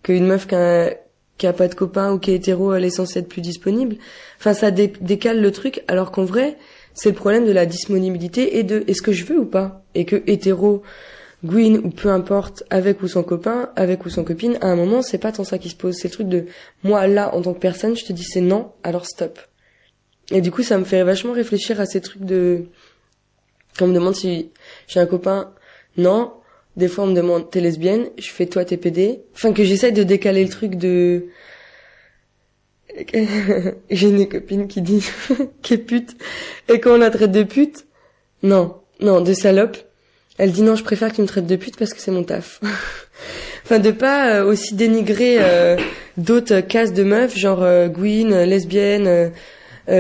Qu'une 0.02 0.26
meuf 0.26 0.48
qui 0.48 0.56
a, 0.56 0.96
qui 1.42 1.48
a 1.48 1.54
pas 1.54 1.68
de 1.68 1.74
copain 1.74 2.14
ou 2.14 2.20
qui 2.20 2.30
est 2.30 2.36
hétéro, 2.36 2.72
elle 2.72 2.86
est 2.86 2.92
censée 2.92 3.18
être 3.18 3.28
plus 3.28 3.42
disponible. 3.42 3.96
Enfin, 4.38 4.54
ça 4.54 4.70
décale 4.70 5.42
le 5.42 5.52
truc, 5.52 5.84
alors 5.88 6.12
qu'en 6.12 6.24
vrai, 6.24 6.56
c'est 6.94 7.10
le 7.10 7.16
problème 7.16 7.48
de 7.48 7.52
la 7.52 7.66
disponibilité 7.66 8.60
et 8.60 8.64
de 8.64 8.84
est-ce 8.86 9.02
que 9.02 9.12
je 9.12 9.26
veux 9.26 9.40
ou 9.40 9.46
pas 9.46 9.84
Et 9.96 10.06
que 10.06 10.22
hétéro, 10.28 10.84
Gwyn 11.44 11.80
ou 11.84 11.90
peu 11.90 12.10
importe, 12.10 12.64
avec 12.70 13.02
ou 13.02 13.08
sans 13.08 13.24
copain, 13.24 13.72
avec 13.76 14.06
ou 14.06 14.10
sans 14.12 14.24
copine, 14.24 14.60
à 14.62 14.68
un 14.68 14.76
moment, 14.76 15.02
c'est 15.02 15.18
pas 15.18 15.32
tant 15.32 15.44
ça 15.44 15.58
qui 15.58 15.70
se 15.70 15.76
pose. 15.76 15.96
C'est 15.96 16.10
le 16.10 16.14
truc 16.14 16.28
de 16.28 16.46
moi 16.84 17.08
là, 17.08 17.34
en 17.34 17.42
tant 17.42 17.56
que 17.56 17.60
personne, 17.60 17.98
je 17.98 18.06
te 18.06 18.14
dis 18.14 18.24
c'est 18.24 18.40
non, 18.40 18.72
alors 18.84 19.08
stop. 19.08 19.40
Et 20.30 20.42
du 20.42 20.52
coup, 20.52 20.62
ça 20.62 20.78
me 20.78 20.84
fait 20.84 21.02
vachement 21.02 21.34
réfléchir 21.34 21.82
à 21.82 21.88
ces 21.88 22.02
trucs 22.02 22.24
de 22.24 22.66
quand 23.80 23.86
on 23.86 23.88
me 23.88 23.96
demande 23.96 24.16
si 24.16 24.52
j'ai 24.88 25.00
un 25.00 25.08
copain, 25.08 25.52
non, 25.98 26.34
des 26.78 26.88
fois, 26.88 27.04
on 27.04 27.08
me 27.08 27.16
demande, 27.16 27.50
t'es 27.52 27.60
lesbienne? 27.60 28.08
Je 28.18 28.30
fais, 28.30 28.46
toi, 28.46 28.64
t'es 28.64 28.78
PD. 28.78 29.22
Enfin, 29.36 29.54
que 29.54 29.64
j'essaie 29.64 29.92
de 29.92 30.04
décaler 30.04 30.44
le 30.44 30.50
truc 30.50 30.76
de... 30.76 31.28
J'ai 33.90 34.10
une 34.10 34.28
copine 34.28 34.68
qui 34.68 34.82
dit 34.82 35.06
qu'elle 35.62 35.80
est 35.80 35.84
pute. 35.84 36.18
Et 36.70 36.80
quand 36.80 36.96
on 36.96 36.98
la 36.98 37.10
traite 37.10 37.32
de 37.32 37.44
pute, 37.44 37.86
non, 38.44 38.76
non, 39.00 39.22
de 39.22 39.34
salope, 39.34 39.78
elle 40.38 40.52
dit 40.52 40.62
non, 40.62 40.76
je 40.76 40.84
préfère 40.84 41.12
qu'il 41.12 41.24
me 41.24 41.28
traite 41.28 41.48
de 41.48 41.56
pute 41.56 41.78
parce 41.78 41.94
que 41.94 42.02
c'est 42.02 42.12
mon 42.12 42.24
taf. 42.24 42.60
enfin, 43.64 43.80
de 43.80 43.92
pas 43.92 44.36
euh, 44.36 44.46
aussi 44.46 44.74
dénigrer 44.76 45.38
euh, 45.40 45.78
d'autres 46.18 46.62
cases 46.62 46.94
de 46.94 47.04
meufs, 47.04 47.38
genre 47.38 47.64
euh, 47.64 47.88
Gwyn, 47.88 48.46
lesbienne, 48.46 49.08
euh, 49.08 49.30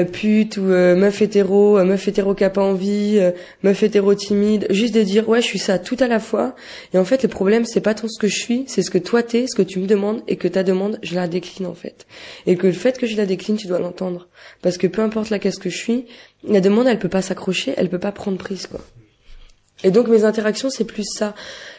pute 0.06 0.58
ou 0.58 0.72
euh, 0.72 0.96
meuf 0.96 1.22
hétéro, 1.22 1.78
euh, 1.78 1.84
meuf 1.84 2.08
hétéro 2.08 2.34
qui 2.34 2.44
a 2.44 2.50
pas 2.50 2.62
envie, 2.62 3.20
meuf 3.64 3.84
hétéro 3.84 4.16
timide, 4.16 4.68
juste 4.70 4.96
de 4.96 5.02
dire 5.02 5.28
ouais 5.28 5.42
je 5.42 5.48
suis 5.48 5.60
ça 5.60 5.80
tout 5.80 5.98
à 6.00 6.08
la 6.08 6.20
fois. 6.20 6.56
Et 6.94 6.98
en 6.98 7.06
fait 7.06 7.24
le 7.24 7.30
problème 7.30 7.66
c'est 7.66 7.82
pas 7.82 7.94
tant 7.94 8.08
ce 8.08 8.20
que 8.20 8.28
je 8.28 8.38
suis, 8.38 8.64
c'est 8.68 8.84
ce 8.84 8.90
que 8.90 8.98
toi 8.98 9.24
t'es, 9.24 9.48
ce 9.48 9.56
que 9.56 9.62
tu 9.62 9.80
me 9.80 9.88
demandes 9.88 10.22
et 10.28 10.38
que 10.38 10.48
ta 10.48 10.64
demande 10.64 10.98
je 11.04 11.16
la 11.16 11.28
décline 11.28 11.66
en 11.66 11.74
fait. 11.74 12.06
Et 12.46 12.56
que 12.56 12.68
le 12.68 12.74
fait 12.74 12.98
que 12.98 13.06
je 13.06 13.18
la 13.18 13.26
décline 13.26 13.58
tu 13.58 13.68
dois 13.68 13.80
l'entendre 13.80 14.30
parce 14.62 14.78
que 14.78 14.88
peu 14.88 15.02
importe 15.02 15.30
la 15.30 15.40
qu'est-ce 15.40 15.60
que 15.60 15.70
je 15.70 15.78
suis, 15.78 16.06
la 16.48 16.62
demande 16.62 16.88
elle 16.88 17.00
peut 17.00 17.10
pas 17.10 17.22
s'accrocher, 17.22 17.74
elle 17.76 17.90
peut 17.90 18.00
pas 18.00 18.12
prendre 18.12 18.38
prise 18.38 18.68
quoi. 18.68 18.80
Et 19.84 19.92
donc 19.92 20.08
mes 20.08 20.24
interactions 20.24 20.70
c'est 20.70 20.86
plus 20.86 21.06
ça. 21.06 21.36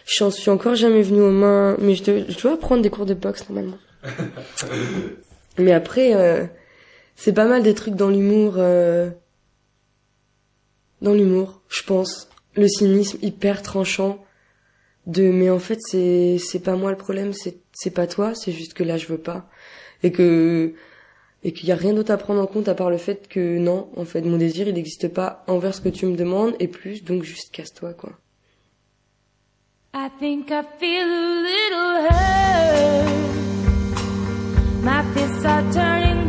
J'en 0.07 0.31
suis 0.31 0.51
encore 0.51 0.75
jamais 0.75 1.03
venue 1.03 1.23
aux 1.23 1.31
mains, 1.31 1.77
mais 1.81 1.95
je 1.95 2.03
dois, 2.05 2.15
je 2.29 2.43
dois 2.43 2.59
prendre 2.59 2.83
des 2.83 2.91
cours 2.91 3.07
de 3.07 3.15
boxe 3.15 3.45
normalement. 3.49 3.79
mais 5.59 5.73
après 5.73 6.13
c'est 7.17 7.33
pas 7.33 7.47
mal 7.47 7.63
des 7.63 7.75
trucs 7.75 7.95
dans 7.95 8.09
l'humour 8.09 8.55
euh, 8.57 9.11
dans 11.01 11.15
l'humour 11.15 11.61
je 11.69 11.83
pense. 11.83 12.29
Le 12.55 12.69
cynisme 12.69 13.19
hyper 13.23 13.63
tranchant 13.63 14.25
de 15.07 15.31
mais 15.31 15.51
en 15.51 15.59
fait 15.59 15.79
c'est 15.81 16.39
c'est 16.39 16.61
pas 16.61 16.77
moi 16.77 16.91
le 16.91 16.97
problème 16.97 17.33
c'est 17.33 17.57
c'est 17.73 17.91
pas 17.91 18.07
toi 18.07 18.35
c'est 18.35 18.53
juste 18.53 18.75
que 18.75 18.85
là 18.85 18.97
je 18.97 19.07
veux 19.07 19.19
pas. 19.19 19.49
Et 20.03 20.13
que 20.13 20.75
et 21.45 21.53
qu'il 21.53 21.69
y 21.69 21.73
a 21.73 21.77
rien 21.77 21.93
d'autre 21.93 22.13
à 22.13 22.17
prendre 22.19 22.41
en 22.41 22.47
compte 22.47 22.69
à 22.69 22.75
part 22.75 22.91
le 22.91 22.99
fait 22.99 23.29
que 23.29 23.59
non 23.59 23.89
en 23.97 24.05
fait 24.05 24.23
mon 24.23 24.37
désir 24.37 24.69
il 24.69 24.75
n'existe 24.75 25.09
pas 25.09 25.45
envers 25.49 25.75
ce 25.75 25.81
que 25.81 25.89
tu 25.89 26.07
me 26.07 26.17
demandes 26.17 26.55
et 26.61 26.69
plus 26.69 27.05
donc 27.05 27.23
juste 27.23 27.51
casse-toi 27.53 27.95
quoi. 27.95 28.13
I 29.95 30.09
think 30.19 30.51
I 30.51 30.63
feel 30.79 31.07
a 31.07 31.43
little 31.43 32.09
hurt. 32.09 33.33
My 34.83 35.03
fists 35.15 35.45
are 35.45 35.63
turning 35.71 36.22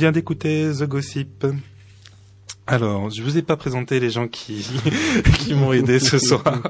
vient 0.00 0.12
d'écouter 0.12 0.70
The 0.78 0.84
Gossip. 0.84 1.46
Alors, 2.66 3.10
je 3.10 3.22
vous 3.22 3.36
ai 3.36 3.42
pas 3.42 3.58
présenté 3.58 4.00
les 4.00 4.08
gens 4.08 4.28
qui 4.28 4.66
qui 5.40 5.52
m'ont 5.52 5.74
aidé 5.74 5.98
ce 5.98 6.18
soir. 6.18 6.62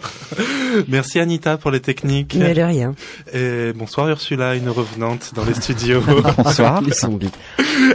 Merci 0.88 1.20
Anita 1.20 1.56
pour 1.56 1.70
les 1.70 1.78
techniques. 1.78 2.34
Mais 2.34 2.54
de 2.54 2.62
rien. 2.62 2.96
Et 3.32 3.72
bonsoir 3.72 4.08
Ursula, 4.08 4.56
une 4.56 4.68
revenante 4.68 5.30
dans 5.36 5.44
les 5.44 5.54
studios. 5.54 6.02
Bonsoir. 6.38 6.82
Ils 6.84 6.92
sont. 6.92 7.20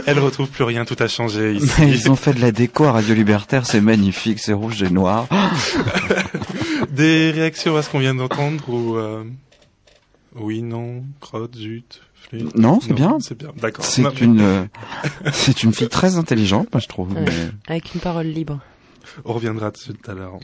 Elle 0.06 0.20
retrouve 0.20 0.48
plus 0.48 0.64
rien, 0.64 0.86
tout 0.86 0.96
a 1.00 1.08
changé 1.08 1.56
ici. 1.56 1.70
Mais 1.80 1.90
ils 1.90 2.10
ont 2.10 2.16
fait 2.16 2.32
de 2.32 2.40
la 2.40 2.50
déco 2.50 2.84
à 2.84 2.92
Radio 2.92 3.14
Libertaire, 3.14 3.66
c'est 3.66 3.82
magnifique, 3.82 4.38
c'est 4.38 4.54
rouge 4.54 4.82
et 4.82 4.88
noir. 4.88 5.28
Des 6.92 7.30
réactions 7.30 7.76
à 7.76 7.82
ce 7.82 7.90
qu'on 7.90 7.98
vient 7.98 8.14
d'entendre 8.14 8.66
ou 8.70 8.96
euh, 8.96 9.22
oui, 10.34 10.62
non, 10.62 11.04
crotte, 11.20 11.56
zut, 11.56 12.00
Non, 12.54 12.80
c'est 12.80 12.92
bien. 12.92 13.18
C'est 13.20 13.36
bien. 13.38 13.52
D'accord. 13.60 13.84
C'est 13.84 14.20
une, 14.20 14.40
euh, 14.40 14.64
c'est 15.32 15.62
une 15.62 15.72
fille 15.72 15.88
très 15.88 16.16
intelligente, 16.16 16.68
moi 16.72 16.80
je 16.80 16.88
trouve. 16.88 17.12
Ouais. 17.12 17.24
mais- 17.24 17.50
Avec 17.68 17.94
une 17.94 18.00
parole 18.00 18.26
libre. 18.26 18.60
On 19.24 19.32
reviendra 19.34 19.70
dessus 19.70 19.92
tout 19.94 20.10
à 20.10 20.14
l'heure. 20.14 20.38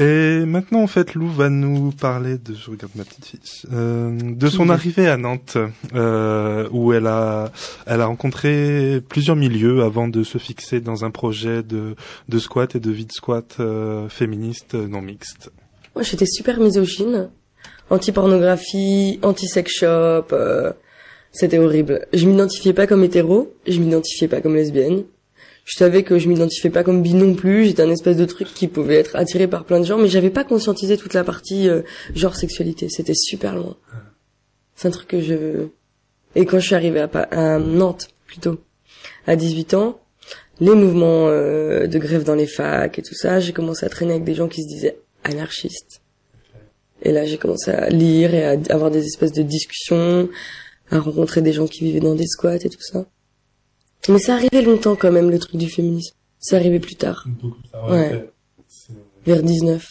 Et 0.00 0.44
maintenant, 0.46 0.80
en 0.82 0.86
fait, 0.86 1.14
Lou 1.14 1.28
va 1.28 1.48
nous 1.48 1.90
parler 1.90 2.38
de, 2.38 2.54
je 2.54 2.70
regarde 2.70 2.92
ma 2.94 3.02
petite 3.04 3.24
fiche, 3.26 3.66
euh, 3.72 4.16
de 4.20 4.48
son 4.48 4.70
arrivée 4.70 5.08
à 5.08 5.16
Nantes, 5.16 5.58
euh, 5.92 6.68
où 6.70 6.92
elle 6.92 7.08
a, 7.08 7.50
elle 7.84 8.00
a 8.00 8.06
rencontré 8.06 9.00
plusieurs 9.08 9.34
milieux 9.34 9.82
avant 9.82 10.06
de 10.06 10.22
se 10.22 10.38
fixer 10.38 10.80
dans 10.80 11.04
un 11.04 11.10
projet 11.10 11.64
de, 11.64 11.96
de 12.28 12.38
squat 12.38 12.76
et 12.76 12.80
de 12.80 12.92
vide 12.92 13.10
squat 13.10 13.56
euh, 13.58 14.08
féministe 14.08 14.74
euh, 14.76 14.86
non 14.86 15.02
mixte. 15.02 15.50
Moi, 15.96 16.04
j'étais 16.04 16.26
super 16.26 16.60
misogyne, 16.60 17.28
anti-pornographie, 17.90 19.18
anti-sex 19.22 19.72
shop. 19.80 20.26
C'était 21.32 21.58
horrible. 21.58 22.06
Je 22.12 22.26
m'identifiais 22.26 22.72
pas 22.72 22.86
comme 22.86 23.04
hétéro, 23.04 23.54
je 23.66 23.78
m'identifiais 23.78 24.28
pas 24.28 24.40
comme 24.40 24.54
lesbienne. 24.54 25.04
Je 25.64 25.76
savais 25.76 26.02
que 26.02 26.18
je 26.18 26.28
m'identifiais 26.28 26.70
pas 26.70 26.82
comme 26.82 27.02
bi 27.02 27.12
non 27.12 27.34
plus. 27.34 27.66
J'étais 27.66 27.82
un 27.82 27.90
espèce 27.90 28.16
de 28.16 28.24
truc 28.24 28.48
qui 28.54 28.68
pouvait 28.68 28.96
être 28.96 29.16
attiré 29.16 29.46
par 29.46 29.64
plein 29.64 29.80
de 29.80 29.84
gens, 29.84 29.98
mais 29.98 30.08
j'avais 30.08 30.30
pas 30.30 30.44
conscientisé 30.44 30.96
toute 30.96 31.12
la 31.12 31.24
partie 31.24 31.68
euh, 31.68 31.82
genre 32.14 32.36
sexualité. 32.36 32.88
C'était 32.88 33.14
super 33.14 33.54
loin. 33.54 33.76
C'est 34.76 34.88
un 34.88 34.90
truc 34.90 35.08
que 35.08 35.20
je. 35.20 35.66
Et 36.34 36.46
quand 36.46 36.58
je 36.58 36.66
suis 36.66 36.74
arrivée 36.74 37.00
à, 37.00 37.10
à 37.30 37.58
Nantes, 37.58 38.08
plutôt, 38.26 38.58
à 39.26 39.36
18 39.36 39.74
ans, 39.74 40.00
les 40.60 40.74
mouvements 40.74 41.28
euh, 41.28 41.86
de 41.86 41.98
grève 41.98 42.24
dans 42.24 42.34
les 42.34 42.46
facs 42.46 42.98
et 42.98 43.02
tout 43.02 43.14
ça, 43.14 43.38
j'ai 43.40 43.52
commencé 43.52 43.84
à 43.84 43.88
traîner 43.88 44.12
avec 44.12 44.24
des 44.24 44.34
gens 44.34 44.48
qui 44.48 44.62
se 44.62 44.68
disaient 44.68 44.96
anarchistes. 45.24 46.00
Et 47.02 47.12
là, 47.12 47.24
j'ai 47.26 47.38
commencé 47.38 47.70
à 47.70 47.88
lire 47.90 48.34
et 48.34 48.44
à 48.44 48.56
avoir 48.70 48.90
des 48.90 49.06
espèces 49.06 49.32
de 49.32 49.42
discussions, 49.42 50.28
à 50.90 50.98
rencontrer 50.98 51.42
des 51.42 51.52
gens 51.52 51.66
qui 51.66 51.84
vivaient 51.84 52.00
dans 52.00 52.14
des 52.14 52.26
squats 52.26 52.56
et 52.56 52.68
tout 52.70 52.80
ça. 52.80 53.06
Mais 54.08 54.18
ça 54.18 54.34
arrivait 54.34 54.62
longtemps 54.62 54.96
quand 54.96 55.12
même, 55.12 55.30
le 55.30 55.38
truc 55.38 55.56
du 55.56 55.68
féminisme. 55.68 56.14
C'est 56.38 56.56
arrivé 56.56 56.78
plus 56.80 56.94
tard, 56.94 57.26
Ouais. 57.90 58.28
vers 59.26 59.42
19. 59.42 59.84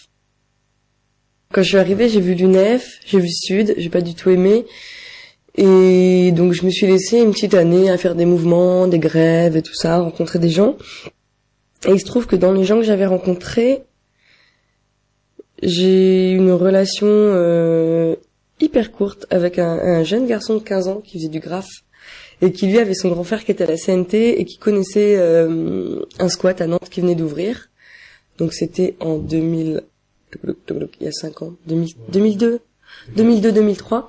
Quand 1.54 1.62
je 1.62 1.68
suis 1.70 1.78
arrivée, 1.78 2.10
j'ai 2.10 2.22
vu 2.22 2.34
l'UNEF, 2.34 3.00
j'ai 3.06 3.20
vu 3.20 3.30
Sud, 3.30 3.74
j'ai 3.78 3.90
pas 3.90 4.02
du 4.02 4.16
tout 4.16 4.30
aimé. 4.30 4.66
Et 5.56 6.32
donc 6.34 6.54
je 6.54 6.64
me 6.66 6.70
suis 6.70 6.86
laissée 6.88 7.20
une 7.20 7.32
petite 7.32 7.54
année 7.54 7.90
à 7.90 7.98
faire 7.98 8.16
des 8.16 8.26
mouvements, 8.26 8.88
des 8.88 9.00
grèves 9.00 9.58
et 9.58 9.62
tout 9.62 9.74
ça, 9.74 9.96
à 9.96 10.00
rencontrer 10.00 10.40
des 10.40 10.50
gens. 10.50 10.78
Et 11.88 11.92
il 11.92 12.00
se 12.00 12.06
trouve 12.06 12.28
que 12.28 12.36
dans 12.36 12.54
les 12.54 12.64
gens 12.64 12.78
que 12.78 12.84
j'avais 12.84 13.06
rencontrés, 13.06 13.84
j'ai 15.64 16.32
eu 16.32 16.38
une 16.38 16.52
relation 16.52 17.08
euh, 17.10 18.16
hyper 18.60 18.92
courte 18.92 19.26
avec 19.30 19.60
un, 19.60 19.80
un 19.80 20.04
jeune 20.04 20.28
garçon 20.28 20.56
de 20.56 20.64
15 20.64 20.88
ans 20.88 21.02
qui 21.04 21.18
faisait 21.18 21.30
du 21.30 21.40
graphe 21.40 21.84
et 22.42 22.52
qui 22.52 22.68
lui 22.68 22.80
avait 22.80 22.94
son 22.94 23.10
grand 23.10 23.24
frère 23.24 23.44
qui 23.44 23.52
était 23.52 23.64
à 23.64 23.68
la 23.68 23.78
CNT 23.78 24.40
et 24.40 24.46
qui 24.46 24.58
connaissait 24.58 25.16
euh, 25.18 26.06
un 26.20 26.30
squat 26.30 26.62
à 26.62 26.68
Nantes 26.68 26.90
qui 26.90 27.02
venait 27.02 27.16
d'ouvrir. 27.16 27.70
Donc 28.38 28.54
c'était 28.54 28.96
en 29.00 29.18
2000, 29.18 29.82
il 30.44 30.86
y 31.02 31.08
a 31.08 31.12
5 31.12 31.42
ans, 31.42 31.54
2000 31.66 31.96
2002, 32.10 32.60
2002-2003. 33.16 34.06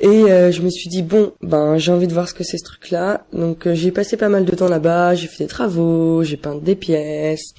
Et 0.00 0.06
euh, 0.06 0.52
je 0.52 0.62
me 0.62 0.70
suis 0.70 0.88
dit 0.88 1.02
bon, 1.02 1.32
ben 1.42 1.76
j'ai 1.76 1.90
envie 1.90 2.06
de 2.06 2.12
voir 2.12 2.28
ce 2.28 2.34
que 2.34 2.44
c'est 2.44 2.58
ce 2.58 2.64
truc-là. 2.64 3.26
Donc 3.32 3.66
euh, 3.66 3.74
j'ai 3.74 3.90
passé 3.90 4.16
pas 4.16 4.28
mal 4.28 4.44
de 4.44 4.54
temps 4.54 4.68
là-bas, 4.68 5.14
j'ai 5.14 5.26
fait 5.26 5.44
des 5.44 5.48
travaux, 5.48 6.22
j'ai 6.22 6.36
peint 6.36 6.54
des 6.54 6.76
pièces 6.76 7.54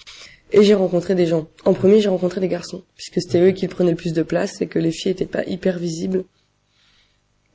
et 0.52 0.64
j'ai 0.64 0.74
rencontré 0.74 1.16
des 1.16 1.28
gens. 1.28 1.48
En 1.66 1.74
premier, 1.74 2.02
j'ai 2.02 2.10
rencontré 2.10 2.42
des 2.42 2.48
garçons 2.48 2.84
puisque 2.96 3.22
c'était 3.22 3.42
eux 3.42 3.52
qui 3.52 3.68
prenaient 3.68 3.92
le 3.92 3.98
plus 3.98 4.14
de 4.14 4.24
place 4.24 4.62
et 4.62 4.68
que 4.68 4.80
les 4.80 4.92
filles 4.92 5.12
étaient 5.12 5.26
pas 5.26 5.44
hyper 5.46 5.78
visibles. 5.78 6.24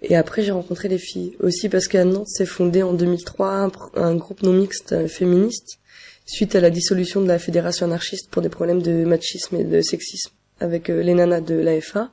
Et 0.02 0.16
après, 0.16 0.42
j'ai 0.42 0.52
rencontré 0.52 0.88
les 0.88 0.98
filles 0.98 1.34
aussi 1.40 1.68
parce 1.68 1.88
qu'à 1.88 2.04
Nantes 2.04 2.28
s'est 2.28 2.46
fondé 2.46 2.82
en 2.82 2.92
2003 2.92 3.70
un, 3.94 4.14
groupe 4.14 4.42
non 4.42 4.52
mixte 4.52 4.92
euh, 4.92 5.08
féministe 5.08 5.78
suite 6.26 6.54
à 6.54 6.60
la 6.60 6.70
dissolution 6.70 7.20
de 7.20 7.28
la 7.28 7.38
fédération 7.38 7.86
anarchiste 7.86 8.30
pour 8.30 8.42
des 8.42 8.48
problèmes 8.48 8.82
de 8.82 9.04
machisme 9.04 9.56
et 9.56 9.64
de 9.64 9.80
sexisme 9.80 10.32
avec 10.60 10.90
euh, 10.90 11.02
les 11.02 11.14
nanas 11.14 11.40
de 11.40 11.54
l'AFA 11.54 12.12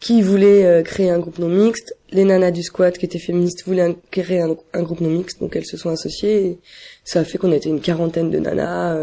qui 0.00 0.22
voulaient 0.22 0.64
euh, 0.64 0.82
créer 0.82 1.10
un 1.10 1.18
groupe 1.18 1.38
non 1.38 1.48
mixte. 1.48 1.96
Les 2.10 2.24
nanas 2.24 2.50
du 2.50 2.62
squat 2.62 2.96
qui 2.96 3.06
étaient 3.06 3.18
féministes 3.18 3.64
voulaient 3.66 3.96
créer 4.10 4.40
un, 4.40 4.82
groupe 4.82 5.00
non 5.00 5.10
mixte, 5.10 5.40
donc 5.40 5.54
elles 5.54 5.66
se 5.66 5.76
sont 5.76 5.90
associées. 5.90 6.46
Et 6.46 6.58
ça 7.04 7.20
a 7.20 7.24
fait 7.24 7.38
qu'on 7.38 7.52
était 7.52 7.68
une 7.68 7.80
quarantaine 7.80 8.30
de 8.30 8.38
nanas. 8.38 8.96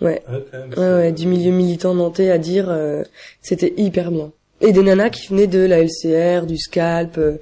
Ouais, 0.00 0.22
ouais, 0.76 0.76
ouais, 0.76 1.12
du 1.12 1.26
milieu 1.26 1.50
militant 1.50 1.94
nantais 1.94 2.30
à 2.30 2.38
dire 2.38 2.66
euh, 2.68 3.02
c'était 3.40 3.74
hyper 3.76 4.10
bien. 4.10 4.32
Et 4.60 4.72
des 4.72 4.82
nanas 4.82 5.10
qui 5.10 5.28
venaient 5.28 5.46
de 5.46 5.60
la 5.60 5.82
LCR, 5.82 6.46
du 6.46 6.58
scalp, 6.58 7.16
euh, 7.18 7.38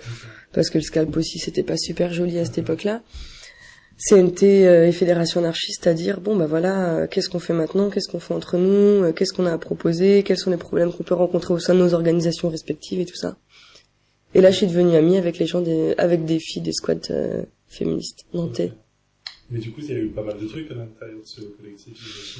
parce 0.53 0.71
que 0.71 0.79
le 0.79 0.83
scalp 0.83 1.16
aussi 1.16 1.38
c'était 1.38 1.62
pas 1.62 1.77
super 1.77 2.12
joli 2.12 2.38
à 2.38 2.44
cette 2.44 2.59
époque-là. 2.59 3.03
CNT 3.99 4.42
euh, 4.44 4.87
et 4.87 4.92
fédération 4.92 5.40
anarchiste 5.40 5.87
à 5.88 5.94
dire 5.94 6.21
bon 6.21 6.37
bah 6.37 6.47
voilà 6.47 6.94
euh, 6.94 7.07
qu'est-ce 7.09 7.29
qu'on 7.29 7.40
fait 7.40 7.53
maintenant 7.53 7.90
qu'est-ce 7.90 8.09
qu'on 8.09 8.21
fait 8.21 8.33
entre 8.33 8.57
nous 8.57 9.03
euh, 9.05 9.12
qu'est-ce 9.12 9.33
qu'on 9.33 9.44
a 9.44 9.53
à 9.53 9.59
proposer 9.59 10.23
quels 10.23 10.38
sont 10.38 10.51
les 10.51 10.57
problèmes 10.57 10.92
qu'on 10.92 11.03
peut 11.03 11.16
rencontrer 11.16 11.53
au 11.53 11.59
sein 11.59 11.75
de 11.75 11.81
nos 11.81 11.94
organisations 11.94 12.49
respectives 12.49 13.01
et 13.01 13.07
tout 13.07 13.16
ça. 13.16 13.37
Et 14.35 14.40
là 14.40 14.53
je 14.53 14.59
suis 14.59 14.66
devenue 14.68 14.94
amie 14.94 15.16
avec 15.16 15.38
les 15.38 15.47
gens 15.47 15.61
des 15.61 15.94
avec 15.99 16.25
des 16.25 16.38
filles 16.38 16.62
des 16.62 16.73
squats 16.73 17.11
euh, 17.11 17.42
féministes 17.66 18.25
nantais 18.35 18.73
Mais 19.50 19.58
du 19.58 19.70
coup, 19.70 19.80
il 19.80 19.90
y 19.90 19.94
a 19.94 19.98
eu 19.98 20.08
pas 20.08 20.22
mal 20.22 20.38
de 20.38 20.46
trucs 20.46 20.70
à 20.70 20.74
l'intérieur 20.74 21.18
de 21.18 21.26
ce 21.26 21.40
collectif. 21.40 22.38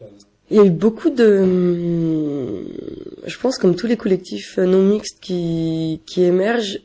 Enfin, 0.00 0.10
Il 0.50 0.56
y 0.56 0.60
a 0.60 0.64
eu 0.64 0.70
beaucoup 0.70 1.10
de, 1.10 2.64
je 3.26 3.38
pense 3.38 3.58
comme 3.58 3.74
tous 3.74 3.86
les 3.88 3.96
collectifs 3.96 4.58
non 4.58 4.82
mixtes 4.82 5.18
qui 5.20 6.00
qui 6.06 6.22
émergent 6.22 6.80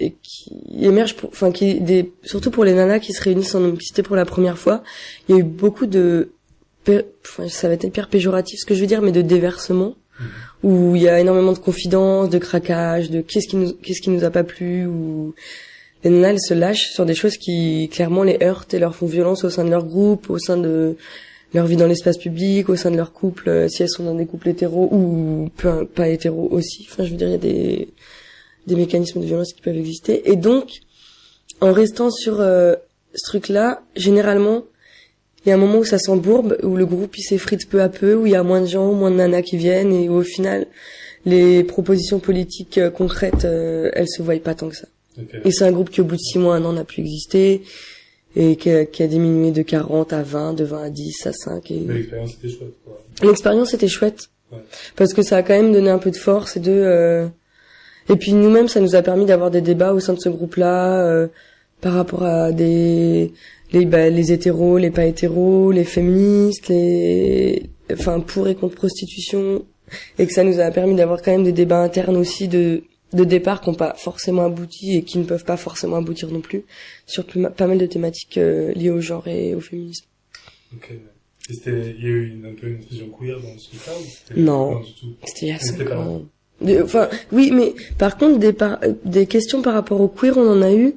et 0.00 0.14
qui 0.22 0.50
émergent 0.80 1.16
pour, 1.16 1.28
enfin 1.28 1.52
qui 1.52 1.80
des 1.80 2.12
surtout 2.22 2.50
pour 2.50 2.64
les 2.64 2.72
nanas 2.72 3.00
qui 3.00 3.12
se 3.12 3.22
réunissent 3.22 3.54
en 3.54 3.60
non-mixité 3.60 4.02
pour 4.02 4.16
la 4.16 4.24
première 4.24 4.58
fois, 4.58 4.82
il 5.28 5.34
y 5.34 5.38
a 5.38 5.40
eu 5.40 5.44
beaucoup 5.44 5.86
de, 5.86 6.30
enfin 6.88 7.48
ça 7.48 7.68
va 7.68 7.74
être 7.74 7.84
hyper 7.84 8.08
péjoratif 8.08 8.60
ce 8.60 8.66
que 8.66 8.74
je 8.74 8.80
veux 8.80 8.86
dire, 8.86 9.02
mais 9.02 9.12
de 9.12 9.22
déversement 9.22 9.94
où 10.62 10.94
il 10.96 11.02
y 11.02 11.08
a 11.08 11.18
énormément 11.20 11.52
de 11.52 11.58
confidences, 11.58 12.30
de 12.30 12.38
craquage, 12.38 13.10
de 13.10 13.20
qu'est-ce 13.20 13.48
qui 13.48 13.56
nous 13.56 13.72
qu'est-ce 13.74 14.00
qui 14.00 14.10
nous 14.10 14.24
a 14.24 14.30
pas 14.30 14.44
plu 14.44 14.86
ou 14.86 15.34
les 16.04 16.10
nanas 16.10 16.30
elles 16.30 16.40
se 16.40 16.54
lâchent 16.54 16.90
sur 16.92 17.06
des 17.06 17.14
choses 17.14 17.36
qui 17.36 17.88
clairement 17.92 18.22
les 18.22 18.38
heurtent 18.42 18.74
et 18.74 18.78
leur 18.78 18.94
font 18.94 19.06
violence 19.06 19.44
au 19.44 19.50
sein 19.50 19.64
de 19.64 19.70
leur 19.70 19.84
groupe, 19.84 20.30
au 20.30 20.38
sein 20.38 20.56
de 20.56 20.96
leur 21.54 21.66
vie 21.66 21.76
dans 21.76 21.86
l'espace 21.86 22.18
public, 22.18 22.68
au 22.68 22.76
sein 22.76 22.90
de 22.90 22.96
leur 22.96 23.12
couple, 23.12 23.48
euh, 23.48 23.68
si 23.68 23.82
elles 23.82 23.90
sont 23.90 24.04
dans 24.04 24.14
des 24.14 24.26
couples 24.26 24.48
hétéros 24.48 24.88
ou 24.90 25.50
pas 25.94 26.08
hétéros 26.08 26.48
aussi. 26.50 26.86
Enfin, 26.90 27.04
je 27.04 27.10
veux 27.10 27.16
dire, 27.16 27.28
il 27.28 27.32
y 27.32 27.34
a 27.34 27.38
des, 27.38 27.88
des 28.66 28.74
mécanismes 28.74 29.20
de 29.20 29.26
violence 29.26 29.52
qui 29.52 29.60
peuvent 29.60 29.76
exister. 29.76 30.30
Et 30.30 30.36
donc, 30.36 30.80
en 31.60 31.72
restant 31.72 32.10
sur 32.10 32.40
euh, 32.40 32.74
ce 33.14 33.24
truc-là, 33.24 33.82
généralement, 33.96 34.64
il 35.44 35.48
y 35.48 35.52
a 35.52 35.54
un 35.54 35.58
moment 35.58 35.78
où 35.78 35.84
ça 35.84 35.98
s'embourbe, 35.98 36.56
où 36.62 36.76
le 36.76 36.86
groupe 36.86 37.16
il 37.18 37.22
s'effrite 37.22 37.68
peu 37.68 37.82
à 37.82 37.88
peu, 37.88 38.14
où 38.14 38.26
il 38.26 38.32
y 38.32 38.36
a 38.36 38.42
moins 38.42 38.60
de 38.60 38.66
gens, 38.66 38.92
moins 38.92 39.10
de 39.10 39.16
nanas 39.16 39.42
qui 39.42 39.56
viennent, 39.56 39.92
et 39.92 40.08
où, 40.08 40.14
au 40.14 40.22
final, 40.22 40.66
les 41.24 41.64
propositions 41.64 42.20
politiques 42.20 42.78
euh, 42.78 42.90
concrètes, 42.90 43.44
euh, 43.44 43.90
elles 43.94 44.08
se 44.08 44.22
voient 44.22 44.38
pas 44.38 44.54
tant 44.54 44.68
que 44.68 44.76
ça. 44.76 44.88
Et 45.44 45.50
c'est 45.50 45.64
un 45.64 45.72
groupe 45.72 45.90
qui, 45.90 46.00
au 46.00 46.04
bout 46.04 46.16
de 46.16 46.20
six 46.20 46.38
mois, 46.38 46.56
un 46.56 46.64
an, 46.64 46.72
n'a 46.72 46.84
plus 46.84 47.00
existé, 47.02 47.62
et 48.34 48.56
qui 48.56 48.70
a, 48.70 48.86
qui 48.86 49.02
a 49.02 49.06
diminué 49.06 49.50
de 49.50 49.62
40 49.62 50.12
à 50.12 50.22
20, 50.22 50.54
de 50.54 50.64
20 50.64 50.82
à 50.84 50.90
10, 50.90 51.26
à 51.26 51.32
5. 51.32 51.70
Et... 51.70 51.80
L'expérience 51.80 52.34
était 52.34 52.48
chouette. 52.48 52.74
L'expérience 53.22 53.74
était 53.74 53.88
chouette. 53.88 54.20
Ouais. 54.50 54.58
Parce 54.96 55.12
que 55.12 55.22
ça 55.22 55.36
a 55.38 55.42
quand 55.42 55.54
même 55.54 55.72
donné 55.72 55.90
un 55.90 55.98
peu 55.98 56.10
de 56.10 56.16
force 56.16 56.56
et 56.56 56.60
de... 56.60 56.70
euh, 56.72 57.26
Et 58.08 58.16
puis 58.16 58.32
nous-mêmes, 58.32 58.68
ça 58.68 58.80
nous 58.80 58.94
a 58.94 59.02
permis 59.02 59.26
d'avoir 59.26 59.50
des 59.50 59.60
débats 59.60 59.92
au 59.92 60.00
sein 60.00 60.14
de 60.14 60.18
ce 60.20 60.28
groupe-là, 60.28 61.04
euh, 61.06 61.28
par 61.80 61.94
rapport 61.94 62.22
à 62.24 62.52
des... 62.52 63.32
Les, 63.72 63.86
bah, 63.86 64.10
les 64.10 64.32
hétéros, 64.32 64.76
les 64.76 64.90
pas 64.90 65.06
hétéros, 65.06 65.72
les 65.72 65.84
féministes, 65.84 66.68
les... 66.68 67.70
Enfin, 67.92 68.20
pour 68.20 68.48
et 68.48 68.54
contre 68.54 68.74
prostitution. 68.76 69.64
Et 70.18 70.26
que 70.26 70.32
ça 70.32 70.44
nous 70.44 70.60
a 70.60 70.70
permis 70.70 70.94
d'avoir 70.94 71.20
quand 71.20 71.32
même 71.32 71.44
des 71.44 71.52
débats 71.52 71.82
internes 71.82 72.16
aussi 72.16 72.48
de 72.48 72.82
de 73.12 73.24
départ 73.24 73.60
qui 73.60 73.68
n'ont 73.70 73.76
pas 73.76 73.94
forcément 73.94 74.44
abouti 74.44 74.96
et 74.96 75.02
qui 75.04 75.18
ne 75.18 75.24
peuvent 75.24 75.44
pas 75.44 75.56
forcément 75.56 75.96
aboutir 75.96 76.30
non 76.30 76.40
plus 76.40 76.64
sur 77.06 77.24
plus 77.24 77.42
pas 77.56 77.66
mal 77.66 77.78
de 77.78 77.86
thématiques 77.86 78.38
euh, 78.38 78.72
liées 78.72 78.90
au 78.90 79.00
genre 79.00 79.26
et 79.28 79.54
au 79.54 79.60
féminisme. 79.60 80.06
Ok. 80.74 80.90
Et 81.50 81.54
il 81.66 82.02
y 82.02 82.06
a 82.06 82.08
eu 82.08 82.30
une, 82.30 82.46
un 82.46 82.54
peu 82.54 82.68
une 82.68 82.82
fusion 82.82 83.08
queer 83.08 83.38
dans 83.40 83.58
ce 83.58 83.68
truc-là 83.70 83.92
ou 84.36 84.40
Non. 84.40 84.80
du 84.80 84.92
tout? 84.94 85.06
C'était 85.24 85.46
il 85.46 85.48
y 85.48 85.92
a 85.92 85.98
ans. 85.98 86.22
De- 86.60 86.80
Enfin, 86.82 87.08
oui, 87.32 87.50
mais 87.52 87.74
par 87.98 88.16
contre, 88.16 88.38
des, 88.38 88.52
par- 88.52 88.78
des 89.04 89.26
questions 89.26 89.60
par 89.62 89.74
rapport 89.74 90.00
au 90.00 90.06
queer, 90.08 90.38
on 90.38 90.48
en 90.48 90.62
a 90.62 90.72
eu 90.72 90.94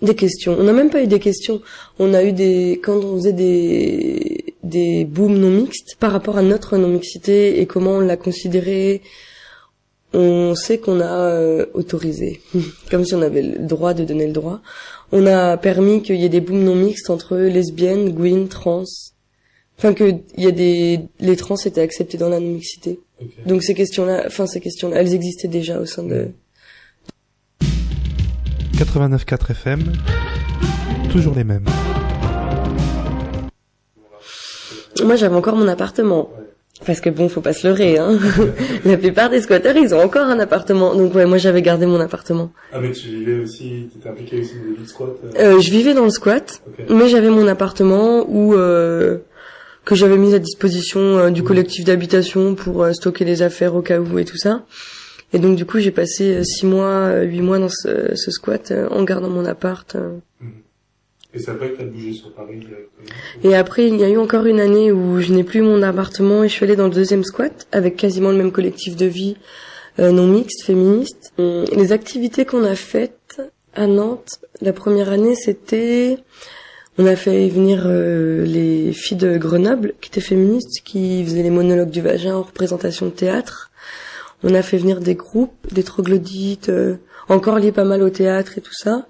des 0.00 0.14
questions. 0.14 0.56
On 0.58 0.64
n'a 0.64 0.72
même 0.72 0.88
pas 0.90 1.02
eu 1.02 1.06
des 1.06 1.18
questions. 1.20 1.60
On 1.98 2.14
a 2.14 2.24
eu 2.24 2.32
des 2.32 2.80
quand 2.82 2.96
on 2.96 3.16
faisait 3.16 3.34
des 3.34 4.54
des 4.62 5.04
booms 5.04 5.36
non 5.38 5.50
mixtes 5.50 5.96
par 6.00 6.10
rapport 6.10 6.38
à 6.38 6.42
notre 6.42 6.78
non 6.78 6.88
mixité 6.88 7.60
et 7.60 7.66
comment 7.66 7.96
on 7.96 8.00
l'a 8.00 8.16
considéré. 8.16 9.02
On 10.14 10.54
sait 10.54 10.78
qu'on 10.78 11.00
a 11.00 11.30
euh, 11.30 11.66
autorisé, 11.74 12.40
comme 12.90 13.04
si 13.04 13.14
on 13.14 13.22
avait 13.22 13.42
le 13.42 13.66
droit 13.66 13.94
de 13.94 14.04
donner 14.04 14.26
le 14.26 14.32
droit. 14.32 14.60
On 15.12 15.26
a 15.26 15.56
permis 15.56 16.02
qu'il 16.02 16.16
y 16.16 16.24
ait 16.24 16.30
des 16.30 16.40
booms 16.40 16.62
non 16.62 16.74
mixtes 16.74 17.10
entre 17.10 17.36
lesbiennes, 17.36 18.10
gwyn, 18.10 18.48
trans. 18.48 18.84
Enfin 19.76 19.92
que 19.92 20.14
il 20.36 20.44
y 20.44 20.46
a 20.46 20.52
des 20.52 21.00
les 21.18 21.36
trans 21.36 21.56
étaient 21.56 21.80
acceptés 21.80 22.16
dans 22.16 22.28
la 22.28 22.40
non 22.40 22.52
mixité. 22.52 23.00
Donc 23.44 23.62
ces 23.62 23.74
questions-là, 23.74 24.24
enfin 24.26 24.46
ces 24.46 24.60
questions-là, 24.60 25.00
elles 25.00 25.14
existaient 25.14 25.48
déjà 25.48 25.80
au 25.80 25.86
sein 25.86 26.04
de 26.04 26.28
89.4 28.76 29.52
FM, 29.52 29.92
toujours 31.10 31.34
les 31.34 31.44
mêmes. 31.44 31.64
Moi, 35.04 35.16
j'avais 35.16 35.36
encore 35.36 35.56
mon 35.56 35.68
appartement. 35.68 36.28
Parce 36.84 37.00
que 37.00 37.08
bon, 37.08 37.28
faut 37.28 37.40
pas 37.40 37.52
se 37.52 37.66
leurrer, 37.66 37.98
hein. 37.98 38.18
La 38.84 38.96
plupart 38.96 39.30
des 39.30 39.40
squatteurs, 39.40 39.76
ils 39.76 39.94
ont 39.94 40.00
encore 40.02 40.26
un 40.26 40.38
appartement. 40.40 40.94
Donc 40.94 41.14
ouais, 41.14 41.24
moi 41.24 41.38
j'avais 41.38 41.62
gardé 41.62 41.86
mon 41.86 42.00
appartement. 42.00 42.50
Ah, 42.72 42.78
mais 42.80 42.90
tu 42.90 43.08
vivais 43.08 43.38
aussi, 43.38 43.88
t'étais 43.92 44.08
impliqué 44.08 44.40
aussi 44.40 44.54
dans 44.56 44.64
des 44.70 44.76
vies 44.76 44.82
de 44.82 44.88
squat. 44.88 45.08
euh, 45.38 45.56
Euh, 45.56 45.60
je 45.60 45.70
vivais 45.70 45.94
dans 45.94 46.04
le 46.04 46.10
squat, 46.10 46.60
mais 46.90 47.08
j'avais 47.08 47.30
mon 47.30 47.46
appartement 47.46 48.26
où 48.28 48.54
euh, 48.54 49.18
que 49.84 49.94
j'avais 49.94 50.18
mis 50.18 50.34
à 50.34 50.38
disposition 50.40 51.00
euh, 51.00 51.30
du 51.30 51.42
collectif 51.44 51.84
d'habitation 51.84 52.54
pour 52.54 52.82
euh, 52.82 52.92
stocker 52.92 53.24
les 53.24 53.42
affaires 53.42 53.74
au 53.76 53.80
cas 53.82 54.00
où 54.00 54.18
et 54.18 54.24
tout 54.24 54.36
ça. 54.36 54.64
Et 55.32 55.38
donc 55.38 55.56
du 55.56 55.64
coup, 55.64 55.78
j'ai 55.78 55.90
passé 55.92 56.34
euh, 56.38 56.42
six 56.42 56.66
mois, 56.66 57.20
huit 57.22 57.40
mois 57.40 57.58
dans 57.60 57.68
ce, 57.70 58.14
ce 58.14 58.30
squat 58.32 58.72
en 58.90 59.04
gardant 59.04 59.30
mon 59.30 59.44
appart. 59.46 59.94
euh. 59.94 60.18
Et 61.34 61.40
c'est 61.40 61.50
après 61.50 61.70
que 61.70 61.78
t'as 61.78 61.84
bougé 61.84 62.12
sur 62.12 62.32
Paris. 62.32 62.60
Et 63.42 63.56
après, 63.56 63.88
il 63.88 63.96
y 63.96 64.04
a 64.04 64.08
eu 64.08 64.18
encore 64.18 64.46
une 64.46 64.60
année 64.60 64.92
où 64.92 65.20
je 65.20 65.32
n'ai 65.32 65.42
plus 65.42 65.62
mon 65.62 65.82
appartement 65.82 66.44
et 66.44 66.48
je 66.48 66.54
suis 66.54 66.64
allée 66.64 66.76
dans 66.76 66.86
le 66.88 66.94
deuxième 66.94 67.24
squat 67.24 67.66
avec 67.72 67.96
quasiment 67.96 68.30
le 68.30 68.36
même 68.36 68.52
collectif 68.52 68.94
de 68.94 69.06
vie 69.06 69.36
euh, 69.98 70.10
non 70.10 70.26
mixte, 70.26 70.64
féministe. 70.64 71.32
Hum, 71.38 71.64
Les 71.72 71.92
activités 71.92 72.44
qu'on 72.44 72.64
a 72.64 72.74
faites 72.76 73.42
à 73.74 73.86
Nantes, 73.86 74.40
la 74.60 74.72
première 74.72 75.10
année, 75.10 75.34
c'était... 75.34 76.18
On 76.96 77.06
a 77.06 77.16
fait 77.16 77.48
venir 77.48 77.82
euh, 77.86 78.44
les 78.44 78.92
filles 78.92 79.16
de 79.16 79.36
Grenoble, 79.36 79.94
qui 80.00 80.10
étaient 80.10 80.20
féministes, 80.20 80.82
qui 80.84 81.24
faisaient 81.24 81.42
les 81.42 81.50
monologues 81.50 81.90
du 81.90 82.00
vagin 82.00 82.36
en 82.36 82.42
représentation 82.42 83.06
de 83.06 83.10
théâtre. 83.10 83.72
On 84.44 84.54
a 84.54 84.62
fait 84.62 84.76
venir 84.76 85.00
des 85.00 85.16
groupes, 85.16 85.72
des 85.72 85.82
troglodytes, 85.82 86.68
euh, 86.68 86.96
encore 87.28 87.58
liés 87.58 87.72
pas 87.72 87.84
mal 87.84 88.02
au 88.02 88.10
théâtre 88.10 88.58
et 88.58 88.60
tout 88.60 88.74
ça. 88.74 89.06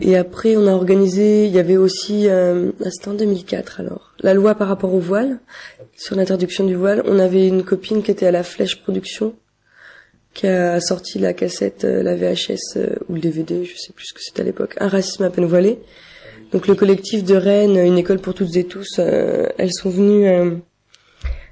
Et 0.00 0.16
après, 0.16 0.56
on 0.56 0.66
a 0.66 0.72
organisé, 0.72 1.46
il 1.46 1.52
y 1.52 1.58
avait 1.58 1.76
aussi, 1.76 2.28
euh, 2.28 2.70
c'était 2.90 3.08
en 3.08 3.14
2004 3.14 3.80
alors, 3.80 4.14
la 4.20 4.32
loi 4.32 4.54
par 4.54 4.68
rapport 4.68 4.94
au 4.94 5.00
voile, 5.00 5.38
sur 5.96 6.16
l'interdiction 6.16 6.64
du 6.64 6.74
voile. 6.74 7.02
On 7.06 7.18
avait 7.18 7.46
une 7.46 7.62
copine 7.62 8.02
qui 8.02 8.10
était 8.10 8.26
à 8.26 8.30
la 8.30 8.42
Flèche 8.42 8.80
Production, 8.80 9.34
qui 10.34 10.46
a 10.46 10.80
sorti 10.80 11.18
la 11.18 11.32
cassette, 11.32 11.84
euh, 11.84 12.02
la 12.02 12.16
VHS 12.16 12.76
euh, 12.76 12.96
ou 13.08 13.14
le 13.14 13.20
DVD, 13.20 13.64
je 13.64 13.76
sais 13.76 13.92
plus 13.92 14.06
ce 14.06 14.14
que 14.14 14.20
c'était 14.22 14.42
à 14.42 14.44
l'époque, 14.44 14.74
Un 14.80 14.88
racisme 14.88 15.24
à 15.24 15.30
peine 15.30 15.44
voilé. 15.44 15.78
Donc 16.52 16.66
le 16.66 16.74
collectif 16.74 17.24
de 17.24 17.34
Rennes, 17.34 17.76
une 17.76 17.98
école 17.98 18.18
pour 18.18 18.34
toutes 18.34 18.56
et 18.56 18.64
tous, 18.64 18.96
euh, 18.98 19.48
elles 19.58 19.72
sont 19.72 19.90
venues, 19.90 20.60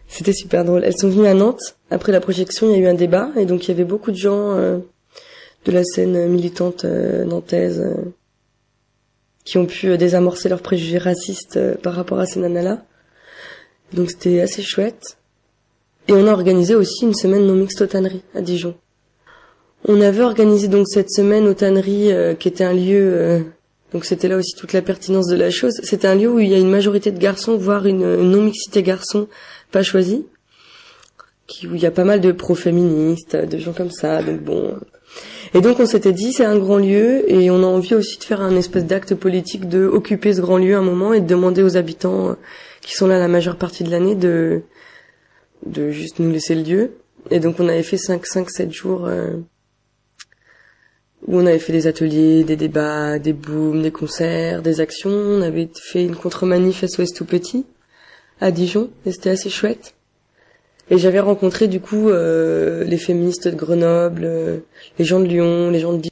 c'était 0.09 0.35
super 0.35 0.65
drôle, 0.65 0.85
elles 0.85 0.97
sont 0.97 1.09
venues 1.09 1.27
à 1.27 1.33
Nantes. 1.33 1.77
Après 1.91 2.13
la 2.13 2.21
projection, 2.21 2.69
il 2.69 2.73
y 2.73 2.75
a 2.75 2.85
eu 2.85 2.87
un 2.87 2.95
débat, 2.95 3.31
et 3.37 3.47
donc 3.47 3.65
il 3.65 3.69
y 3.69 3.71
avait 3.71 3.85
beaucoup 3.85 4.11
de 4.11 4.17
gens 4.17 4.57
de 4.59 5.73
la 5.73 5.85
scène 5.85 6.29
militante 6.29 6.85
nantaise. 6.85 7.83
Qui 9.51 9.59
ont 9.59 9.67
pu 9.67 9.89
euh, 9.89 9.97
désamorcer 9.97 10.49
leurs 10.49 10.63
préjugés 10.63 10.99
racistes 10.99 11.57
euh, 11.57 11.75
par 11.75 11.95
rapport 11.95 12.21
à 12.21 12.27
ces 12.27 12.39
nanas-là. 12.39 12.85
Donc 13.93 14.13
c'était 14.13 14.41
assez 14.41 14.63
chouette. 14.63 15.17
Et 16.07 16.13
on 16.13 16.29
a 16.29 16.33
organisé 16.33 16.77
aussi 16.77 17.03
une 17.05 17.15
semaine 17.15 17.45
non 17.47 17.55
mixte 17.55 17.81
aux 17.81 17.87
tanneries 17.87 18.23
à 18.37 18.43
Dijon. 18.43 18.77
On 19.87 20.01
avait 20.01 20.23
organisé 20.23 20.69
donc 20.69 20.87
cette 20.89 21.11
semaine 21.11 21.49
aux 21.49 21.55
tanneries 21.55 22.13
euh, 22.13 22.35
qui 22.35 22.47
était 22.47 22.63
un 22.63 22.73
lieu 22.73 23.13
euh, 23.13 23.41
donc 23.93 24.05
c'était 24.05 24.29
là 24.29 24.37
aussi 24.37 24.55
toute 24.57 24.73
la 24.73 24.83
pertinence 24.83 25.27
de 25.27 25.35
la 25.35 25.51
chose. 25.51 25.81
C'était 25.83 26.07
un 26.07 26.15
lieu 26.15 26.31
où 26.31 26.39
il 26.39 26.49
y 26.49 26.55
a 26.55 26.59
une 26.59 26.71
majorité 26.71 27.11
de 27.11 27.19
garçons, 27.19 27.57
voire 27.57 27.87
une, 27.87 28.05
une 28.05 28.31
non-mixité 28.31 28.85
garçons 28.85 29.27
pas 29.73 29.83
choisis, 29.83 30.21
qui, 31.49 31.67
où 31.67 31.75
il 31.75 31.83
y 31.83 31.87
a 31.87 31.91
pas 31.91 32.05
mal 32.05 32.21
de 32.21 32.31
pro-féministes, 32.31 33.35
de 33.35 33.59
gens 33.59 33.73
comme 33.73 33.91
ça. 33.91 34.23
Donc 34.23 34.43
bon, 34.43 34.79
et 35.55 35.61
donc 35.61 35.81
on 35.81 35.87
s'était 35.87 36.13
dit 36.13 36.33
c'est 36.33 36.45
un 36.45 36.59
grand 36.59 36.79
lieu 36.79 37.31
et 37.31 37.51
on 37.51 37.63
a 37.63 37.67
envie 37.67 37.95
aussi 37.95 38.19
de 38.19 38.25
faire 38.25 38.41
un 38.41 38.55
espèce 38.57 38.85
d'acte 38.85 39.15
politique 39.15 39.69
de 39.69 39.85
occuper 39.87 40.33
ce 40.33 40.41
grand 40.41 40.59
lieu 40.59 40.77
un 40.77 40.83
moment 40.83 41.13
et 41.13 41.21
de 41.21 41.27
demander 41.27 41.63
aux 41.63 41.77
habitants 41.77 42.31
euh, 42.31 42.35
qui 42.81 42.95
sont 42.95 43.07
là 43.07 43.19
la 43.19 43.29
majeure 43.29 43.57
partie 43.57 43.85
de 43.85 43.91
l'année 43.91 44.15
de 44.15 44.63
de 45.67 45.91
juste 45.91 46.21
nous 46.21 46.31
laisser 46.31 46.55
le 46.55 46.63
lieu. 46.63 46.93
Et 47.31 47.41
donc 47.41 47.57
on 47.59 47.69
avait 47.69 47.83
fait 47.83 47.99
5 47.99 48.25
5 48.25 48.51
7 48.51 48.73
jours 48.73 49.07
euh, 49.07 49.33
où 51.27 51.39
on 51.39 51.47
avait 51.47 51.59
fait 51.59 51.73
des 51.73 51.87
ateliers, 51.87 52.45
des 52.45 52.57
débats, 52.57 53.19
des 53.19 53.33
booms, 53.33 53.83
des 53.83 53.91
concerts, 53.91 54.63
des 54.63 54.81
actions, 54.81 55.11
on 55.11 55.43
avait 55.43 55.69
fait 55.75 56.05
une 56.05 56.17
contre-manif 56.17 56.85
SOS 56.87 57.13
tout 57.13 57.27
petit 57.27 57.67
à 58.41 58.51
Dijon 58.51 58.91
et 59.05 59.13
c'était 59.13 59.31
assez 59.31 59.51
chouette. 59.51 59.95
Et 60.91 60.99
j'avais 60.99 61.21
rencontré 61.21 61.69
du 61.69 61.81
coup 61.81 62.09
euh, 62.09 62.83
les 62.85 62.99
féministes 62.99 63.47
de 63.47 63.55
Grenoble, 63.55 64.23
euh, 64.25 64.59
les 64.99 65.05
gens 65.05 65.21
de 65.21 65.27
Lyon, 65.27 65.71
les 65.71 65.79
gens 65.79 65.93
de 65.93 66.11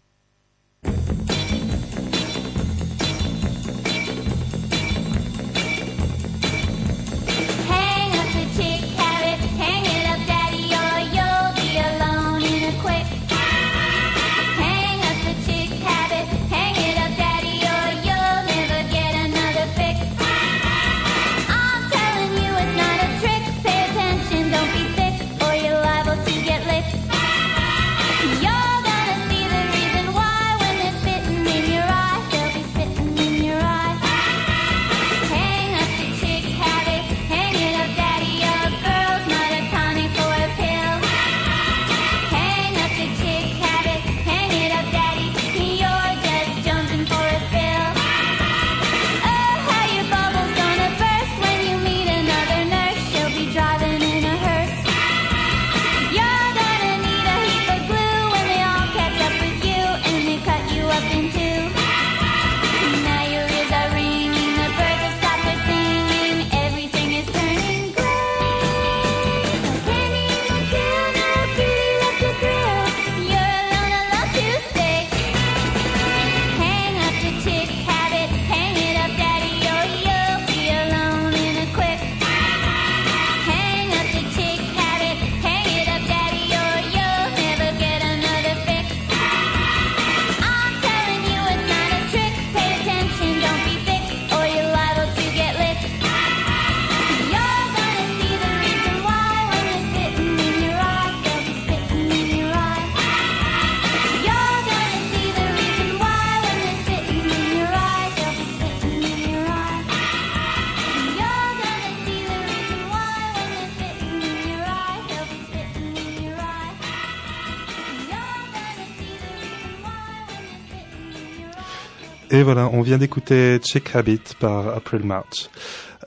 Et 122.39 122.45
voilà, 122.45 122.71
on 122.73 122.83
vient 122.83 122.99
d'écouter 122.99 123.59
Chick 123.65 123.97
Habit 123.97 124.21
par 124.39 124.69
April 124.69 125.01
March. 125.03 125.51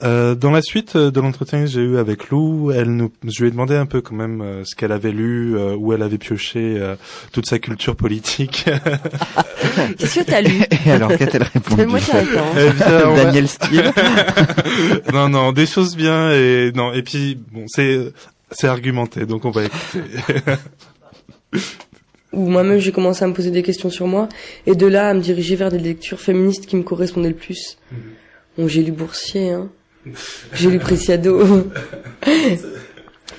Euh, 0.02 0.34
dans 0.34 0.52
la 0.52 0.62
suite 0.62 0.96
de 0.96 1.20
l'entretien 1.20 1.60
que 1.60 1.66
j'ai 1.66 1.82
eu 1.82 1.98
avec 1.98 2.30
Lou, 2.30 2.72
elle 2.72 2.96
nous, 2.96 3.12
je 3.28 3.42
lui 3.42 3.50
ai 3.50 3.52
demandé 3.52 3.76
un 3.76 3.86
peu 3.86 4.00
quand 4.00 4.16
même 4.16 4.42
euh, 4.42 4.64
ce 4.64 4.74
qu'elle 4.74 4.94
avait 4.94 5.12
lu, 5.12 5.58
euh, 5.58 5.76
où 5.76 5.92
elle 5.92 6.02
avait 6.02 6.18
pioché 6.18 6.78
euh, 6.78 6.96
toute 7.34 7.48
sa 7.48 7.60
culture 7.60 7.98
politique. 7.98 8.64
Qu'est-ce 9.98 10.22
que 10.22 10.24
t'as 10.24 10.40
lu? 10.40 10.62
Et 10.86 10.92
alors, 10.92 11.10
qu'a-t-elle 11.18 11.44
répondu? 11.44 11.82
Fais-moi 11.82 12.00
ta. 12.00 12.22
Eh 12.24 13.24
Daniel 13.26 13.50
Steele 13.50 13.92
non, 15.14 15.28
non, 15.28 15.52
des 15.52 15.66
choses 15.66 15.98
bien 15.98 16.32
et 16.32 16.72
non. 16.74 16.94
Et 16.94 17.04
puis 17.04 17.38
bon, 17.52 17.66
c'est 17.68 18.14
c'est 18.52 18.68
argumenté, 18.68 19.26
donc 19.26 19.44
on 19.44 19.52
va 19.52 19.66
écouter. 19.66 20.00
Où 22.34 22.48
moi-même 22.48 22.80
j'ai 22.80 22.92
commencé 22.92 23.24
à 23.24 23.28
me 23.28 23.34
poser 23.34 23.52
des 23.52 23.62
questions 23.62 23.90
sur 23.90 24.08
moi 24.08 24.30
et 24.66 24.74
de 24.76 24.88
là 24.88 25.10
à 25.10 25.14
me 25.14 25.20
diriger 25.20 25.56
vers 25.56 25.70
des 25.70 25.80
lectures 25.80 26.20
féministes 26.22 26.66
qui 26.66 26.76
me 26.78 26.84
correspondaient 26.84 27.30
le 27.30 27.36
plus. 27.36 27.78
Bon, 28.58 28.68
j'ai 28.68 28.84
lu 28.84 28.92
Boursier, 28.92 29.52
hein. 29.52 29.70
J'ai 30.54 30.70
lu 30.70 30.80
Preciado. 30.80 31.42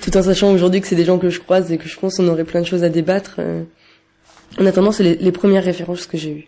Tout 0.01 0.17
en 0.17 0.21
sachant 0.21 0.53
aujourd'hui 0.53 0.79
que 0.81 0.87
c'est 0.87 0.95
des 0.95 1.05
gens 1.05 1.17
que 1.17 1.29
je 1.29 1.39
croise 1.39 1.71
et 1.71 1.77
que 1.77 1.87
je 1.87 1.97
pense 1.97 2.17
qu'on 2.17 2.27
aurait 2.27 2.43
plein 2.43 2.61
de 2.61 2.65
choses 2.67 2.83
à 2.83 2.89
débattre. 2.89 3.35
euh. 3.39 3.63
En 4.59 4.65
attendant, 4.65 4.91
c'est 4.91 5.03
les, 5.03 5.15
les 5.15 5.31
premières 5.31 5.63
références 5.63 6.05
que 6.05 6.17
j'ai 6.17 6.31
eues. 6.31 6.47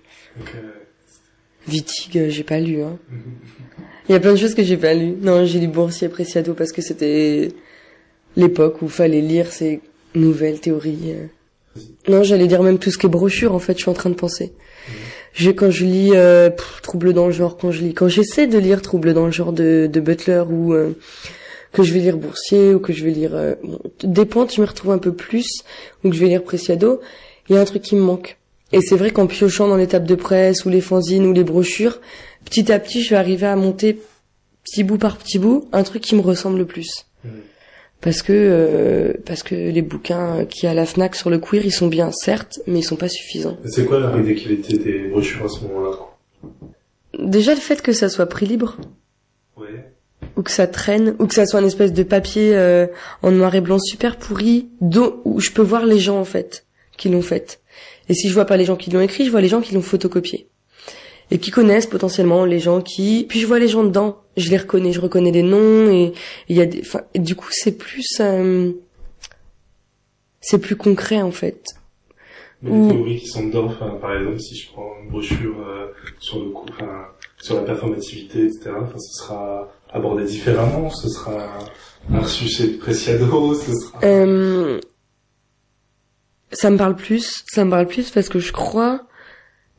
Wittig, 1.67 2.17
euh, 2.17 2.29
j'ai 2.29 2.43
pas 2.43 2.59
lu, 2.59 2.81
hein. 2.83 2.97
Il 4.07 4.11
y 4.11 4.15
a 4.15 4.19
plein 4.19 4.33
de 4.33 4.37
choses 4.37 4.53
que 4.53 4.61
j'ai 4.63 4.77
pas 4.77 4.93
lues. 4.93 5.15
Non, 5.19 5.45
j'ai 5.45 5.59
lu 5.59 5.67
Boursier 5.67 6.09
Preciado 6.09 6.53
parce 6.53 6.71
que 6.71 6.81
c'était 6.81 7.49
l'époque 8.35 8.81
où 8.83 8.87
fallait 8.87 9.21
lire 9.21 9.51
ces 9.51 9.81
nouvelles 10.13 10.59
théories. 10.59 11.13
Non, 12.07 12.23
j'allais 12.23 12.47
dire 12.47 12.61
même 12.63 12.77
tout 12.77 12.91
ce 12.91 12.97
qui 12.97 13.07
est 13.07 13.09
brochure, 13.09 13.53
en 13.53 13.59
fait, 13.59 13.73
je 13.73 13.79
suis 13.79 13.89
en 13.89 13.93
train 13.93 14.09
de 14.09 14.15
penser. 14.15 14.53
Je, 15.33 15.51
quand 15.51 15.69
je 15.69 15.83
lis 15.83 16.11
euh, 16.13 16.49
Trouble 16.81 17.13
dans 17.13 17.25
le 17.25 17.33
genre, 17.33 17.57
quand 17.57 17.71
je 17.71 17.81
lis, 17.81 17.93
quand 17.93 18.07
j'essaie 18.07 18.47
de 18.47 18.57
lire 18.57 18.81
Trouble 18.81 19.13
dans 19.13 19.25
le 19.25 19.31
genre 19.31 19.51
de, 19.51 19.89
de 19.91 19.99
Butler 19.99 20.43
ou 20.49 20.73
euh, 20.73 20.93
que 21.73 21.83
je 21.83 21.93
vais 21.93 21.99
lire 21.99 22.17
Boursier 22.17 22.73
ou 22.73 22.79
que 22.79 22.93
je 22.93 23.03
vais 23.03 23.11
lire 23.11 23.31
euh, 23.33 23.55
bon, 23.61 24.47
je 24.47 24.61
me 24.61 24.65
retrouve 24.65 24.91
un 24.91 24.97
peu 24.97 25.13
plus 25.13 25.63
ou 26.03 26.09
que 26.09 26.15
je 26.15 26.21
vais 26.21 26.27
lire 26.27 26.43
Preciado, 26.43 27.01
il 27.49 27.55
y 27.55 27.57
a 27.57 27.61
un 27.61 27.65
truc 27.65 27.81
qui 27.81 27.95
me 27.95 28.01
manque. 28.01 28.37
Et 28.71 28.81
c'est 28.81 28.95
vrai 28.95 29.11
qu'en 29.11 29.27
piochant 29.27 29.67
dans 29.67 29.75
les 29.75 29.87
tables 29.87 30.07
de 30.07 30.15
presse 30.15 30.65
ou 30.65 30.69
les 30.69 30.81
fanzines 30.81 31.25
ou 31.25 31.33
les 31.33 31.43
brochures, 31.43 31.99
petit 32.45 32.71
à 32.71 32.79
petit, 32.79 33.03
je 33.03 33.09
vais 33.09 33.15
arriver 33.17 33.47
à 33.47 33.55
monter 33.55 33.99
petit 34.63 34.83
bout 34.83 34.97
par 34.97 35.17
petit 35.17 35.37
bout 35.37 35.67
un 35.73 35.83
truc 35.83 36.01
qui 36.01 36.15
me 36.15 36.21
ressemble 36.21 36.57
le 36.57 36.65
plus. 36.65 37.05
Parce 38.05 38.21
que 38.21 38.31
euh, 38.33 39.13
parce 39.25 39.41
que 39.43 39.55
les 39.55 39.81
bouquins 39.81 40.45
qui 40.45 40.67
à 40.67 40.73
la 40.75 40.85
Fnac 40.85 41.15
sur 41.15 41.29
le 41.31 41.39
queer, 41.39 41.65
ils 41.65 41.71
sont 41.73 41.87
bien 41.87 42.11
certes, 42.11 42.59
mais 42.67 42.79
ils 42.79 42.83
sont 42.83 42.95
pas 42.95 43.09
suffisants. 43.09 43.57
C'est 43.65 43.83
quoi 43.85 43.99
la 43.99 44.11
règle 44.11 44.33
des 44.61 45.07
brochures 45.09 45.43
à 45.45 45.49
ce 45.49 45.61
moment-là 45.65 45.97
Déjà 47.19 47.53
le 47.55 47.59
fait 47.59 47.81
que 47.81 47.91
ça 47.93 48.07
soit 48.07 48.27
prix 48.27 48.45
libre 48.45 48.77
Ouais. 49.57 49.85
ou 50.37 50.43
que 50.43 50.51
ça 50.51 50.67
traîne 50.67 51.15
ou 51.17 51.25
que 51.27 51.33
ça 51.33 51.45
soit 51.47 51.61
une 51.61 51.65
espèce 51.67 51.93
de 51.93 52.03
papier 52.03 52.55
euh, 52.55 52.87
en 53.23 53.31
noir 53.31 53.55
et 53.55 53.61
blanc 53.61 53.79
super 53.79 54.17
pourri 54.17 54.67
dont 54.81 55.15
où 55.25 55.39
je 55.39 55.49
peux 55.51 55.61
voir 55.63 55.85
les 55.85 55.97
gens 55.97 56.19
en 56.19 56.25
fait 56.25 56.65
qui 56.97 57.09
l'ont 57.09 57.21
fait. 57.23 57.59
Et 58.07 58.13
si 58.13 58.29
je 58.29 58.33
vois 58.35 58.45
pas 58.45 58.55
les 58.57 58.65
gens 58.65 58.75
qui 58.75 58.91
l'ont 58.91 59.01
écrit, 59.01 59.25
je 59.25 59.31
vois 59.31 59.41
les 59.41 59.47
gens 59.47 59.61
qui 59.61 59.73
l'ont 59.73 59.81
photocopié. 59.81 60.47
Et 61.31 61.39
qui 61.39 61.49
connaissent 61.51 61.87
potentiellement 61.87 62.45
les 62.45 62.59
gens 62.59 62.81
qui 62.81 63.25
puis 63.27 63.39
je 63.39 63.47
vois 63.47 63.57
les 63.59 63.67
gens 63.67 63.83
dedans, 63.83 64.21
je 64.37 64.49
les 64.49 64.57
reconnais, 64.57 64.93
je 64.93 65.01
reconnais 65.01 65.31
les 65.31 65.41
noms 65.43 65.89
et 65.89 66.13
il 66.49 66.55
y 66.55 66.61
a 66.61 66.65
des 66.67 66.81
enfin 66.81 67.01
et 67.15 67.19
du 67.19 67.35
coup 67.35 67.47
c'est 67.51 67.71
plus 67.77 68.17
euh, 68.19 68.71
c'est 70.41 70.59
plus 70.59 70.75
concret 70.75 71.21
en 71.21 71.31
fait. 71.31 71.63
Mais 72.61 72.71
Ou- 72.71 72.87
les 72.87 72.93
théories 72.93 73.19
qui 73.19 73.27
sont 73.27 73.47
dedans, 73.47 73.65
enfin, 73.65 73.97
par 73.99 74.15
exemple, 74.15 74.39
si 74.39 74.55
je 74.55 74.71
prends 74.71 74.93
une 75.03 75.09
brochure 75.09 75.55
euh, 75.67 75.87
sur 76.19 76.39
le 76.39 76.49
coup, 76.51 76.65
enfin, 76.69 77.07
sur 77.41 77.55
la 77.55 77.61
performativité, 77.63 78.45
etc., 78.45 78.71
enfin, 78.81 78.97
ce 78.97 79.23
sera 79.23 79.71
abordé 79.91 80.23
différemment, 80.23 80.89
ce 80.89 81.09
sera 81.09 81.47
un 82.11 82.19
reçu 82.21 82.47
chez 82.47 82.67
Preciado, 82.77 83.53
ce 83.55 83.73
sera... 83.73 83.99
Euh, 84.03 84.79
ça 86.51 86.69
me 86.69 86.77
parle 86.77 86.95
plus, 86.95 87.43
ça 87.47 87.65
me 87.65 87.69
parle 87.71 87.87
plus 87.87 88.09
parce 88.11 88.29
que 88.29 88.39
je 88.39 88.53
crois 88.53 89.01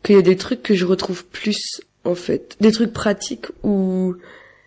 qu'il 0.06 0.16
y 0.16 0.18
a 0.18 0.22
des 0.22 0.36
trucs 0.36 0.62
que 0.62 0.74
je 0.74 0.86
retrouve 0.86 1.24
plus 1.24 1.80
en 2.04 2.14
fait, 2.14 2.56
des 2.60 2.70
trucs 2.70 2.92
pratiques 2.92 3.46
où 3.64 4.14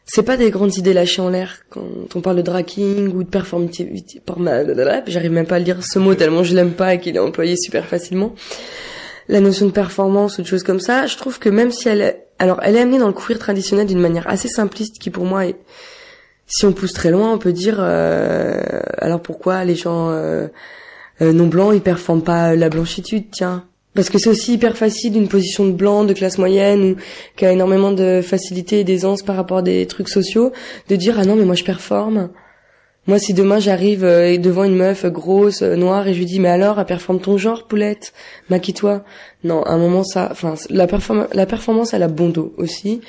c'est 0.05 0.23
pas 0.23 0.35
des 0.35 0.51
grandes 0.51 0.75
idées 0.75 0.93
lâchées 0.93 1.21
en 1.21 1.29
l'air 1.29 1.59
quand 1.69 1.85
on 2.15 2.21
parle 2.21 2.37
de 2.37 2.41
tracking 2.41 3.13
ou 3.13 3.23
de 3.23 3.29
performativité. 3.29 4.21
J'arrive 5.07 5.31
même 5.31 5.45
pas 5.45 5.55
à 5.55 5.59
lire 5.59 5.83
ce 5.83 5.97
mot 5.97 6.13
tellement 6.15 6.43
je 6.43 6.53
l'aime 6.53 6.73
pas 6.73 6.95
et 6.95 6.99
qu'il 6.99 7.15
est 7.15 7.19
employé 7.19 7.55
super 7.55 7.85
facilement. 7.85 8.35
La 9.29 9.39
notion 9.39 9.67
de 9.67 9.71
performance 9.71 10.39
ou 10.39 10.41
de 10.41 10.47
choses 10.47 10.63
comme 10.63 10.79
ça, 10.79 11.05
je 11.05 11.15
trouve 11.15 11.39
que 11.39 11.49
même 11.49 11.71
si 11.71 11.87
elle 11.87 12.01
est, 12.01 12.25
alors 12.39 12.59
elle 12.61 12.75
est 12.75 12.81
amenée 12.81 12.97
dans 12.97 13.07
le 13.07 13.13
queer 13.13 13.39
traditionnel 13.39 13.87
d'une 13.87 13.99
manière 13.99 14.27
assez 14.27 14.49
simpliste 14.49 14.99
qui 14.99 15.09
pour 15.09 15.23
moi 15.23 15.43
si 16.47 16.65
on 16.65 16.73
pousse 16.73 16.93
très 16.93 17.11
loin, 17.11 17.31
on 17.31 17.37
peut 17.37 17.53
dire 17.53 17.77
euh, 17.79 18.59
alors 18.97 19.21
pourquoi 19.21 19.63
les 19.63 19.75
gens 19.75 20.09
euh, 20.09 20.47
euh, 21.21 21.31
non 21.31 21.47
blancs 21.47 21.73
ils 21.75 21.81
performent 21.81 22.23
pas 22.23 22.55
la 22.55 22.69
blanchitude, 22.69 23.25
tiens. 23.31 23.68
Parce 23.95 24.09
que 24.09 24.17
c'est 24.17 24.29
aussi 24.29 24.53
hyper 24.53 24.77
facile 24.77 25.13
d'une 25.13 25.27
position 25.27 25.65
de 25.65 25.71
blanc, 25.71 26.03
de 26.03 26.13
classe 26.13 26.37
moyenne 26.37 26.91
ou 26.91 26.95
qui 27.35 27.45
a 27.45 27.51
énormément 27.51 27.91
de 27.91 28.21
facilité 28.23 28.81
et 28.81 28.83
d'aisance 28.83 29.23
par 29.23 29.35
rapport 29.35 29.57
à 29.57 29.61
des 29.61 29.85
trucs 29.87 30.09
sociaux, 30.09 30.51
de 30.89 30.95
dire 30.95 31.17
ah 31.19 31.25
non 31.25 31.35
mais 31.35 31.45
moi 31.45 31.55
je 31.55 31.63
performe. 31.63 32.29
Moi 33.07 33.17
si 33.17 33.33
demain 33.33 33.59
j'arrive 33.59 34.03
euh, 34.03 34.37
devant 34.37 34.63
une 34.63 34.75
meuf 34.75 35.05
grosse, 35.07 35.63
euh, 35.63 35.75
noire 35.75 36.07
et 36.07 36.13
je 36.13 36.19
lui 36.19 36.25
dis 36.25 36.39
mais 36.39 36.49
alors 36.49 36.85
performe 36.85 37.19
ton 37.19 37.37
genre 37.37 37.67
poulette, 37.67 38.13
maquille-toi. 38.49 39.03
Non, 39.43 39.63
à 39.63 39.71
un 39.71 39.77
moment 39.79 40.03
ça, 40.03 40.29
enfin 40.31 40.53
la, 40.69 40.85
perform 40.85 41.27
la 41.33 41.47
performance 41.47 41.93
elle 41.93 42.03
a 42.03 42.07
bon 42.07 42.29
dos 42.29 42.53
aussi 42.57 43.01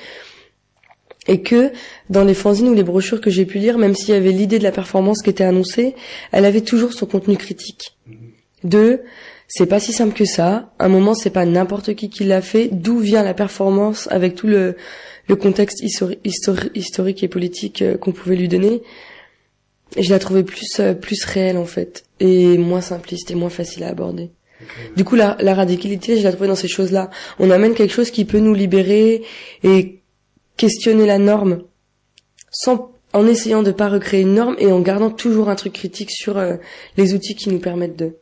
et 1.28 1.42
que 1.42 1.70
dans 2.08 2.24
les 2.24 2.34
fanzines 2.34 2.68
ou 2.68 2.74
les 2.74 2.82
brochures 2.82 3.20
que 3.20 3.30
j'ai 3.30 3.44
pu 3.44 3.58
lire, 3.58 3.78
même 3.78 3.94
s'il 3.94 4.14
y 4.14 4.16
avait 4.16 4.32
l'idée 4.32 4.58
de 4.58 4.64
la 4.64 4.72
performance 4.72 5.22
qui 5.22 5.30
était 5.30 5.44
annoncée, 5.44 5.94
elle 6.32 6.44
avait 6.44 6.62
toujours 6.62 6.92
son 6.92 7.06
contenu 7.06 7.36
critique. 7.36 7.96
Deux, 8.64 9.02
c'est 9.52 9.66
pas 9.66 9.80
si 9.80 9.92
simple 9.92 10.14
que 10.14 10.24
ça. 10.24 10.72
À 10.78 10.84
un 10.84 10.88
moment, 10.88 11.14
c'est 11.14 11.30
pas 11.30 11.44
n'importe 11.44 11.94
qui 11.94 12.08
qui 12.08 12.22
l'a 12.22 12.40
fait. 12.40 12.68
D'où 12.70 13.00
vient 13.00 13.24
la 13.24 13.34
performance 13.34 14.06
avec 14.12 14.36
tout 14.36 14.46
le, 14.46 14.76
le 15.26 15.36
contexte 15.36 15.82
histori- 15.82 16.18
histori- 16.24 16.70
historique 16.76 17.24
et 17.24 17.28
politique 17.28 17.82
euh, 17.82 17.96
qu'on 17.98 18.12
pouvait 18.12 18.36
lui 18.36 18.46
donner? 18.46 18.80
Et 19.96 20.04
je 20.04 20.10
la 20.10 20.20
trouvais 20.20 20.44
plus 20.44 20.78
euh, 20.78 20.94
plus 20.94 21.24
réelle 21.24 21.58
en 21.58 21.64
fait 21.64 22.04
et 22.20 22.56
moins 22.58 22.80
simpliste 22.80 23.32
et 23.32 23.34
moins 23.34 23.50
facile 23.50 23.82
à 23.82 23.88
aborder. 23.88 24.30
Du 24.94 25.04
coup, 25.04 25.16
la, 25.16 25.36
la 25.40 25.54
radicalité, 25.54 26.16
je 26.16 26.22
la 26.22 26.30
trouvais 26.30 26.46
dans 26.46 26.54
ces 26.54 26.68
choses-là. 26.68 27.10
On 27.40 27.50
amène 27.50 27.74
quelque 27.74 27.94
chose 27.94 28.12
qui 28.12 28.24
peut 28.24 28.38
nous 28.38 28.54
libérer 28.54 29.22
et 29.64 30.00
questionner 30.56 31.06
la 31.06 31.18
norme 31.18 31.62
sans 32.52 32.92
en 33.12 33.26
essayant 33.26 33.64
de 33.64 33.72
pas 33.72 33.88
recréer 33.88 34.20
une 34.20 34.34
norme 34.34 34.54
et 34.60 34.70
en 34.70 34.80
gardant 34.80 35.10
toujours 35.10 35.48
un 35.48 35.56
truc 35.56 35.72
critique 35.72 36.12
sur 36.12 36.38
euh, 36.38 36.56
les 36.96 37.14
outils 37.14 37.34
qui 37.34 37.48
nous 37.48 37.58
permettent 37.58 37.96
de. 37.96 38.14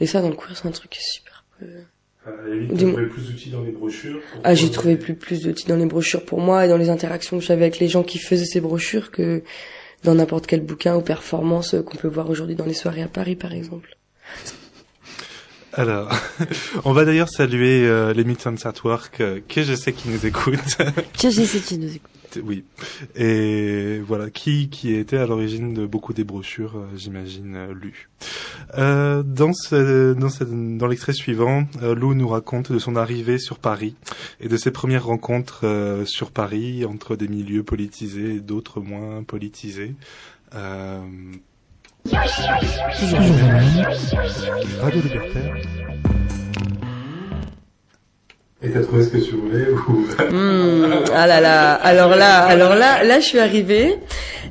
Et 0.00 0.06
ça, 0.06 0.20
dans 0.22 0.28
le 0.28 0.34
cours, 0.34 0.48
c'est 0.54 0.68
un 0.68 0.70
truc 0.72 0.94
super. 0.94 1.44
euh, 1.62 1.82
à 2.26 2.30
la 2.48 2.54
limite, 2.54 2.74
Dis-moi. 2.74 2.94
t'as 2.94 3.06
trouvé 3.08 3.08
plus 3.08 3.26
d'outils 3.32 3.50
dans 3.50 3.62
les 3.62 3.72
brochures. 3.72 4.20
Ah, 4.44 4.54
j'ai 4.54 4.70
trouvé 4.70 4.96
plus 4.96 5.14
plus 5.14 5.42
d'outils 5.42 5.66
dans 5.66 5.76
les 5.76 5.86
brochures 5.86 6.24
pour 6.24 6.40
moi 6.40 6.66
et 6.66 6.68
dans 6.68 6.76
les 6.76 6.90
interactions 6.90 7.38
que 7.38 7.44
j'avais 7.44 7.62
avec 7.62 7.78
les 7.78 7.88
gens 7.88 8.02
qui 8.02 8.18
faisaient 8.18 8.44
ces 8.44 8.60
brochures 8.60 9.10
que 9.10 9.42
dans 10.04 10.14
n'importe 10.14 10.46
quel 10.46 10.60
bouquin 10.60 10.94
ou 10.96 11.00
performance 11.00 11.74
qu'on 11.86 11.96
peut 11.96 12.08
voir 12.08 12.28
aujourd'hui 12.30 12.54
dans 12.54 12.66
les 12.66 12.74
soirées 12.74 13.02
à 13.02 13.08
Paris, 13.08 13.34
par 13.36 13.52
exemple. 13.52 13.96
Alors, 15.72 16.10
on 16.84 16.92
va 16.92 17.04
d'ailleurs 17.04 17.28
saluer 17.28 17.84
euh, 17.86 18.12
les 18.12 18.24
Mutants 18.24 18.54
at 18.64 18.74
Work, 18.84 19.20
euh, 19.20 19.40
que 19.48 19.62
je 19.62 19.74
sais 19.74 19.92
qui 19.92 20.08
nous 20.08 20.24
écoutent. 20.26 20.78
Tiens, 21.14 21.30
j'ai 21.30 21.42
essayé 21.42 21.78
de 21.78 21.84
nous 21.84 21.94
écouter. 21.96 22.17
Oui. 22.44 22.64
Et 23.16 24.00
voilà, 24.00 24.30
qui 24.30 24.68
qui 24.68 24.94
était 24.94 25.16
à 25.16 25.26
l'origine 25.26 25.74
de 25.74 25.86
beaucoup 25.86 26.12
des 26.12 26.24
brochures, 26.24 26.76
euh, 26.76 26.86
j'imagine, 26.96 27.54
euh, 27.56 27.72
lues. 27.72 28.08
Euh, 28.76 29.22
dans 29.22 29.52
ce, 29.52 30.12
dans 30.14 30.28
ce, 30.28 30.44
dans 30.44 30.86
l'extrait 30.86 31.12
suivant, 31.12 31.64
euh, 31.82 31.94
Lou 31.94 32.14
nous 32.14 32.28
raconte 32.28 32.72
de 32.72 32.78
son 32.78 32.96
arrivée 32.96 33.38
sur 33.38 33.58
Paris 33.58 33.94
et 34.40 34.48
de 34.48 34.56
ses 34.56 34.70
premières 34.70 35.06
rencontres 35.06 35.60
euh, 35.64 36.04
sur 36.04 36.30
Paris 36.30 36.84
entre 36.84 37.16
des 37.16 37.28
milieux 37.28 37.62
politisés 37.62 38.34
et 38.34 38.40
d'autres 38.40 38.80
moins 38.80 39.22
politisés. 39.22 39.94
Euh, 40.54 41.00
Toujours 42.04 43.20
Radio 44.80 45.02
Libertaire. 45.02 45.56
Et 48.60 48.70
t'as 48.70 48.80
trouvé 48.80 49.04
ce 49.04 49.08
que 49.10 49.18
tu 49.18 49.36
voulais 49.36 49.68
ou 49.70 50.04
Hmm, 50.32 51.04
ah 51.14 51.28
là 51.28 51.40
là, 51.40 51.74
alors 51.74 52.16
là, 52.16 52.42
alors 52.42 52.74
là, 52.74 53.04
là, 53.04 53.20
je 53.20 53.24
suis 53.24 53.38
arrivée 53.38 53.94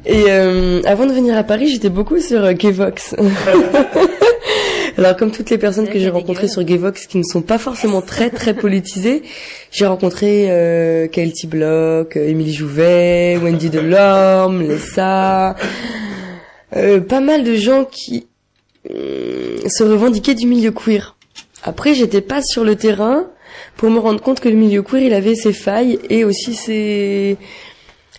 et 0.05 0.25
euh, 0.29 0.81
avant 0.85 1.05
de 1.05 1.11
venir 1.11 1.35
à 1.35 1.43
Paris, 1.43 1.67
j'étais 1.67 1.89
beaucoup 1.89 2.19
sur 2.19 2.41
euh, 2.41 2.53
Gayvox. 2.53 3.15
alors 4.97 5.17
comme 5.17 5.31
toutes 5.31 5.49
les 5.49 5.57
personnes 5.57 5.89
que 5.89 5.99
j'ai 5.99 6.07
rencontrées 6.07 6.47
sur 6.47 6.63
Gayvox 6.63 7.07
qui 7.07 7.17
ne 7.17 7.23
sont 7.23 7.41
pas 7.41 7.57
forcément 7.57 8.01
très 8.01 8.29
très 8.29 8.53
politisées, 8.53 9.23
j'ai 9.71 9.85
rencontré 9.85 10.47
euh, 10.51 11.07
Block, 11.43 12.15
euh, 12.15 12.29
Émilie 12.29 12.53
Jouvet, 12.53 13.37
Wendy 13.43 13.69
Delorme, 13.69 14.61
Lessa, 14.61 15.57
euh, 16.77 17.01
pas 17.01 17.19
mal 17.19 17.43
de 17.43 17.55
gens 17.55 17.83
qui 17.83 18.27
euh, 18.89 19.57
se 19.67 19.83
revendiquaient 19.83 20.35
du 20.35 20.47
milieu 20.47 20.71
queer. 20.71 21.17
Après, 21.63 21.93
j'étais 21.93 22.21
pas 22.21 22.41
sur 22.41 22.63
le 22.63 22.77
terrain. 22.77 23.27
Pour 23.77 23.89
me 23.89 23.99
rendre 23.99 24.21
compte 24.21 24.39
que 24.39 24.49
le 24.49 24.55
milieu 24.55 24.81
queer, 24.81 25.03
il 25.03 25.13
avait 25.13 25.35
ses 25.35 25.53
failles 25.53 25.99
et 26.09 26.23
aussi 26.23 26.55
ses, 26.55 27.37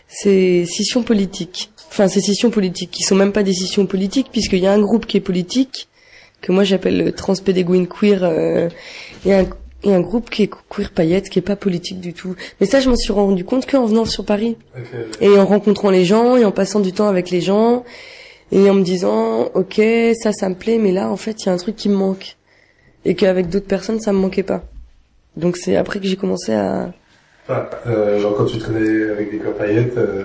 ses 0.09 0.65
scissions 0.67 1.03
politiques. 1.03 1.71
Enfin, 1.91 2.09
ces 2.09 2.21
scissions 2.21 2.51
politiques 2.51 2.91
qui 2.91 3.03
sont 3.03 3.17
même 3.17 3.33
pas 3.33 3.43
des 3.43 3.53
scissions 3.53 3.87
politiques 3.87 4.29
puisqu'il 4.31 4.61
y 4.61 4.67
a 4.67 4.73
un 4.73 4.81
groupe 4.81 5.07
qui 5.07 5.17
est 5.17 5.21
politique 5.23 5.89
que 6.41 6.53
moi 6.53 6.63
j'appelle 6.63 6.99
le 6.99 7.13
Transpédéguine 7.13 7.89
Queer 7.89 8.21
euh, 8.23 8.69
et 9.27 9.35
un 9.35 9.47
et 9.85 9.95
un 9.95 10.01
groupe 10.01 10.29
qui 10.29 10.43
est 10.43 10.51
queer 10.69 10.91
paillette 10.91 11.29
qui 11.29 11.39
est 11.39 11.43
pas 11.43 11.55
politique 11.55 12.01
du 12.01 12.13
tout. 12.13 12.35
Mais 12.61 12.67
ça, 12.67 12.81
je 12.81 12.91
m'en 12.91 12.97
suis 12.97 13.13
rendu 13.13 13.45
compte 13.45 13.65
qu'en 13.65 13.87
venant 13.87 14.05
sur 14.05 14.25
Paris 14.25 14.57
et 15.21 15.39
en 15.39 15.47
rencontrant 15.47 15.91
les 15.91 16.05
gens 16.05 16.37
et 16.37 16.45
en 16.45 16.51
passant 16.51 16.81
du 16.81 16.93
temps 16.93 17.07
avec 17.07 17.31
les 17.31 17.41
gens 17.41 17.85
et 18.51 18.69
en 18.71 18.75
me 18.75 18.83
disant 18.83 19.51
ok 19.55 19.81
ça 20.21 20.33
ça 20.33 20.49
me 20.49 20.55
plaît 20.55 20.79
mais 20.79 20.93
là 20.93 21.11
en 21.11 21.17
fait 21.17 21.43
il 21.43 21.47
y 21.47 21.49
a 21.51 21.53
un 21.53 21.59
truc 21.59 21.77
qui 21.77 21.89
me 21.89 21.97
manque 21.97 22.37
et 23.05 23.15
qu'avec 23.15 23.49
d'autres 23.49 23.67
personnes 23.67 24.01
ça 24.01 24.13
me 24.13 24.19
manquait 24.19 24.43
pas 24.43 24.65
donc 25.39 25.57
c'est 25.57 25.77
après 25.77 26.01
que 26.01 26.07
j'ai 26.07 26.17
commencé 26.17 26.53
à 26.53 26.93
Enfin, 27.51 27.65
euh, 27.87 28.19
genre 28.21 28.37
quand 28.37 28.45
tu 28.45 28.59
traînais 28.59 29.09
avec 29.11 29.31
des 29.31 29.39
copaillettes, 29.39 29.97
euh, 29.97 30.25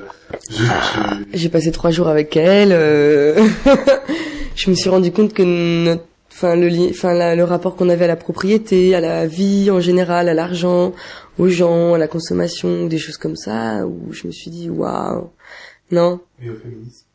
juste 0.50 0.72
tu... 0.94 1.00
j'ai 1.34 1.48
passé 1.48 1.72
trois 1.72 1.90
jours 1.90 2.10
avec 2.10 2.36
elle 2.36 2.72
euh, 2.74 3.42
je 4.56 4.70
me 4.70 4.76
suis 4.76 4.90
rendu 4.90 5.12
compte 5.14 5.34
que 5.34 5.44
notre 5.86 6.04
enfin 6.32 6.56
le 6.58 6.68
li- 6.68 6.90
enfin 6.90 7.14
la- 7.14 7.36
le 7.36 7.44
rapport 7.46 7.76
qu'on 7.78 7.88
avait 7.90 8.06
à 8.06 8.08
la 8.10 8.16
propriété 8.18 8.94
à 8.96 9.00
la 9.00 9.26
vie 9.26 9.70
en 9.72 9.80
général 9.80 10.28
à 10.28 10.34
l'argent 10.34 10.92
aux 11.40 11.48
gens 11.48 11.94
à 11.94 11.98
la 11.98 12.08
consommation 12.10 12.88
des 12.88 12.98
choses 12.98 13.18
comme 13.18 13.36
ça 13.38 13.86
où 13.88 14.12
je 14.12 14.28
me 14.28 14.32
suis 14.34 14.52
dit 14.52 14.70
waouh 14.70 15.30
non 15.92 16.20
Et 16.44 16.50
au 16.50 16.56
féminisme. 16.56 17.06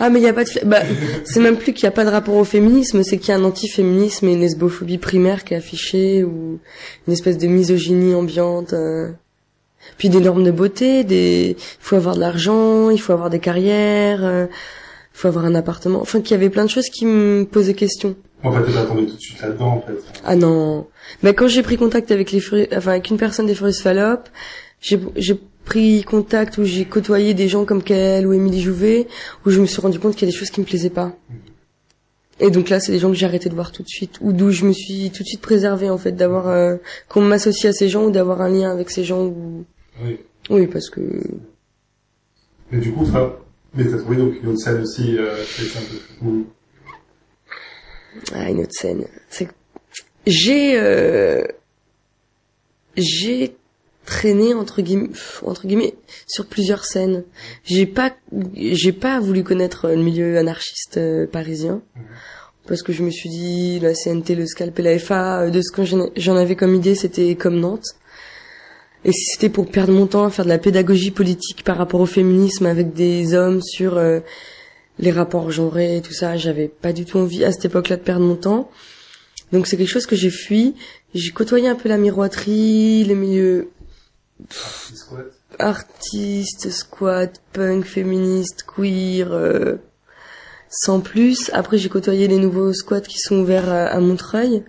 Ah 0.00 0.10
mais 0.10 0.20
il 0.20 0.24
y 0.24 0.28
a 0.28 0.32
pas 0.32 0.44
de 0.44 0.50
bah 0.64 0.80
c'est 1.24 1.40
même 1.40 1.56
plus 1.56 1.72
qu'il 1.72 1.84
y 1.84 1.86
a 1.86 1.90
pas 1.92 2.04
de 2.04 2.10
rapport 2.10 2.36
au 2.36 2.44
féminisme, 2.44 3.02
c'est 3.02 3.18
qu'il 3.18 3.28
y 3.30 3.32
a 3.32 3.36
un 3.36 3.44
antiféminisme 3.44 4.26
et 4.28 4.32
une 4.34 4.40
lesbophobie 4.40 4.98
primaire 4.98 5.44
qui 5.44 5.54
est 5.54 5.56
affichée 5.56 6.24
ou 6.24 6.58
une 7.06 7.12
espèce 7.12 7.38
de 7.38 7.46
misogynie 7.46 8.14
ambiante. 8.14 8.72
euh. 8.72 9.10
Puis 9.98 10.08
des 10.08 10.20
normes 10.20 10.44
de 10.44 10.50
beauté, 10.52 11.02
des 11.04 11.56
il 11.58 11.64
faut 11.80 11.96
avoir 11.96 12.14
de 12.14 12.20
l'argent, 12.20 12.90
il 12.90 13.00
faut 13.00 13.12
avoir 13.12 13.30
des 13.30 13.40
carrières, 13.40 14.24
euh, 14.24 14.46
il 14.48 15.18
faut 15.18 15.28
avoir 15.28 15.44
un 15.44 15.54
appartement. 15.56 16.00
Enfin 16.00 16.20
qu'il 16.20 16.30
y 16.32 16.34
avait 16.34 16.50
plein 16.50 16.64
de 16.64 16.70
choses 16.70 16.88
qui 16.88 17.04
me 17.04 17.44
posaient 17.44 17.74
question. 17.74 18.14
En 18.44 18.52
fait, 18.52 18.60
tombé 18.86 19.06
tout 19.06 19.14
de 19.16 19.20
suite 19.20 19.40
là-dedans, 19.40 19.68
en 19.68 19.80
fait. 19.86 19.98
Ah 20.24 20.34
non. 20.36 20.86
Mais 21.22 21.34
quand 21.34 21.46
j'ai 21.48 21.62
pris 21.62 21.76
contact 21.76 22.10
avec 22.10 22.30
les 22.32 22.40
Furi- 22.40 22.68
enfin 22.76 22.92
avec 22.92 23.08
une 23.10 23.16
personne 23.16 23.46
des 23.46 23.54
Furious 23.54 23.80
Fallop, 23.82 24.18
j'ai 24.80 25.00
j'ai 25.16 25.38
pris 25.72 26.04
contact 26.04 26.58
où 26.58 26.64
j'ai 26.64 26.84
côtoyé 26.84 27.32
des 27.32 27.48
gens 27.48 27.64
comme 27.64 27.82
Kael 27.82 28.26
ou 28.26 28.34
Émilie 28.34 28.60
Jouvet 28.60 29.08
où 29.46 29.50
je 29.50 29.58
me 29.58 29.64
suis 29.64 29.80
rendu 29.80 29.98
compte 29.98 30.14
qu'il 30.14 30.28
y 30.28 30.30
a 30.30 30.32
des 30.32 30.36
choses 30.36 30.50
qui 30.50 30.60
me 30.60 30.66
plaisaient 30.66 30.90
pas. 30.90 31.16
Et 32.40 32.50
donc 32.50 32.68
là, 32.68 32.78
c'est 32.78 32.92
des 32.92 32.98
gens 32.98 33.08
que 33.08 33.14
j'ai 33.14 33.24
arrêté 33.24 33.48
de 33.48 33.54
voir 33.54 33.72
tout 33.72 33.82
de 33.82 33.88
suite 33.88 34.18
ou 34.20 34.34
d'où 34.34 34.50
je 34.50 34.66
me 34.66 34.74
suis 34.74 35.10
tout 35.12 35.22
de 35.22 35.28
suite 35.28 35.40
préservée 35.40 35.88
en 35.88 35.96
fait 35.96 36.12
d'avoir 36.12 36.48
euh, 36.48 36.76
qu'on 37.08 37.22
m'associe 37.22 37.64
à 37.64 37.72
ces 37.72 37.88
gens 37.88 38.04
ou 38.04 38.10
d'avoir 38.10 38.42
un 38.42 38.50
lien 38.50 38.70
avec 38.70 38.90
ces 38.90 39.02
gens 39.02 39.24
ou 39.24 39.64
Oui. 40.04 40.18
oui 40.50 40.66
parce 40.66 40.90
que 40.90 41.00
Mais 42.70 42.78
du 42.78 42.92
coup, 42.92 43.06
ça... 43.06 43.34
Mais 43.74 43.86
t'as 43.86 43.96
trouvé 43.96 44.18
donc 44.18 44.34
une 44.42 44.50
autre 44.50 44.60
scène 44.60 44.82
aussi, 44.82 45.16
euh, 45.16 45.34
un 45.40 46.22
peu. 46.22 46.44
Ah, 48.34 48.50
une 48.50 48.60
autre 48.60 48.74
scène. 48.74 49.06
C'est 49.30 49.48
j'ai 50.26 50.78
euh, 50.78 51.42
j'ai 52.94 53.56
traîné 54.04 54.54
entre 54.54 54.82
guillemets 54.82 55.10
entre 55.42 55.66
guillemets 55.66 55.94
sur 56.26 56.46
plusieurs 56.46 56.84
scènes. 56.84 57.24
J'ai 57.64 57.86
pas 57.86 58.12
j'ai 58.54 58.92
pas 58.92 59.20
voulu 59.20 59.44
connaître 59.44 59.88
le 59.88 60.02
milieu 60.02 60.38
anarchiste 60.38 60.96
euh, 60.98 61.26
parisien 61.26 61.82
parce 62.66 62.82
que 62.82 62.92
je 62.92 63.02
me 63.02 63.10
suis 63.10 63.28
dit 63.28 63.80
la 63.80 63.94
CNT, 63.94 64.34
le 64.34 64.46
Scalp 64.46 64.78
et 64.78 64.82
la 64.82 64.98
FA 64.98 65.42
euh, 65.42 65.50
de 65.50 65.60
ce 65.60 65.72
que 65.72 65.84
j'en 65.84 66.10
j'en 66.16 66.36
avais 66.36 66.56
comme 66.56 66.74
idée, 66.74 66.94
c'était 66.94 67.34
comme 67.34 67.58
Nantes. 67.58 67.96
Et 69.04 69.12
si 69.12 69.24
c'était 69.24 69.48
pour 69.48 69.68
perdre 69.68 69.92
mon 69.92 70.06
temps 70.06 70.24
à 70.24 70.30
faire 70.30 70.44
de 70.44 70.50
la 70.50 70.58
pédagogie 70.58 71.10
politique 71.10 71.64
par 71.64 71.76
rapport 71.76 72.00
au 72.00 72.06
féminisme 72.06 72.66
avec 72.66 72.92
des 72.92 73.34
hommes 73.34 73.60
sur 73.60 73.96
euh, 73.96 74.20
les 75.00 75.10
rapports 75.10 75.50
genrés 75.50 75.96
et 75.96 76.02
tout 76.02 76.12
ça, 76.12 76.36
j'avais 76.36 76.68
pas 76.68 76.92
du 76.92 77.04
tout 77.04 77.18
envie 77.18 77.44
à 77.44 77.50
cette 77.50 77.64
époque-là 77.64 77.96
de 77.96 78.02
perdre 78.02 78.24
mon 78.24 78.36
temps. 78.36 78.70
Donc 79.50 79.66
c'est 79.66 79.76
quelque 79.76 79.90
chose 79.90 80.06
que 80.06 80.14
j'ai 80.14 80.30
fui. 80.30 80.74
J'ai 81.14 81.32
côtoyé 81.32 81.68
un 81.68 81.74
peu 81.74 81.88
la 81.88 81.98
miroiterie, 81.98 83.04
les 83.04 83.14
milieux 83.14 83.70
Artistes, 85.58 86.70
squat, 86.70 87.40
punk, 87.52 87.84
féministe, 87.84 88.64
queer, 88.66 89.32
euh, 89.32 89.76
sans 90.70 91.00
plus. 91.00 91.50
Après 91.52 91.78
j'ai 91.78 91.88
côtoyé 91.88 92.28
les 92.28 92.38
nouveaux 92.38 92.72
squats 92.72 93.00
qui 93.00 93.18
sont 93.18 93.36
ouverts 93.40 93.68
à, 93.68 93.86
à 93.86 94.00
Montreuil, 94.00 94.64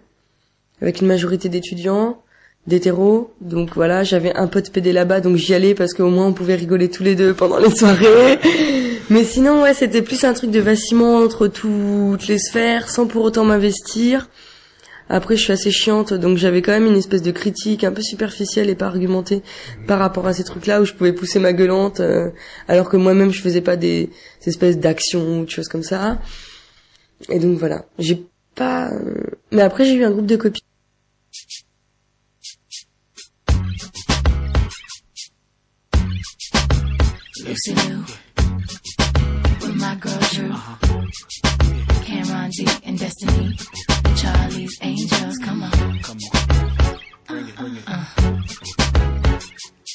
avec 0.81 1.01
une 1.01 1.07
majorité 1.07 1.49
d'étudiants, 1.49 2.21
d'hétéros. 2.67 3.33
Donc 3.41 3.71
voilà, 3.75 4.03
j'avais 4.03 4.35
un 4.35 4.47
pote 4.47 4.71
PD 4.71 4.91
là-bas, 4.91 5.21
donc 5.21 5.37
j'y 5.37 5.53
allais 5.53 5.75
parce 5.75 5.93
qu'au 5.93 6.09
moins 6.09 6.27
on 6.27 6.33
pouvait 6.33 6.55
rigoler 6.55 6.89
tous 6.89 7.03
les 7.03 7.15
deux 7.15 7.33
pendant 7.33 7.57
les 7.57 7.75
soirées. 7.75 8.39
Mais 9.09 9.25
sinon, 9.25 9.61
ouais, 9.61 9.73
c'était 9.73 10.01
plus 10.01 10.23
un 10.23 10.33
truc 10.33 10.49
de 10.49 10.61
vacillement 10.61 11.17
entre 11.17 11.47
toutes 11.47 12.27
les 12.27 12.39
sphères, 12.39 12.89
sans 12.89 13.05
pour 13.05 13.23
autant 13.23 13.43
m'investir. 13.43 14.29
Après, 15.09 15.35
je 15.35 15.43
suis 15.43 15.51
assez 15.51 15.71
chiante, 15.71 16.13
donc 16.13 16.37
j'avais 16.37 16.61
quand 16.61 16.71
même 16.71 16.85
une 16.85 16.95
espèce 16.95 17.21
de 17.21 17.31
critique 17.31 17.83
un 17.83 17.91
peu 17.91 18.01
superficielle 18.01 18.69
et 18.69 18.75
pas 18.75 18.87
argumentée 18.87 19.43
par 19.87 19.99
rapport 19.99 20.27
à 20.27 20.33
ces 20.33 20.43
trucs-là 20.43 20.81
où 20.81 20.85
je 20.85 20.93
pouvais 20.93 21.13
pousser 21.13 21.39
ma 21.39 21.53
gueulante, 21.53 21.99
euh, 21.99 22.29
alors 22.67 22.89
que 22.89 22.97
moi-même 22.97 23.31
je 23.31 23.41
faisais 23.41 23.61
pas 23.61 23.75
des, 23.75 24.09
espèces 24.45 24.77
d'actions 24.77 25.41
ou 25.41 25.45
de 25.45 25.49
choses 25.49 25.67
comme 25.67 25.83
ça. 25.83 26.19
Et 27.29 27.39
donc 27.39 27.57
voilà, 27.57 27.85
j'ai 27.99 28.25
pas. 28.55 28.91
euh, 28.91 29.15
Mais 29.51 29.61
après, 29.61 29.85
j'ai 29.85 29.93
eu 29.93 30.03
un 30.03 30.11
groupe 30.11 30.25
de 30.25 30.35
copines. 30.35 30.63
Charlie's 44.23 44.77
Angels, 44.81 45.37
come 45.39 45.63
on. 45.63 45.71
Come 45.99 46.17
on. 46.33 46.99
Bring 47.27 47.47
it, 47.49 47.55
bring 47.57 47.75
it. 47.75 47.83
Uh, 47.85 48.05
uh. 48.17 49.39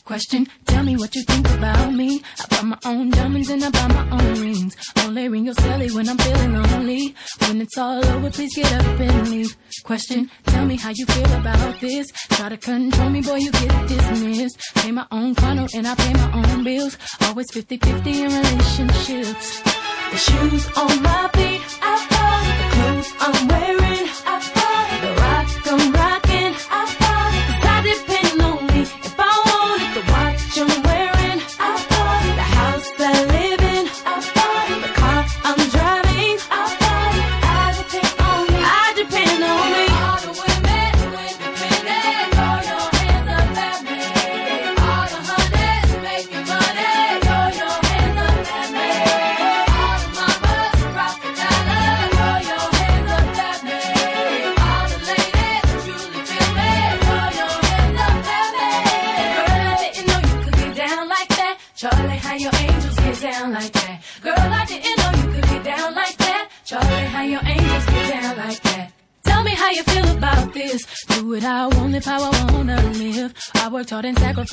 Question, 0.05 0.47
tell 0.67 0.85
me 0.85 0.97
what 0.97 1.15
you 1.15 1.23
think 1.23 1.49
about 1.51 1.93
me. 1.95 2.23
I 2.41 2.47
buy 2.51 2.63
my 2.63 2.79
own 2.85 3.09
diamonds 3.11 3.49
and 3.49 3.65
I 3.65 3.71
buy 3.71 3.89
my 3.89 4.11
own 4.11 4.41
rings. 4.41 4.77
Only 4.99 5.29
ring 5.29 5.47
your 5.47 5.55
celly 5.55 5.95
when 5.95 6.09
I'm 6.11 6.19
feeling 6.19 6.63
lonely. 6.63 7.15
When 7.41 7.63
it's 7.63 7.79
all 7.79 8.05
over, 8.05 8.31
please 8.31 8.55
get 8.55 8.71
up 8.71 9.01
and 9.01 9.31
leave. 9.31 9.57
Question, 9.85 10.31
tell 10.45 10.67
me 10.67 10.77
how 10.77 10.91
you 10.95 11.07
feel 11.07 11.33
about 11.33 11.81
this. 11.81 12.11
Try 12.29 12.51
to 12.51 12.59
control 12.59 13.09
me, 13.09 13.23
boy, 13.23 13.37
you 13.37 13.51
get 13.51 13.89
dismissed. 13.89 14.61
Pay 14.75 14.93
my 14.93 15.07
own 15.11 15.35
condo 15.35 15.67
and 15.75 15.87
I 15.87 15.95
pay 15.95 16.13
my 16.13 16.33
own 16.33 16.65
bills. 16.65 16.99
Always 17.23 17.51
50-50 17.51 18.07
in 18.07 18.31
relationships. 18.31 19.63
The 20.11 20.17
shoes 20.17 20.67
on 20.77 21.03
my 21.03 21.31
feet, 21.35 21.61
I 21.83 22.07
bought 22.11 22.29
it. 22.35 22.38
The 22.38 22.38
clothes 22.38 22.38
I'm 22.99 23.49
wearing, 23.49 24.09
I 24.27 24.38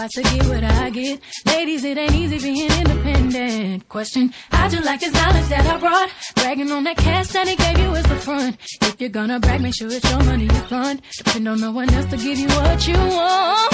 and 0.06 0.12
to 0.14 0.22
get 0.22 0.46
what 0.48 0.64
I 0.64 0.90
get. 0.90 1.20
Ladies, 1.46 1.84
it 1.84 1.98
ain't 1.98 2.14
easy 2.14 2.40
being 2.40 2.72
independent. 2.72 3.90
Question, 3.90 4.34
how'd 4.52 4.74
you 4.74 4.82
like 4.82 5.00
this 5.00 5.14
knowledge 5.14 5.48
that 5.48 5.66
I 5.66 5.78
brought? 5.78 6.10
Bragging 6.36 6.72
on 6.72 6.84
that 6.84 6.98
cash 6.98 7.30
that 7.30 7.48
he 7.48 7.56
gave 7.56 7.78
you 7.80 7.94
is 7.96 8.04
the 8.04 8.16
front. 8.16 8.58
If 8.82 9.02
you're 9.02 9.10
gonna 9.10 9.40
brag, 9.40 9.62
make 9.62 9.76
sure 9.76 9.88
it's 9.92 10.10
your 10.10 10.24
money 10.24 10.44
you 10.44 10.62
fund. 10.70 11.02
Depend 11.18 11.48
on 11.48 11.60
no 11.60 11.72
one 11.72 11.92
else 11.92 12.06
to 12.12 12.18
give 12.18 12.38
you 12.38 12.48
what 12.48 12.88
you 12.88 12.98
want. 12.98 13.74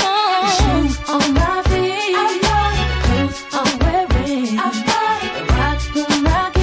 Shoes 0.57 1.09
on 1.09 1.33
my 1.33 1.63
feet. 1.69 2.15
I 2.15 2.39
bought 2.43 2.79
it. 2.81 2.91
Clothes 3.07 3.39
I'm 3.57 3.79
wearing. 3.79 4.59
I 4.59 4.69
bought. 4.87 5.21
The 5.35 5.43
rock 5.53 6.11
I'm 6.11 6.23
rocking. 6.25 6.60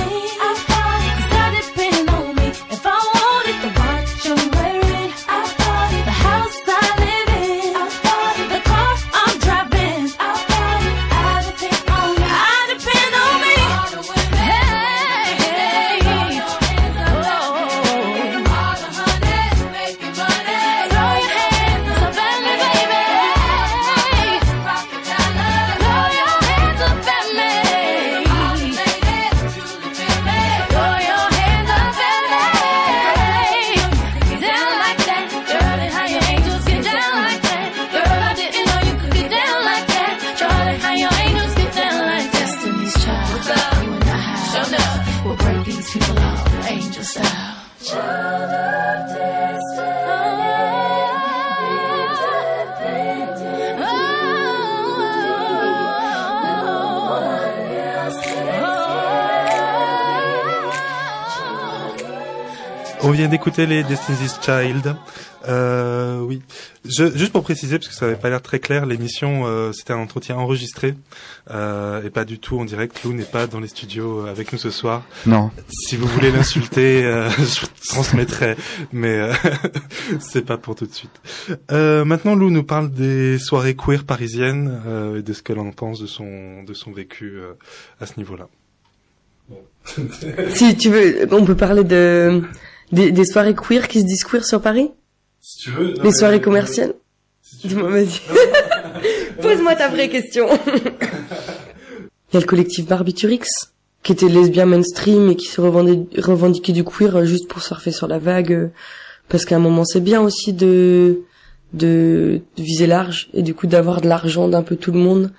Vient 63.19 63.29
d'écouter 63.29 63.67
les 63.67 63.83
Destiny's 63.83 64.39
Child. 64.41 64.95
Euh, 65.49 66.21
oui. 66.21 66.41
Je, 66.85 67.11
juste 67.17 67.33
pour 67.33 67.43
préciser, 67.43 67.77
parce 67.77 67.89
que 67.89 67.95
ça 67.95 68.07
n'avait 68.07 68.19
pas 68.19 68.31
l'air 68.31 68.43
très 68.43 68.61
clair, 68.61 68.87
l'émission, 68.87 69.45
euh, 69.45 69.73
c'était 69.73 69.93
un 69.93 69.99
entretien 69.99 70.37
enregistré 70.37 70.95
euh, 71.51 72.01
et 72.05 72.11
pas 72.11 72.25
du 72.25 72.39
tout 72.39 72.61
en 72.61 72.65
direct. 72.65 73.03
Lou 73.03 73.13
n'est 73.13 73.25
pas 73.25 73.49
dans 73.49 73.59
les 73.59 73.67
studios 73.67 74.25
avec 74.27 74.53
nous 74.53 74.59
ce 74.59 74.71
soir. 74.71 75.03
Non. 75.27 75.51
Si 75.69 75.97
vous 75.97 76.07
voulez 76.07 76.31
l'insulter, 76.31 77.05
euh, 77.05 77.29
je 77.39 77.67
transmettrai, 77.89 78.55
mais 78.93 79.19
euh, 79.19 79.33
c'est 80.21 80.47
pas 80.47 80.57
pour 80.57 80.77
tout 80.77 80.87
de 80.87 80.95
suite. 80.95 81.21
Euh, 81.73 82.05
maintenant, 82.05 82.37
Lou 82.37 82.51
nous 82.51 82.63
parle 82.63 82.89
des 82.89 83.41
soirées 83.41 83.75
queer 83.75 84.05
parisiennes 84.05 84.81
euh, 84.87 85.19
et 85.19 85.23
de 85.23 85.33
ce 85.33 85.43
qu'elle 85.43 85.59
en 85.59 85.73
pense 85.73 86.01
de 86.01 86.07
son 86.07 86.63
de 86.63 86.73
son 86.73 86.93
vécu 86.93 87.33
euh, 87.35 87.55
à 88.01 88.07
ce 88.07 88.13
niveau-là. 88.17 88.47
Si 90.51 90.77
tu 90.77 90.91
veux, 90.91 91.27
on 91.33 91.45
peut 91.45 91.57
parler 91.57 91.83
de 91.83 92.43
des, 92.93 93.11
des 93.11 93.25
soirées 93.25 93.55
queer 93.55 93.89
qui 93.89 94.01
se 94.01 94.07
disent 94.07 94.25
queer 94.25 94.45
sur 94.45 94.61
Paris 94.61 94.91
Si 95.41 95.59
tu 95.59 95.71
veux, 95.71 95.95
Les 96.03 96.13
soirées 96.13 96.41
commerciales 96.41 96.95
Dis-moi, 97.65 97.91
vas-y. 97.91 98.21
Pose-moi 99.43 99.75
ta 99.75 99.89
vraie 99.89 100.09
question. 100.09 100.47
Il 102.31 102.35
y 102.35 102.37
a 102.37 102.41
le 102.41 102.47
collectif 102.47 102.87
Barbiturix, 102.87 103.47
qui 104.03 104.13
était 104.13 104.29
lesbien 104.29 104.67
mainstream 104.67 105.31
et 105.31 105.37
qui 105.37 105.47
se 105.47 105.61
revendiquait, 105.61 106.73
du 106.73 106.85
queer 106.85 107.25
juste 107.25 107.49
pour 107.49 107.63
surfer 107.63 107.91
sur 107.91 108.07
la 108.07 108.19
vague. 108.19 108.71
Parce 109.29 109.45
qu'à 109.45 109.57
un 109.57 109.61
moment, 109.61 109.85
c'est 109.85 110.01
bien 110.01 110.21
aussi 110.21 110.53
de, 110.53 111.21
de 111.73 112.41
viser 112.57 112.87
large 112.87 113.29
et 113.35 113.43
du 113.43 113.55
coup 113.55 113.67
d'avoir 113.67 114.01
de 114.01 114.09
l'argent 114.09 114.49
d'un 114.49 114.63
peu 114.63 114.77
tout 114.77 114.93
le 114.93 114.99
monde. 114.99 115.33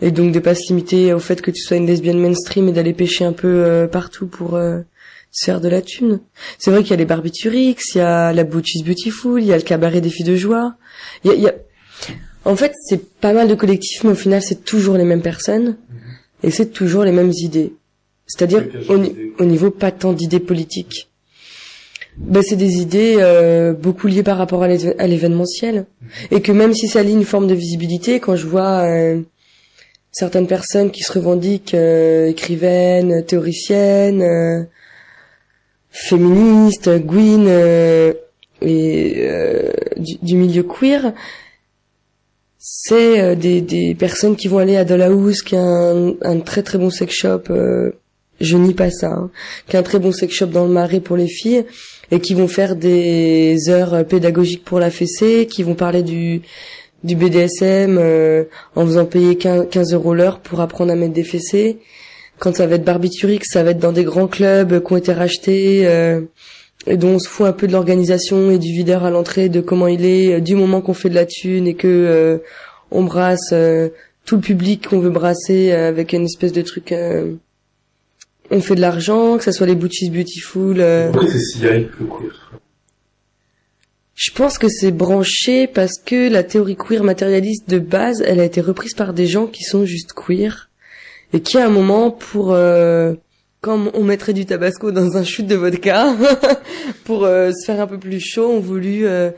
Et 0.00 0.12
donc 0.12 0.32
de 0.32 0.38
pas 0.38 0.54
se 0.54 0.68
limiter 0.68 1.12
au 1.12 1.18
fait 1.18 1.42
que 1.42 1.50
tu 1.50 1.60
sois 1.60 1.76
une 1.76 1.86
lesbienne 1.86 2.20
mainstream 2.20 2.68
et 2.68 2.72
d'aller 2.72 2.92
pêcher 2.92 3.24
un 3.24 3.32
peu 3.32 3.48
euh, 3.48 3.88
partout 3.88 4.28
pour 4.28 4.54
euh, 4.54 4.80
se 5.30 5.44
faire 5.44 5.60
de 5.60 5.68
la 5.68 5.82
thune. 5.82 6.20
C'est 6.58 6.70
vrai 6.70 6.82
qu'il 6.82 6.90
y 6.90 6.94
a 6.94 6.96
les 6.96 7.04
Barbiturix, 7.04 7.76
il 7.94 7.98
y 7.98 8.00
a 8.00 8.32
la 8.32 8.44
Butch 8.44 8.74
is 8.76 8.82
Beautiful, 8.82 9.40
il 9.42 9.46
y 9.48 9.52
a 9.52 9.56
le 9.56 9.62
cabaret 9.62 10.00
des 10.00 10.10
filles 10.10 10.24
de 10.26 10.36
joie. 10.36 10.74
Il 11.24 11.28
y 11.30 11.34
a, 11.34 11.36
il 11.36 11.42
y 11.42 11.48
a- 11.48 11.54
En 12.44 12.56
fait, 12.56 12.72
c'est 12.84 13.18
pas 13.20 13.32
mal 13.32 13.46
de 13.48 13.54
collectifs, 13.54 14.04
mais 14.04 14.10
au 14.12 14.14
final, 14.14 14.42
c'est 14.42 14.64
toujours 14.64 14.96
les 14.96 15.04
mêmes 15.04 15.22
personnes 15.22 15.76
et 16.42 16.50
c'est 16.50 16.72
toujours 16.72 17.04
les 17.04 17.12
mêmes 17.12 17.32
idées. 17.32 17.74
C'est-à-dire 18.26 18.64
au, 18.88 19.44
niveau 19.44 19.70
pas 19.70 19.90
tant 19.90 20.12
d'idées 20.12 20.40
politiques. 20.40 21.08
Ben, 22.16 22.42
c'est 22.42 22.56
des 22.56 22.78
idées 22.80 23.16
euh, 23.18 23.72
beaucoup 23.72 24.06
liées 24.06 24.22
par 24.24 24.38
rapport 24.38 24.62
à 24.62 24.68
l'é- 24.68 24.98
à 24.98 25.06
l'événementiel. 25.06 25.86
Et 26.30 26.42
que 26.42 26.52
même 26.52 26.74
si 26.74 26.88
ça 26.88 27.02
lie 27.02 27.12
une 27.12 27.24
forme 27.24 27.46
de 27.46 27.54
visibilité, 27.54 28.18
quand 28.20 28.34
je 28.36 28.46
vois 28.46 28.84
euh, 28.86 29.20
certaines 30.10 30.46
personnes 30.46 30.90
qui 30.90 31.02
se 31.04 31.12
revendiquent 31.12 31.74
euh, 31.74 32.26
écrivaines, 32.28 33.24
théoriciennes, 33.24 34.66
féministes, 35.90 36.88
Gwyn 36.88 37.46
euh, 37.46 38.12
et 38.60 39.14
euh, 39.18 39.70
du, 39.96 40.16
du 40.22 40.36
milieu 40.36 40.62
queer, 40.62 41.12
c'est 42.58 43.20
euh, 43.20 43.34
des, 43.34 43.60
des 43.60 43.94
personnes 43.94 44.36
qui 44.36 44.48
vont 44.48 44.58
aller 44.58 44.76
à 44.76 44.84
Dollhouse, 44.84 45.42
qui 45.42 45.54
est 45.54 45.58
un, 45.58 46.14
un 46.22 46.40
très 46.40 46.62
très 46.62 46.78
bon 46.78 46.90
sex 46.90 47.14
shop, 47.14 47.42
euh, 47.50 47.92
je 48.40 48.56
nie 48.56 48.74
pas 48.74 48.90
ça, 48.90 49.08
hein, 49.08 49.30
qui 49.68 49.76
est 49.76 49.78
un 49.78 49.82
très 49.82 49.98
bon 49.98 50.12
sex 50.12 50.34
shop 50.34 50.46
dans 50.46 50.64
le 50.64 50.72
Marais 50.72 51.00
pour 51.00 51.16
les 51.16 51.28
filles, 51.28 51.64
et 52.10 52.20
qui 52.20 52.34
vont 52.34 52.48
faire 52.48 52.76
des 52.76 53.68
heures 53.68 54.04
pédagogiques 54.06 54.64
pour 54.64 54.80
la 54.80 54.90
fessée, 54.90 55.46
qui 55.50 55.62
vont 55.62 55.74
parler 55.74 56.02
du 56.02 56.42
du 57.04 57.14
BDSM 57.14 57.96
euh, 57.98 58.44
en 58.74 58.84
faisant 58.84 59.06
payer 59.06 59.36
15 59.36 59.68
15 59.70 59.94
euros 59.94 60.14
l'heure 60.14 60.40
pour 60.40 60.60
apprendre 60.60 60.92
à 60.92 60.96
mettre 60.96 61.12
des 61.12 61.24
fessées. 61.24 61.78
Quand 62.38 62.54
ça 62.56 62.66
va 62.66 62.76
être 62.76 62.84
Barbiturix, 62.84 63.40
ça 63.44 63.62
va 63.64 63.70
être 63.72 63.78
dans 63.80 63.92
des 63.92 64.04
grands 64.04 64.28
clubs 64.28 64.82
qui 64.84 64.92
ont 64.92 64.96
été 64.96 65.12
rachetés 65.12 65.86
euh, 65.86 66.20
et 66.86 66.96
dont 66.96 67.14
on 67.14 67.18
se 67.18 67.28
fout 67.28 67.46
un 67.46 67.52
peu 67.52 67.66
de 67.66 67.72
l'organisation 67.72 68.50
et 68.50 68.58
du 68.58 68.72
videur 68.72 69.04
à 69.04 69.10
l'entrée, 69.10 69.48
de 69.48 69.60
comment 69.60 69.88
il 69.88 70.04
est, 70.04 70.34
euh, 70.34 70.40
du 70.40 70.54
moment 70.54 70.80
qu'on 70.80 70.94
fait 70.94 71.08
de 71.10 71.14
la 71.14 71.26
thune 71.26 71.66
et 71.66 71.74
que 71.74 71.88
euh, 71.88 72.38
on 72.90 73.02
brasse 73.02 73.50
euh, 73.52 73.88
tout 74.24 74.36
le 74.36 74.40
public 74.42 74.88
qu'on 74.88 75.00
veut 75.00 75.10
brasser 75.10 75.72
euh, 75.72 75.88
avec 75.88 76.12
une 76.12 76.24
espèce 76.26 76.52
de 76.52 76.62
truc. 76.62 76.92
euh, 76.92 77.34
on 78.50 78.60
fait 78.60 78.76
de 78.76 78.80
l'argent, 78.80 79.36
que 79.36 79.44
ça 79.44 79.52
soit 79.52 79.66
les 79.66 79.74
Butchies 79.74 80.08
Beautiful. 80.08 80.76
euh, 80.80 81.10
Pourquoi 81.10 81.30
c'est 81.30 81.38
si 81.40 81.58
le 81.60 81.84
queer 82.06 82.44
je 84.20 84.32
pense 84.32 84.58
que 84.58 84.68
c'est 84.68 84.90
branché 84.90 85.68
parce 85.68 85.96
que 86.04 86.28
la 86.28 86.42
théorie 86.42 86.74
queer 86.74 87.04
matérialiste 87.04 87.68
de 87.70 87.78
base, 87.78 88.20
elle 88.26 88.40
a 88.40 88.44
été 88.44 88.60
reprise 88.60 88.94
par 88.94 89.12
des 89.12 89.28
gens 89.28 89.46
qui 89.46 89.62
sont 89.62 89.84
juste 89.84 90.12
queer 90.12 90.67
et 91.32 91.40
qui 91.40 91.58
à 91.58 91.66
un 91.66 91.70
moment 91.70 92.10
pour 92.10 92.52
euh, 92.52 93.14
comme 93.60 93.90
on 93.94 94.04
mettrait 94.04 94.32
du 94.32 94.46
tabasco 94.46 94.92
dans 94.92 95.16
un 95.16 95.24
shoot 95.24 95.46
de 95.46 95.56
vodka 95.56 96.14
pour 97.04 97.24
euh, 97.24 97.50
se 97.52 97.66
faire 97.66 97.80
un 97.80 97.86
peu 97.86 97.98
plus 97.98 98.20
chaud, 98.20 98.50
ont 98.50 98.60
voulu 98.60 99.06
euh, 99.06 99.30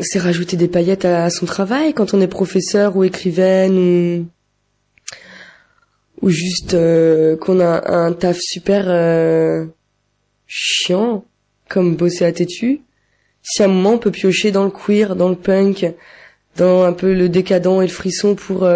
c'est 0.00 0.18
rajouter 0.18 0.56
des 0.56 0.68
paillettes 0.68 1.04
à, 1.04 1.30
son 1.30 1.46
travail 1.46 1.94
quand 1.94 2.12
on 2.12 2.20
est 2.20 2.26
professeur 2.26 2.96
ou 2.96 3.04
écrivaine 3.04 3.78
ou 3.78 4.26
ou 6.22 6.30
juste 6.30 6.74
euh, 6.74 7.36
qu'on 7.36 7.60
a 7.60 7.92
un 7.92 8.12
taf 8.12 8.38
super 8.40 8.86
euh, 8.88 9.66
chiant 10.46 11.24
comme 11.68 11.94
bosser 11.94 12.24
à 12.24 12.32
têtu. 12.32 12.80
Si 13.42 13.62
à 13.62 13.66
un 13.66 13.68
moment 13.68 13.92
on 13.92 13.98
peut 13.98 14.10
piocher 14.10 14.50
dans 14.50 14.64
le 14.64 14.70
queer, 14.70 15.14
dans 15.14 15.28
le 15.28 15.36
punk, 15.36 15.86
dans 16.56 16.84
un 16.84 16.92
peu 16.92 17.12
le 17.12 17.28
décadent 17.28 17.82
et 17.82 17.86
le 17.86 17.92
frisson 17.92 18.34
pour 18.34 18.66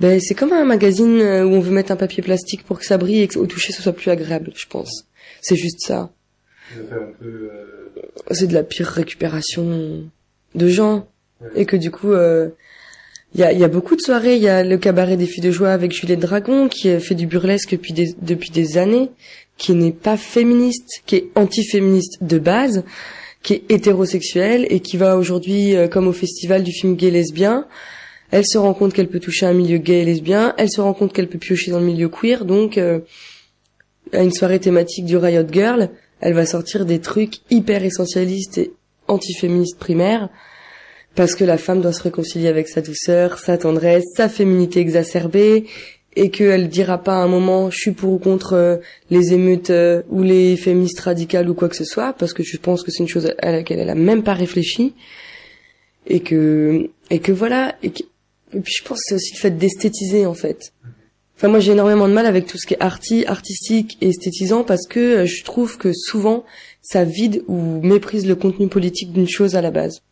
ben 0.00 0.20
c'est 0.20 0.34
comme 0.34 0.52
un 0.52 0.64
magazine 0.64 1.20
euh, 1.20 1.44
où 1.44 1.54
on 1.54 1.60
veut 1.60 1.72
mettre 1.72 1.92
un 1.92 1.96
papier 1.96 2.22
plastique 2.22 2.64
pour 2.64 2.78
que 2.78 2.84
ça 2.84 2.98
brille 2.98 3.22
et 3.22 3.28
que 3.28 3.38
au 3.38 3.46
toucher 3.46 3.72
ce 3.72 3.82
soit 3.82 3.92
plus 3.92 4.10
agréable, 4.10 4.52
je 4.54 4.66
pense. 4.66 5.06
C'est 5.40 5.56
juste 5.56 5.80
ça. 5.80 6.10
C'est 8.30 8.46
de 8.46 8.54
la 8.54 8.62
pire 8.62 8.86
récupération 8.86 10.04
de 10.54 10.68
gens 10.68 11.08
et 11.54 11.64
que 11.66 11.76
du 11.76 11.90
coup 11.90 12.12
euh, 12.12 12.50
il 13.34 13.40
y 13.40 13.44
a, 13.44 13.52
y 13.52 13.64
a 13.64 13.68
beaucoup 13.68 13.94
de 13.94 14.00
soirées, 14.00 14.36
il 14.36 14.42
y 14.42 14.48
a 14.48 14.64
le 14.64 14.78
cabaret 14.78 15.16
des 15.16 15.26
filles 15.26 15.42
de 15.42 15.50
joie 15.50 15.70
avec 15.70 15.92
Juliette 15.92 16.20
Dragon 16.20 16.68
qui 16.68 16.88
euh, 16.88 16.98
fait 16.98 17.14
du 17.14 17.26
burlesque 17.26 17.72
depuis 17.72 17.92
des, 17.92 18.14
depuis 18.22 18.50
des 18.50 18.78
années, 18.78 19.10
qui 19.58 19.74
n'est 19.74 19.92
pas 19.92 20.16
féministe, 20.16 21.02
qui 21.06 21.16
est 21.16 21.28
anti-féministe 21.34 22.18
de 22.22 22.38
base, 22.38 22.84
qui 23.42 23.54
est 23.54 23.64
hétérosexuelle 23.68 24.66
et 24.70 24.80
qui 24.80 24.96
va 24.96 25.16
aujourd'hui, 25.16 25.76
euh, 25.76 25.88
comme 25.88 26.08
au 26.08 26.12
festival 26.12 26.62
du 26.62 26.72
film 26.72 26.96
gay 26.96 27.10
lesbien, 27.10 27.66
elle 28.30 28.44
se 28.46 28.58
rend 28.58 28.74
compte 28.74 28.92
qu'elle 28.92 29.08
peut 29.08 29.20
toucher 29.20 29.46
un 29.46 29.52
milieu 29.54 29.78
gay 29.78 30.00
et 30.00 30.04
lesbien, 30.04 30.54
elle 30.58 30.70
se 30.70 30.80
rend 30.80 30.94
compte 30.94 31.12
qu'elle 31.12 31.28
peut 31.28 31.38
piocher 31.38 31.70
dans 31.70 31.80
le 31.80 31.86
milieu 31.86 32.08
queer, 32.08 32.44
donc 32.44 32.76
euh, 32.78 33.00
à 34.12 34.22
une 34.22 34.32
soirée 34.32 34.60
thématique 34.60 35.04
du 35.04 35.16
Riot 35.16 35.46
Girl, 35.50 35.90
elle 36.20 36.34
va 36.34 36.46
sortir 36.46 36.84
des 36.84 37.00
trucs 37.00 37.36
hyper 37.50 37.84
essentialistes 37.84 38.58
et 38.58 38.72
anti-féministes 39.06 39.78
primaires, 39.78 40.28
parce 41.14 41.34
que 41.34 41.44
la 41.44 41.58
femme 41.58 41.80
doit 41.80 41.92
se 41.92 42.02
réconcilier 42.02 42.48
avec 42.48 42.68
sa 42.68 42.80
douceur, 42.80 43.38
sa 43.38 43.56
tendresse, 43.58 44.04
sa 44.16 44.28
féminité 44.28 44.80
exacerbée, 44.80 45.64
et 46.16 46.30
qu'elle 46.30 46.68
dira 46.68 46.98
pas 46.98 47.14
à 47.14 47.22
un 47.22 47.28
moment 47.28 47.70
je 47.70 47.78
suis 47.78 47.92
pour 47.92 48.12
ou 48.12 48.18
contre 48.18 48.54
euh, 48.54 48.76
les 49.10 49.32
émeutes 49.32 49.70
euh, 49.70 50.02
ou 50.10 50.22
les 50.22 50.56
féministes 50.56 51.00
radicales 51.00 51.48
ou 51.48 51.54
quoi 51.54 51.68
que 51.68 51.76
ce 51.76 51.84
soit, 51.84 52.12
parce 52.12 52.32
que 52.32 52.42
je 52.42 52.56
pense 52.56 52.82
que 52.82 52.90
c'est 52.90 53.02
une 53.02 53.08
chose 53.08 53.32
à 53.40 53.52
laquelle 53.52 53.78
elle 53.78 53.90
a 53.90 53.94
même 53.94 54.22
pas 54.22 54.34
réfléchi, 54.34 54.94
et 56.06 56.20
que 56.20 56.88
et 57.10 57.20
que 57.20 57.32
voilà, 57.32 57.76
et, 57.82 57.90
que- 57.90 58.02
et 58.54 58.60
puis 58.60 58.72
je 58.78 58.84
pense 58.84 59.00
c'est 59.04 59.14
aussi 59.14 59.34
le 59.34 59.38
fait 59.38 59.56
d'esthétiser 59.56 60.26
en 60.26 60.34
fait. 60.34 60.72
Enfin 61.36 61.48
moi 61.48 61.60
j'ai 61.60 61.72
énormément 61.72 62.08
de 62.08 62.12
mal 62.12 62.26
avec 62.26 62.46
tout 62.46 62.58
ce 62.58 62.66
qui 62.66 62.74
est 62.74 62.80
arty, 62.80 63.24
artistique 63.26 63.96
et 64.00 64.08
esthétisant 64.08 64.64
parce 64.64 64.86
que 64.86 65.00
euh, 65.00 65.26
je 65.26 65.44
trouve 65.44 65.78
que 65.78 65.92
souvent 65.92 66.44
ça 66.82 67.04
vide 67.04 67.42
ou 67.46 67.80
méprise 67.82 68.26
le 68.26 68.34
contenu 68.34 68.68
politique 68.68 69.12
d'une 69.12 69.28
chose 69.28 69.54
à 69.56 69.60
la 69.60 69.70
base. 69.70 70.02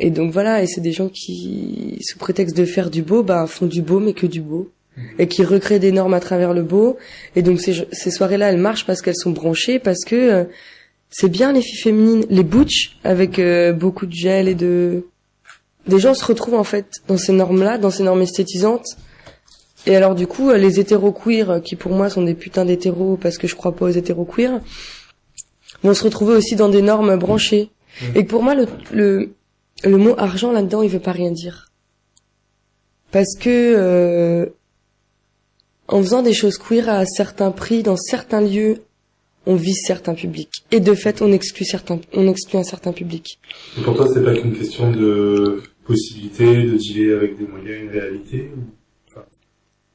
Et 0.00 0.10
donc 0.10 0.32
voilà, 0.32 0.62
et 0.62 0.66
c'est 0.66 0.80
des 0.80 0.92
gens 0.92 1.08
qui, 1.08 1.98
sous 2.02 2.18
prétexte 2.18 2.56
de 2.56 2.64
faire 2.64 2.90
du 2.90 3.02
beau, 3.02 3.22
bah 3.22 3.46
font 3.46 3.66
du 3.66 3.80
beau 3.80 4.00
mais 4.00 4.12
que 4.12 4.26
du 4.26 4.40
beau, 4.40 4.72
et 5.18 5.28
qui 5.28 5.44
recréent 5.44 5.78
des 5.78 5.92
normes 5.92 6.14
à 6.14 6.20
travers 6.20 6.52
le 6.52 6.62
beau. 6.62 6.96
Et 7.36 7.42
donc 7.42 7.60
ces, 7.60 7.86
ces 7.92 8.10
soirées-là, 8.10 8.50
elles 8.50 8.58
marchent 8.58 8.86
parce 8.86 9.02
qu'elles 9.02 9.16
sont 9.16 9.30
branchées, 9.30 9.78
parce 9.78 10.04
que 10.04 10.16
euh, 10.16 10.44
c'est 11.10 11.28
bien 11.28 11.52
les 11.52 11.62
filles 11.62 11.78
féminines, 11.78 12.26
les 12.28 12.42
butch 12.42 12.98
avec 13.04 13.38
euh, 13.38 13.72
beaucoup 13.72 14.06
de 14.06 14.12
gel 14.12 14.48
et 14.48 14.54
de, 14.54 15.06
des 15.88 15.98
gens 15.98 16.14
se 16.14 16.24
retrouvent 16.24 16.54
en 16.54 16.64
fait 16.64 16.86
dans 17.08 17.16
ces 17.16 17.32
normes-là, 17.32 17.78
dans 17.78 17.90
ces 17.90 18.02
normes 18.02 18.22
esthétisantes. 18.22 18.86
Et 19.86 19.96
alors 19.96 20.14
du 20.14 20.26
coup, 20.26 20.50
les 20.52 20.78
hétéros 20.80 21.12
queer, 21.12 21.62
qui 21.62 21.76
pour 21.76 21.92
moi 21.92 22.10
sont 22.10 22.22
des 22.22 22.34
putains 22.34 22.64
d'hétéros 22.64 23.18
parce 23.20 23.38
que 23.38 23.46
je 23.46 23.54
crois 23.54 23.74
pas 23.74 23.86
aux 23.86 23.90
hétéros 23.90 24.24
queer, 24.24 24.60
vont 25.82 25.94
se 25.94 26.04
retrouver 26.04 26.34
aussi 26.34 26.56
dans 26.56 26.68
des 26.68 26.82
normes 26.82 27.16
branchées. 27.16 27.70
Et 28.14 28.24
que 28.24 28.30
pour 28.30 28.42
moi, 28.42 28.54
le, 28.54 28.66
le, 28.92 29.30
le 29.82 29.96
mot 29.96 30.14
argent 30.18 30.52
là-dedans, 30.52 30.82
il 30.82 30.90
veut 30.90 31.00
pas 31.00 31.12
rien 31.12 31.30
dire. 31.30 31.70
Parce 33.10 33.36
que 33.38 33.48
euh, 33.48 34.46
en 35.88 36.02
faisant 36.02 36.22
des 36.22 36.34
choses 36.34 36.58
queer 36.58 36.88
à 36.88 37.06
certains 37.06 37.50
prix, 37.50 37.82
dans 37.82 37.96
certains 37.96 38.40
lieux, 38.40 38.82
on 39.46 39.54
vise 39.54 39.80
certains 39.86 40.14
publics. 40.14 40.52
Et 40.70 40.80
de 40.80 40.94
fait, 40.94 41.22
on 41.22 41.32
exclut 41.32 41.64
certains, 41.64 41.98
on 42.12 42.28
exclut 42.28 42.58
un 42.58 42.64
certain 42.64 42.92
public. 42.92 43.38
Et 43.78 43.80
pour 43.80 43.96
toi, 43.96 44.06
c'est 44.12 44.22
pas 44.22 44.34
qu'une 44.34 44.56
question 44.56 44.90
de 44.90 45.62
possibilité 45.88 46.44
de 46.62 46.76
dealer 46.76 47.16
avec 47.16 47.36
des 47.38 47.46
moyens 47.46 47.82
une 47.82 47.90
réalité 47.90 48.50
ou 48.56 48.60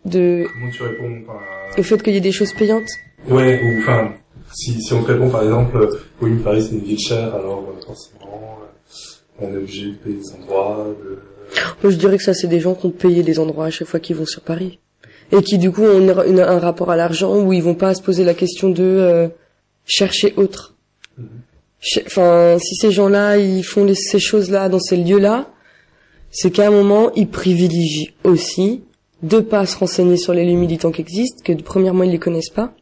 De, 0.09 0.45
Comment 0.51 0.69
tu 0.71 0.83
réponds 0.83 1.23
à... 1.31 1.79
au 1.79 1.83
fait 1.83 2.01
qu'il 2.03 2.13
y 2.13 2.17
ait 2.17 2.21
des 2.31 2.33
choses 2.33 2.51
payantes. 2.53 2.89
Ouais, 3.29 3.61
ou 3.63 3.79
enfin, 3.79 4.13
si, 4.53 4.81
si 4.81 4.91
on 4.93 5.01
te 5.03 5.11
répond 5.13 5.29
par 5.29 5.43
exemple, 5.43 5.77
euh, 5.77 5.87
oui, 6.21 6.31
mais 6.31 6.43
Paris 6.43 6.61
c'est 6.67 6.75
une 6.75 6.83
ville 6.83 6.99
chère, 6.99 7.33
alors 7.33 7.63
euh, 7.69 7.85
forcément, 7.85 8.59
euh, 8.61 9.39
on 9.39 9.53
est 9.53 9.57
obligé 9.57 9.91
de 9.91 9.95
payer 9.95 10.17
des 10.17 10.31
endroits, 10.33 10.87
de... 11.01 11.19
Moi, 11.83 11.91
je 11.91 11.97
dirais 11.97 12.17
que 12.17 12.23
ça, 12.23 12.33
c'est 12.33 12.47
des 12.47 12.59
gens 12.59 12.73
qui 12.75 12.85
ont 12.87 12.91
payé 12.91 13.21
des 13.23 13.37
endroits 13.39 13.67
à 13.67 13.69
chaque 13.69 13.87
fois 13.87 13.99
qu'ils 13.99 14.15
vont 14.15 14.25
sur 14.25 14.41
Paris. 14.41 14.79
Et 15.31 15.41
qui, 15.41 15.57
du 15.59 15.71
coup, 15.71 15.83
ont 15.83 15.99
une- 16.25 16.39
un 16.39 16.59
rapport 16.59 16.89
à 16.91 16.95
l'argent 16.95 17.39
où 17.39 17.53
ils 17.53 17.61
vont 17.63 17.75
pas 17.75 17.93
se 17.93 18.01
poser 18.01 18.23
la 18.23 18.33
question 18.33 18.69
de 18.69 18.81
euh, 18.83 19.27
chercher 19.85 20.33
autre. 20.35 20.73
Ch- 21.79 22.03
Enfin, 22.07 22.57
si 22.59 22.75
ces 22.75 22.91
gens-là, 22.91 23.37
ils 23.37 23.63
font 23.63 23.85
les- 23.85 23.93
ces 23.95 24.19
choses-là 24.19 24.67
dans 24.69 24.79
ces 24.79 24.97
lieux-là, 24.97 25.47
c'est 26.33 26.49
qu'à 26.49 26.67
un 26.67 26.71
moment, 26.71 27.11
ils 27.15 27.29
privilégient 27.29 28.11
aussi 28.23 28.81
de 29.21 29.39
pas 29.39 29.65
se 29.65 29.77
renseigner 29.77 30.17
sur 30.17 30.33
les 30.33 30.43
lieux 30.45 30.57
militants 30.57 30.91
qui 30.91 31.01
existent, 31.01 31.41
que 31.45 31.53
premièrement, 31.61 32.03
ils 32.03 32.11
les 32.11 32.19
connaissent 32.19 32.49
pas, 32.49 32.73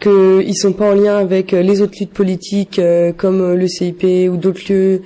que 0.00 0.42
ils 0.44 0.56
sont 0.56 0.72
pas 0.72 0.90
en 0.90 0.94
lien 0.94 1.18
avec 1.18 1.52
euh, 1.52 1.62
les 1.62 1.82
autres 1.82 1.96
luttes 2.00 2.12
politiques 2.12 2.78
euh, 2.78 3.12
comme 3.12 3.40
euh, 3.42 3.54
le 3.54 3.68
CIP 3.68 4.04
ou 4.30 4.36
d'autres 4.38 4.72
lieux 4.72 5.02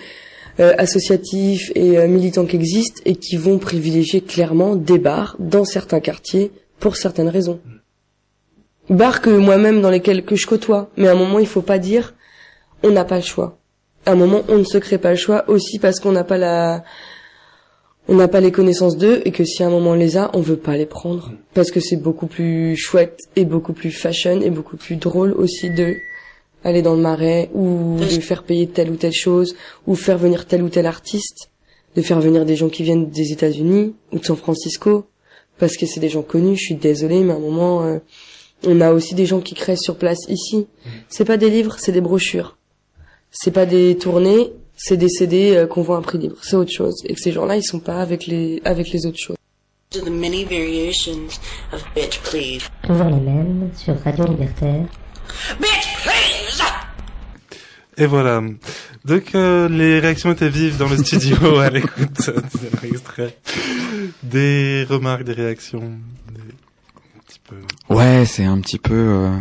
euh, 0.61 0.73
associatifs 0.79 1.73
et 1.75 2.07
militants 2.07 2.47
qui 2.47 2.57
existent 2.57 3.01
et 3.05 3.17
qui 3.17 3.37
vont 3.37 3.59
privilégier 3.59 4.21
clairement 4.21 4.77
des 4.77 4.99
bars 4.99 5.37
dans 5.39 5.65
certains 5.65 6.01
quartiers 6.01 6.53
pour 6.79 6.97
certaines 6.97 7.29
raisons. 7.29 7.61
Bars 8.89 9.21
que 9.21 9.31
moi-même 9.31 9.81
dans 9.81 9.91
lesquels 9.91 10.25
que 10.25 10.35
je 10.37 10.47
côtoie, 10.47 10.91
mais 10.97 11.09
à 11.09 11.13
un 11.13 11.17
moment 11.17 11.39
il 11.39 11.47
faut 11.47 11.63
pas 11.63 11.79
dire 11.79 12.15
on 12.83 12.91
n'a 12.91 13.05
pas 13.05 13.17
le 13.17 13.23
choix. 13.23 13.59
À 14.07 14.13
un 14.13 14.17
moment 14.17 14.43
on 14.49 14.59
ne 14.59 14.65
se 14.65 14.79
crée 14.79 14.99
pas 14.99 15.11
le 15.11 15.17
choix 15.17 15.45
aussi 15.49 15.79
parce 15.79 16.01
qu'on 16.01 16.13
n'a 16.13 16.25
pas 16.25 16.39
la 16.39 16.83
on 18.09 18.15
n'a 18.15 18.29
pas 18.29 18.41
les 18.41 18.53
connaissances 18.53 18.97
d'eux 18.97 19.23
et 19.25 19.31
que 19.31 19.45
si 19.45 19.63
à 19.63 19.67
un 19.67 19.71
moment 19.71 19.91
on 19.91 19.95
les 19.95 20.17
a, 20.17 20.31
on 20.35 20.41
veut 20.41 20.57
pas 20.57 20.77
les 20.77 20.87
prendre 20.87 21.33
parce 21.55 21.71
que 21.71 21.81
c'est 21.81 21.97
beaucoup 21.97 22.27
plus 22.27 22.77
chouette 22.77 23.19
et 23.37 23.45
beaucoup 23.45 23.73
plus 23.73 23.91
fashion 23.91 24.41
et 24.41 24.51
beaucoup 24.51 24.77
plus 24.77 24.97
drôle 24.97 25.33
aussi 25.33 25.71
de 25.71 25.97
aller 26.65 26.83
dans 26.83 26.95
le 26.95 27.01
marais 27.01 27.51
ou 27.55 27.97
de 27.99 28.21
faire 28.21 28.43
payer 28.43 28.67
telle 28.67 28.91
ou 28.91 28.97
telle 28.97 29.13
chose 29.13 29.57
ou 29.87 29.95
faire 29.95 30.19
venir 30.19 30.47
tel 30.47 30.63
ou 30.63 30.69
tel 30.69 30.87
artiste, 30.87 31.51
de 31.97 32.03
faire 32.03 32.21
venir 32.21 32.45
des 32.45 32.57
gens 32.57 32.69
qui 32.69 32.83
viennent 32.83 33.09
des 33.11 33.33
États-Unis 33.33 33.95
ou 34.13 34.19
de 34.19 34.25
San 34.25 34.37
Francisco 34.37 35.07
parce 35.59 35.77
que 35.77 35.87
c'est 35.87 36.01
des 36.01 36.09
gens 36.09 36.23
connus. 36.23 36.57
Je 36.57 36.65
suis 36.65 36.75
désolée, 36.75 37.21
mais 37.21 37.33
à 37.33 37.37
un 37.37 37.41
moment, 37.41 37.85
euh, 37.85 37.99
on 38.67 38.81
a 38.81 38.93
aussi 38.93 39.15
des 39.15 39.27
gens 39.27 39.41
qui 39.41 39.55
créent 39.55 39.77
sur 39.77 39.97
place 39.97 40.21
ici. 40.29 40.67
C'est 41.09 41.25
pas 41.25 41.37
des 41.37 41.51
livres, 41.51 41.77
c'est 41.79 41.93
des 41.93 42.01
brochures. 42.01 42.57
C'est 43.31 43.53
pas 43.53 43.67
des 43.67 43.97
tournées, 43.97 44.53
c'est 44.83 44.97
des 44.97 45.11
CD 45.11 45.55
euh, 45.55 45.67
qu'on 45.67 45.83
vend 45.83 45.97
à 45.97 46.01
prix 46.01 46.17
libre. 46.17 46.37
C'est 46.41 46.57
autre 46.57 46.73
chose. 46.73 47.03
Et 47.05 47.13
que 47.15 47.21
ces 47.21 47.33
gens-là, 47.33 47.57
ils 47.57 47.63
sont 47.63 47.81
pas 47.81 48.01
avec 48.01 48.27
les 48.27 48.63
avec 48.65 48.89
les 48.91 49.05
autres 49.05 49.19
choses. 49.19 49.37
Toujours 49.91 50.09
les 53.11 53.21
mêmes 53.21 53.69
sur 53.77 53.95
Radio 54.03 54.25
Libertaire. 54.25 54.87
Bitch 55.61 56.03
please! 56.03 56.63
Et 57.99 58.07
voilà. 58.07 58.41
Donc 59.05 59.35
euh, 59.35 59.69
les 59.69 60.01
réactions 60.01 60.33
étaient 60.33 60.49
vives 60.49 60.79
dans 60.79 60.89
le 60.89 60.97
studio 60.97 61.59
à 61.59 61.69
l'écoute 61.69 62.31
dernier 62.73 62.95
extrait. 62.95 63.37
Des 64.23 64.87
remarques, 64.89 65.25
des 65.25 65.35
réactions, 65.35 65.93
des... 66.33 66.41
un 66.41 67.21
petit 67.27 67.41
peu... 67.47 67.57
Ouais, 67.95 68.25
c'est 68.25 68.45
un 68.45 68.59
petit 68.61 68.79
peu, 68.79 68.95
euh, 68.95 69.37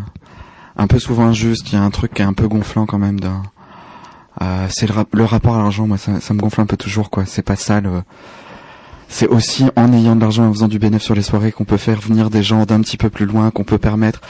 un 0.75 0.87
peu 0.87 0.99
souvent 0.99 1.27
injuste. 1.27 1.71
Il 1.71 1.75
y 1.75 1.77
a 1.77 1.81
un 1.81 1.91
truc 1.91 2.13
qui 2.13 2.21
est 2.21 2.25
un 2.25 2.33
peu 2.33 2.49
gonflant 2.49 2.85
quand 2.85 2.97
même. 2.97 3.21
D'un, 3.21 3.43
euh, 4.41 4.65
c'est 4.69 4.87
le, 4.87 4.93
rap- 4.93 5.13
le 5.15 5.23
rapport 5.25 5.55
à 5.55 5.59
l'argent. 5.59 5.87
Moi, 5.87 5.97
ça, 5.97 6.19
ça 6.21 6.33
me 6.33 6.39
gonfle 6.39 6.61
un 6.61 6.65
peu 6.65 6.77
toujours, 6.77 7.09
quoi. 7.09 7.25
C'est 7.25 7.41
pas 7.41 7.55
ça. 7.55 7.81
Le... 7.81 8.01
C'est 9.07 9.27
aussi 9.27 9.65
en 9.75 9.91
ayant 9.93 10.15
de 10.15 10.21
l'argent, 10.21 10.45
en 10.45 10.53
faisant 10.53 10.67
du 10.67 10.77
bénéfice 10.79 11.05
sur 11.05 11.15
les 11.15 11.21
soirées, 11.23 11.51
qu'on 11.51 11.65
peut 11.65 11.77
faire 11.77 11.99
venir 11.99 12.29
des 12.29 12.43
gens 12.43 12.65
d'un 12.65 12.79
petit 12.81 12.97
peu 12.97 13.09
plus 13.09 13.25
loin, 13.25 13.49
qu'on 13.51 13.63
peut 13.63 13.79
permettre 13.79 14.21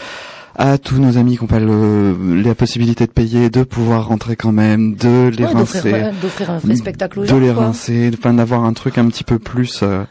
à 0.55 0.77
tous 0.77 0.99
nos 0.99 1.17
amis 1.17 1.37
qui 1.37 1.43
n'ont 1.43 1.47
pas 1.47 1.59
le, 1.59 2.41
la 2.41 2.53
possibilité 2.55 3.05
de 3.05 3.11
payer, 3.11 3.49
de 3.49 3.63
pouvoir 3.63 4.07
rentrer 4.07 4.35
quand 4.35 4.51
même, 4.51 4.95
de 4.95 5.29
les 5.29 5.43
Ouais, 5.45 5.51
rincer, 5.51 5.91
d'offrir 6.21 6.49
un 6.51 6.57
vrai 6.57 6.75
spectacle 6.75 7.19
aux 7.19 7.23
de 7.23 7.27
gens. 7.27 7.39
les 7.39 7.53
quoi. 7.53 7.65
rincer, 7.67 8.11
enfin 8.17 8.33
d'avoir 8.33 8.63
un 8.65 8.73
truc 8.73 8.97
un 8.97 9.07
petit 9.07 9.23
peu 9.23 9.37
plus. 9.39 9.79
euh, 9.83 10.03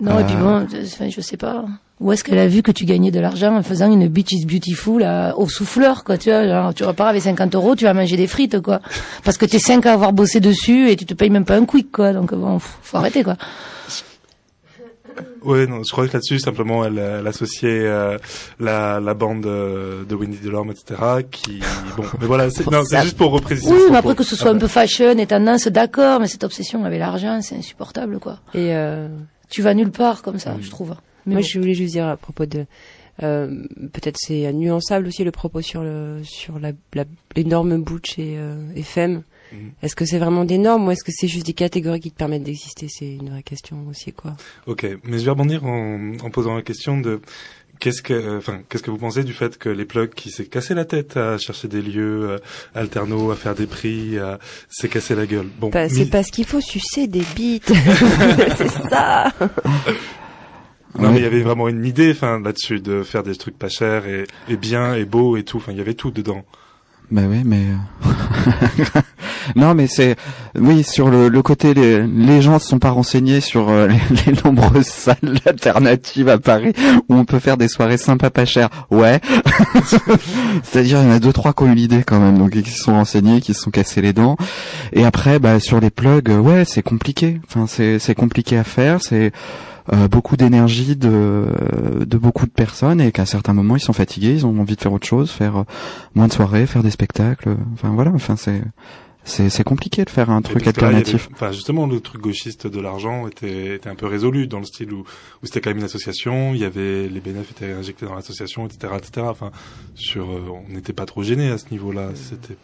Non, 0.00 0.18
et 0.18 0.24
puis 0.24 0.34
Euh, 0.36 0.64
bon, 0.64 0.66
je 1.10 1.20
sais 1.20 1.36
pas. 1.36 1.64
Où 2.02 2.10
est-ce 2.12 2.24
qu'elle 2.24 2.38
a 2.38 2.48
vu 2.48 2.62
que 2.62 2.72
tu 2.72 2.84
gagnais 2.84 3.10
de 3.12 3.20
l'argent 3.20 3.56
en 3.56 3.62
faisant 3.62 3.90
une 3.92 4.08
Beach 4.08 4.32
is 4.32 4.44
Beautiful 4.44 5.02
à- 5.04 5.38
au 5.38 5.48
souffleur, 5.48 6.02
quoi, 6.02 6.18
tu 6.18 6.30
vois, 6.30 6.46
genre, 6.48 6.74
tu 6.74 6.82
repars 6.84 7.06
avec 7.06 7.22
50 7.22 7.54
euros, 7.54 7.76
tu 7.76 7.84
vas 7.84 7.94
manger 7.94 8.16
des 8.16 8.26
frites, 8.26 8.60
quoi. 8.60 8.80
Parce 9.24 9.38
que 9.38 9.46
t'es 9.46 9.60
5 9.60 9.86
à 9.86 9.92
avoir 9.92 10.12
bossé 10.12 10.40
dessus 10.40 10.90
et 10.90 10.96
tu 10.96 11.06
te 11.06 11.14
payes 11.14 11.30
même 11.30 11.44
pas 11.44 11.56
un 11.56 11.64
quick, 11.64 11.92
quoi. 11.92 12.12
Donc 12.12 12.34
bon, 12.34 12.58
faut, 12.58 12.78
faut 12.82 12.96
arrêter, 12.96 13.22
quoi. 13.22 13.36
Non, 15.44 15.82
je 15.84 15.90
crois 15.92 16.06
que 16.08 16.12
là-dessus, 16.14 16.38
simplement, 16.38 16.84
elle, 16.84 16.98
elle 16.98 17.26
associait 17.26 17.80
euh, 17.84 18.16
la, 18.60 18.98
la 19.00 19.14
bande 19.14 19.44
euh, 19.46 20.04
de 20.04 20.14
Wendy 20.14 20.38
Delorme, 20.38 20.70
etc., 20.70 20.94
qui... 21.30 21.60
Bon, 21.96 22.04
mais 22.20 22.26
voilà, 22.26 22.48
c'est 22.50 22.64
Ça- 22.88 23.02
juste 23.02 23.16
pour 23.16 23.30
repréciser. 23.32 23.72
Oui, 23.72 23.80
mais 23.90 23.98
après 23.98 24.14
que 24.14 24.22
ce 24.24 24.36
soit 24.36 24.50
un 24.52 24.58
peu 24.58 24.68
fashion 24.68 25.18
et 25.18 25.26
tendance, 25.26 25.66
d'accord, 25.68 26.20
mais 26.20 26.28
cette 26.28 26.44
obsession 26.44 26.84
avec 26.84 26.98
l'argent, 26.98 27.40
c'est 27.42 27.56
insupportable, 27.56 28.18
quoi. 28.20 28.38
Et 28.54 28.74
euh, 28.74 29.08
Tu 29.50 29.60
vas 29.62 29.74
nulle 29.74 29.90
part 29.90 30.22
comme 30.22 30.38
ça, 30.38 30.54
je 30.60 30.70
trouve. 30.70 30.94
Mais 31.26 31.34
moi, 31.34 31.40
bon. 31.42 31.46
je 31.46 31.58
voulais 31.58 31.74
juste 31.74 31.92
dire 31.92 32.06
à 32.06 32.16
propos 32.16 32.46
de, 32.46 32.66
euh, 33.22 33.64
peut-être 33.92 34.16
c'est 34.18 34.52
nuançable 34.52 35.06
aussi 35.06 35.24
le 35.24 35.30
propos 35.30 35.60
sur 35.60 35.82
le 35.82 36.20
sur 36.24 36.58
la, 36.58 36.72
la 36.94 37.04
les 37.36 37.44
normes 37.44 37.82
Butch 37.82 38.18
et, 38.18 38.36
euh, 38.38 38.56
Femme. 38.82 39.22
Mhm. 39.52 39.72
Est-ce 39.82 39.94
que 39.94 40.04
c'est 40.06 40.18
vraiment 40.18 40.44
des 40.44 40.58
normes 40.58 40.88
ou 40.88 40.90
est-ce 40.90 41.04
que 41.04 41.12
c'est 41.14 41.28
juste 41.28 41.46
des 41.46 41.52
catégories 41.52 42.00
qui 42.00 42.10
te 42.10 42.16
permettent 42.16 42.44
d'exister? 42.44 42.86
C'est 42.88 43.12
une 43.14 43.30
vraie 43.30 43.42
question 43.42 43.86
aussi, 43.88 44.12
quoi. 44.12 44.34
Ok, 44.66 44.86
mais 45.04 45.18
je 45.18 45.24
vais 45.24 45.30
rebondir 45.30 45.64
en, 45.66 46.14
en 46.22 46.30
posant 46.30 46.54
la 46.54 46.62
question 46.62 46.98
de 46.98 47.20
qu'est-ce 47.82 48.00
que, 48.00 48.14
euh, 48.14 48.38
enfin, 48.38 48.60
qu'est-ce 48.68 48.82
que 48.82 48.90
vous 48.90 48.96
pensez 48.96 49.24
du 49.24 49.32
fait 49.32 49.58
que 49.58 49.68
les 49.68 49.84
plugs 49.84 50.14
qui 50.14 50.30
s'est 50.30 50.46
cassé 50.46 50.72
la 50.72 50.84
tête 50.84 51.16
à 51.16 51.36
chercher 51.36 51.68
des 51.68 51.82
lieux 51.82 52.30
euh, 52.30 52.38
alternos, 52.74 53.32
à 53.32 53.36
faire 53.36 53.54
des 53.54 53.66
prix, 53.66 54.18
à 54.18 54.38
s'est 54.70 54.88
cassé 54.88 55.14
la 55.14 55.26
gueule. 55.26 55.48
Bon, 55.58 55.68
Bah, 55.68 55.88
c'est 55.88 56.06
parce 56.06 56.30
qu'il 56.30 56.46
faut 56.46 56.60
sucer 56.60 57.08
des 57.08 57.24
bites. 57.34 57.72
c'est 58.56 58.68
ça. 58.88 59.32
non, 60.98 61.04
Ouais. 61.04 61.10
mais 61.12 61.18
il 61.18 61.22
y 61.22 61.26
avait 61.26 61.42
vraiment 61.42 61.68
une 61.68 61.84
idée, 61.86 62.10
enfin, 62.12 62.40
là-dessus, 62.40 62.80
de 62.80 63.02
faire 63.02 63.22
des 63.22 63.34
trucs 63.36 63.58
pas 63.58 63.68
chers 63.68 64.06
et, 64.06 64.24
et 64.48 64.56
bien 64.56 64.94
et 64.94 65.04
beaux 65.04 65.36
et 65.36 65.42
tout. 65.42 65.56
Enfin, 65.58 65.72
il 65.72 65.78
y 65.78 65.80
avait 65.80 65.94
tout 65.94 66.10
dedans. 66.10 66.42
Bah 67.10 67.22
oui, 67.28 67.42
mais 67.44 67.60
euh, 68.06 69.00
non, 69.56 69.74
mais 69.74 69.86
c'est 69.86 70.16
oui 70.54 70.82
sur 70.82 71.10
le, 71.10 71.28
le 71.28 71.42
côté 71.42 71.74
les, 71.74 72.06
les 72.06 72.40
gens 72.40 72.58
se 72.58 72.68
sont 72.68 72.78
pas 72.78 72.88
renseignés 72.90 73.40
sur 73.42 73.68
euh, 73.68 73.86
les, 74.26 74.32
les 74.32 74.42
nombreuses 74.42 74.86
salles 74.86 75.16
alternatives 75.44 76.30
à 76.30 76.38
Paris 76.38 76.72
où 77.10 77.14
on 77.14 77.26
peut 77.26 77.38
faire 77.38 77.58
des 77.58 77.68
soirées 77.68 77.98
sympas 77.98 78.30
pas 78.30 78.46
chères. 78.46 78.70
Ouais, 78.90 79.20
c'est-à-dire 80.62 81.00
il 81.02 81.08
y 81.08 81.10
en 81.10 81.14
a 81.14 81.18
deux 81.18 81.32
trois 81.32 81.52
qui 81.52 81.64
ont 81.64 81.72
eu 81.72 81.74
l'idée 81.74 82.02
quand 82.02 82.18
même, 82.20 82.38
donc 82.38 82.50
qui 82.52 82.70
se 82.70 82.82
sont 82.82 82.92
renseignés, 82.92 83.40
qui 83.40 83.54
se 83.54 83.60
sont 83.60 83.70
cassés 83.70 84.00
les 84.00 84.12
dents. 84.12 84.36
Et 84.92 85.04
après, 85.04 85.38
bah 85.38 85.60
sur 85.60 85.80
les 85.80 85.90
plugs, 85.90 86.28
ouais, 86.30 86.64
c'est 86.64 86.82
compliqué. 86.82 87.40
Enfin, 87.48 87.66
c'est 87.66 87.98
c'est 87.98 88.14
compliqué 88.14 88.56
à 88.56 88.64
faire. 88.64 89.02
C'est 89.02 89.32
euh, 89.92 90.06
beaucoup 90.08 90.36
d'énergie 90.36 90.96
de, 90.96 91.46
de 92.06 92.18
beaucoup 92.18 92.46
de 92.46 92.50
personnes 92.52 93.00
et 93.00 93.10
qu'à 93.12 93.26
certains 93.26 93.52
moments 93.52 93.76
ils 93.76 93.80
sont 93.80 93.92
fatigués, 93.92 94.32
ils 94.34 94.46
ont 94.46 94.60
envie 94.60 94.76
de 94.76 94.80
faire 94.80 94.92
autre 94.92 95.06
chose, 95.06 95.30
faire 95.30 95.56
euh, 95.56 95.64
moins 96.14 96.28
de 96.28 96.32
soirées, 96.32 96.66
faire 96.66 96.82
des 96.82 96.90
spectacles. 96.90 97.48
euh, 97.50 97.54
Enfin 97.74 97.90
voilà, 97.90 98.10
enfin 98.14 98.36
c'est 98.36 98.62
c'est 99.24 99.50
c'est 99.50 99.62
compliqué 99.62 100.04
de 100.04 100.10
faire 100.10 100.30
un 100.30 100.42
truc 100.42 100.62
avait- 100.62 100.68
alternatif. 100.68 101.28
Enfin, 101.32 101.52
justement, 101.52 101.86
le 101.86 102.00
truc 102.00 102.20
gauchiste 102.20 102.66
de 102.66 102.80
l'argent 102.80 103.28
était, 103.28 103.76
était 103.76 103.88
un 103.88 103.94
peu 103.94 104.06
résolu 104.06 104.48
dans 104.48 104.58
le 104.58 104.64
style 104.64 104.92
où, 104.92 105.00
où 105.00 105.46
c'était 105.46 105.60
quand 105.60 105.70
même 105.70 105.78
une 105.78 105.84
association, 105.84 106.54
il 106.54 106.60
y 106.60 106.64
avait 106.64 107.08
les 107.08 107.20
bénéfices 107.20 107.52
étaient 107.52 107.72
injectés 107.72 108.04
dans 108.06 108.16
l'association, 108.16 108.66
etc., 108.66 108.94
etc. 108.98 109.26
Enfin, 109.30 109.52
sur, 109.94 110.28
euh, 110.30 110.42
on 110.68 110.72
n'était 110.72 110.92
pas 110.92 111.06
trop 111.06 111.22
gêné 111.22 111.50
à 111.50 111.58
ce 111.58 111.66
niveau-là. 111.70 112.08
C'était, 112.16 112.56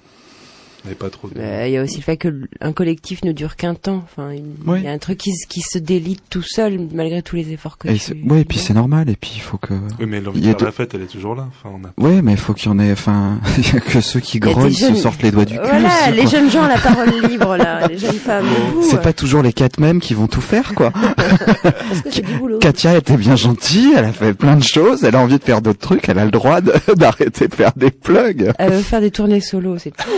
pas 0.99 1.11
trop. 1.11 1.29
De... 1.29 1.39
Euh, 1.39 1.67
Il 1.67 1.73
y 1.73 1.77
a 1.77 1.83
aussi 1.83 1.97
le 1.99 2.03
fait 2.03 2.17
que 2.17 2.29
l- 2.29 2.49
un 2.61 2.73
collectif 2.73 3.23
ne 3.25 3.33
dure 3.33 3.57
qu'un 3.57 3.75
temps. 3.75 4.03
Enfin, 4.05 4.31
il 4.33 4.83
y 4.83 4.87
a 4.89 4.91
un 4.93 4.99
truc 4.99 5.19
qui, 5.19 5.33
se- 5.35 5.47
qui 5.47 5.61
se 5.61 5.79
délite 5.79 6.23
tout 6.31 6.43
seul 6.43 6.79
malgré 6.93 7.21
tous 7.23 7.37
les 7.37 7.53
efforts 7.53 7.79
que 7.79 7.89
Et 7.89 7.95
tu. 7.99 8.17
ouais, 8.29 8.41
et 8.41 8.45
puis 8.45 8.59
c'est 8.59 8.75
normal. 8.75 9.11
Et 9.11 9.17
puis 9.17 9.33
il 9.37 9.41
faut 9.41 9.59
que 9.59 9.75
Oui, 9.75 10.07
mais 10.07 10.21
l'envie 10.21 10.41
de 10.41 10.53
de- 10.53 10.65
la 10.65 10.73
fête, 10.73 10.95
elle 10.95 11.03
est 11.03 11.07
toujours 11.07 11.35
là. 11.35 11.47
Enfin, 11.49 11.75
on 11.75 11.87
a. 11.87 12.09
ouais, 12.09 12.23
mais 12.23 12.33
il 12.33 12.39
faut 12.39 12.55
qu'il 12.55 12.71
y 12.71 12.75
en 12.75 12.79
ait. 12.79 12.93
Enfin, 12.93 13.39
il 13.59 13.73
y 13.75 13.77
a 13.77 13.81
que 13.81 14.01
ceux 14.01 14.21
qui 14.21 14.39
grognent 14.41 14.71
se 14.73 14.81
jeunes- 14.87 14.97
sortent 14.97 15.23
les 15.23 15.31
doigts 15.31 15.45
du 15.45 15.55
cul. 15.59 15.61
Voilà, 15.65 15.89
aussi, 15.89 16.13
les 16.13 16.27
jeunes 16.27 16.51
gens 16.51 16.63
à 16.65 16.69
la 16.69 16.79
parole 16.79 17.11
libre, 17.29 17.57
là, 17.57 17.87
les 17.89 17.99
jeunes 17.99 18.13
femmes. 18.15 18.47
C'est 18.83 19.03
pas 19.03 19.13
toujours 19.13 19.43
les 19.43 19.53
quatre 19.53 19.81
mêmes 19.81 20.01
qui 20.01 20.15
vont 20.15 20.27
tout 20.29 20.41
faire, 20.41 20.75
quoi. 20.75 20.91
Parce 21.17 22.03
que 22.03 22.11
c'est 22.11 22.25
du 22.25 22.33
boulot. 22.39 22.59
Katia 22.59 22.97
était 22.97 23.17
bien 23.17 23.37
gentille, 23.37 23.93
elle 23.97 24.05
a 24.05 24.13
fait 24.13 24.33
plein 24.35 24.57
de 24.57 24.63
choses, 24.63 25.05
elle 25.05 25.17
a 25.17 25.21
envie 25.21 25.39
de 25.39 25.45
faire 25.45 25.61
d'autres 25.61 25.79
trucs, 25.81 26.09
elle 26.09 26.19
a 26.19 26.25
le 26.25 26.31
droit 26.31 26.61
de- 26.61 26.73
d'arrêter 26.95 27.49
de 27.49 27.55
faire 27.55 27.73
des 27.77 27.91
plugs. 27.91 28.53
Elle 28.59 28.73
veut 28.73 28.81
faire 28.83 29.01
des 29.01 29.11
tournées 29.11 29.41
solo, 29.41 29.77
c'est 29.79 29.91
tout. 29.97 30.09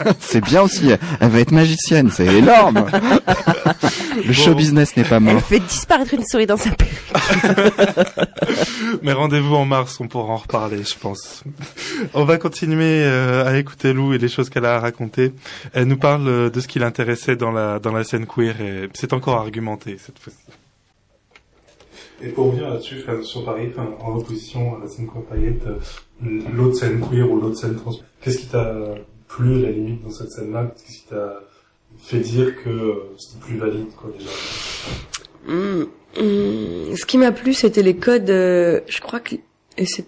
C'est 0.20 0.42
bien 0.42 0.62
aussi, 0.62 0.90
elle 1.20 1.28
va 1.28 1.40
être 1.40 1.52
magicienne, 1.52 2.10
c'est 2.10 2.26
énorme. 2.26 2.86
Le 4.26 4.32
show 4.32 4.54
business 4.54 4.96
n'est 4.96 5.04
pas 5.04 5.16
Elle 5.16 5.22
mort. 5.22 5.40
fait 5.42 5.60
disparaître 5.60 6.14
une 6.14 6.24
souris 6.24 6.46
dans 6.46 6.56
sa 6.56 6.70
perruque. 6.70 6.92
Mais 9.02 9.12
rendez-vous 9.12 9.54
en 9.54 9.64
mars, 9.64 9.98
on 10.00 10.08
pourra 10.08 10.32
en 10.32 10.36
reparler, 10.36 10.82
je 10.84 10.98
pense. 10.98 11.42
On 12.14 12.24
va 12.24 12.36
continuer 12.38 13.02
euh, 13.04 13.46
à 13.46 13.58
écouter 13.58 13.92
Lou 13.92 14.12
et 14.12 14.18
les 14.18 14.28
choses 14.28 14.50
qu'elle 14.50 14.64
a 14.66 14.76
à 14.76 14.80
raconter. 14.80 15.32
Elle 15.72 15.84
nous 15.86 15.96
parle 15.96 16.28
euh, 16.28 16.50
de 16.50 16.60
ce 16.60 16.68
qui 16.68 16.78
l'intéressait 16.78 17.36
dans 17.36 17.50
la 17.50 17.78
dans 17.78 17.92
la 17.92 18.04
scène 18.04 18.26
queer 18.26 18.60
et 18.60 18.88
c'est 18.94 19.12
encore 19.12 19.36
argumenté 19.38 19.96
cette 19.98 20.18
fois-ci. 20.18 20.38
Et 22.22 22.28
pour 22.28 22.46
revenir 22.48 22.68
là-dessus, 22.68 23.02
sur 23.22 23.44
Paris, 23.44 23.70
en 23.78 24.16
opposition 24.16 24.76
à 24.76 24.84
la 24.84 24.88
scène 24.90 25.06
queer 25.08 25.22
paillette, 25.24 25.66
euh, 25.66 26.40
l'autre 26.52 26.76
scène 26.76 27.00
queer 27.00 27.30
ou 27.30 27.40
l'autre 27.40 27.56
scène 27.56 27.76
trans, 27.76 27.92
qu'est-ce 28.20 28.38
qui 28.38 28.46
t'a 28.46 28.76
plu 29.36 29.58
à 29.58 29.66
la 29.66 29.70
limite 29.70 30.02
dans 30.02 30.10
cette 30.10 30.30
scène-là 30.30 30.72
Qu'est-ce 30.76 30.98
qui 30.98 31.04
t'a 31.08 31.40
fait 32.02 32.18
dire 32.20 32.54
que 32.62 32.68
euh, 32.70 32.94
c'était 33.18 33.40
plus 33.44 33.58
valide, 33.58 33.86
quoi, 33.96 34.10
déjà 34.16 34.30
Hum, 35.48 35.86
hum, 36.18 36.96
ce 36.96 37.06
qui 37.06 37.16
m'a 37.18 37.32
plu, 37.32 37.54
c'était 37.54 37.82
les 37.82 37.96
codes. 37.96 38.30
euh, 38.30 38.80
je 38.88 39.00
crois 39.00 39.20
que 39.20 39.36
et 39.78 39.86
c'est. 39.86 40.04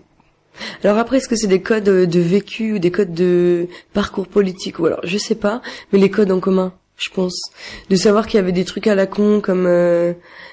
Alors 0.84 0.98
après, 0.98 1.16
est-ce 1.16 1.28
que 1.28 1.36
c'est 1.36 1.46
des 1.46 1.62
codes 1.62 1.88
euh, 1.88 2.06
de 2.06 2.20
vécu 2.20 2.74
ou 2.74 2.78
des 2.78 2.90
codes 2.90 3.14
de 3.14 3.66
parcours 3.94 4.28
politique 4.28 4.78
ou 4.78 4.86
alors 4.86 5.00
je 5.04 5.16
sais 5.18 5.34
pas, 5.34 5.62
mais 5.92 5.98
les 5.98 6.10
codes 6.10 6.30
en 6.30 6.40
commun, 6.40 6.72
je 6.98 7.08
pense, 7.10 7.40
de 7.88 7.96
savoir 7.96 8.26
qu'il 8.26 8.36
y 8.38 8.42
avait 8.42 8.52
des 8.52 8.64
trucs 8.66 8.86
à 8.86 8.94
la 8.94 9.06
con 9.06 9.40
comme 9.40 9.66
euh, 9.66 10.12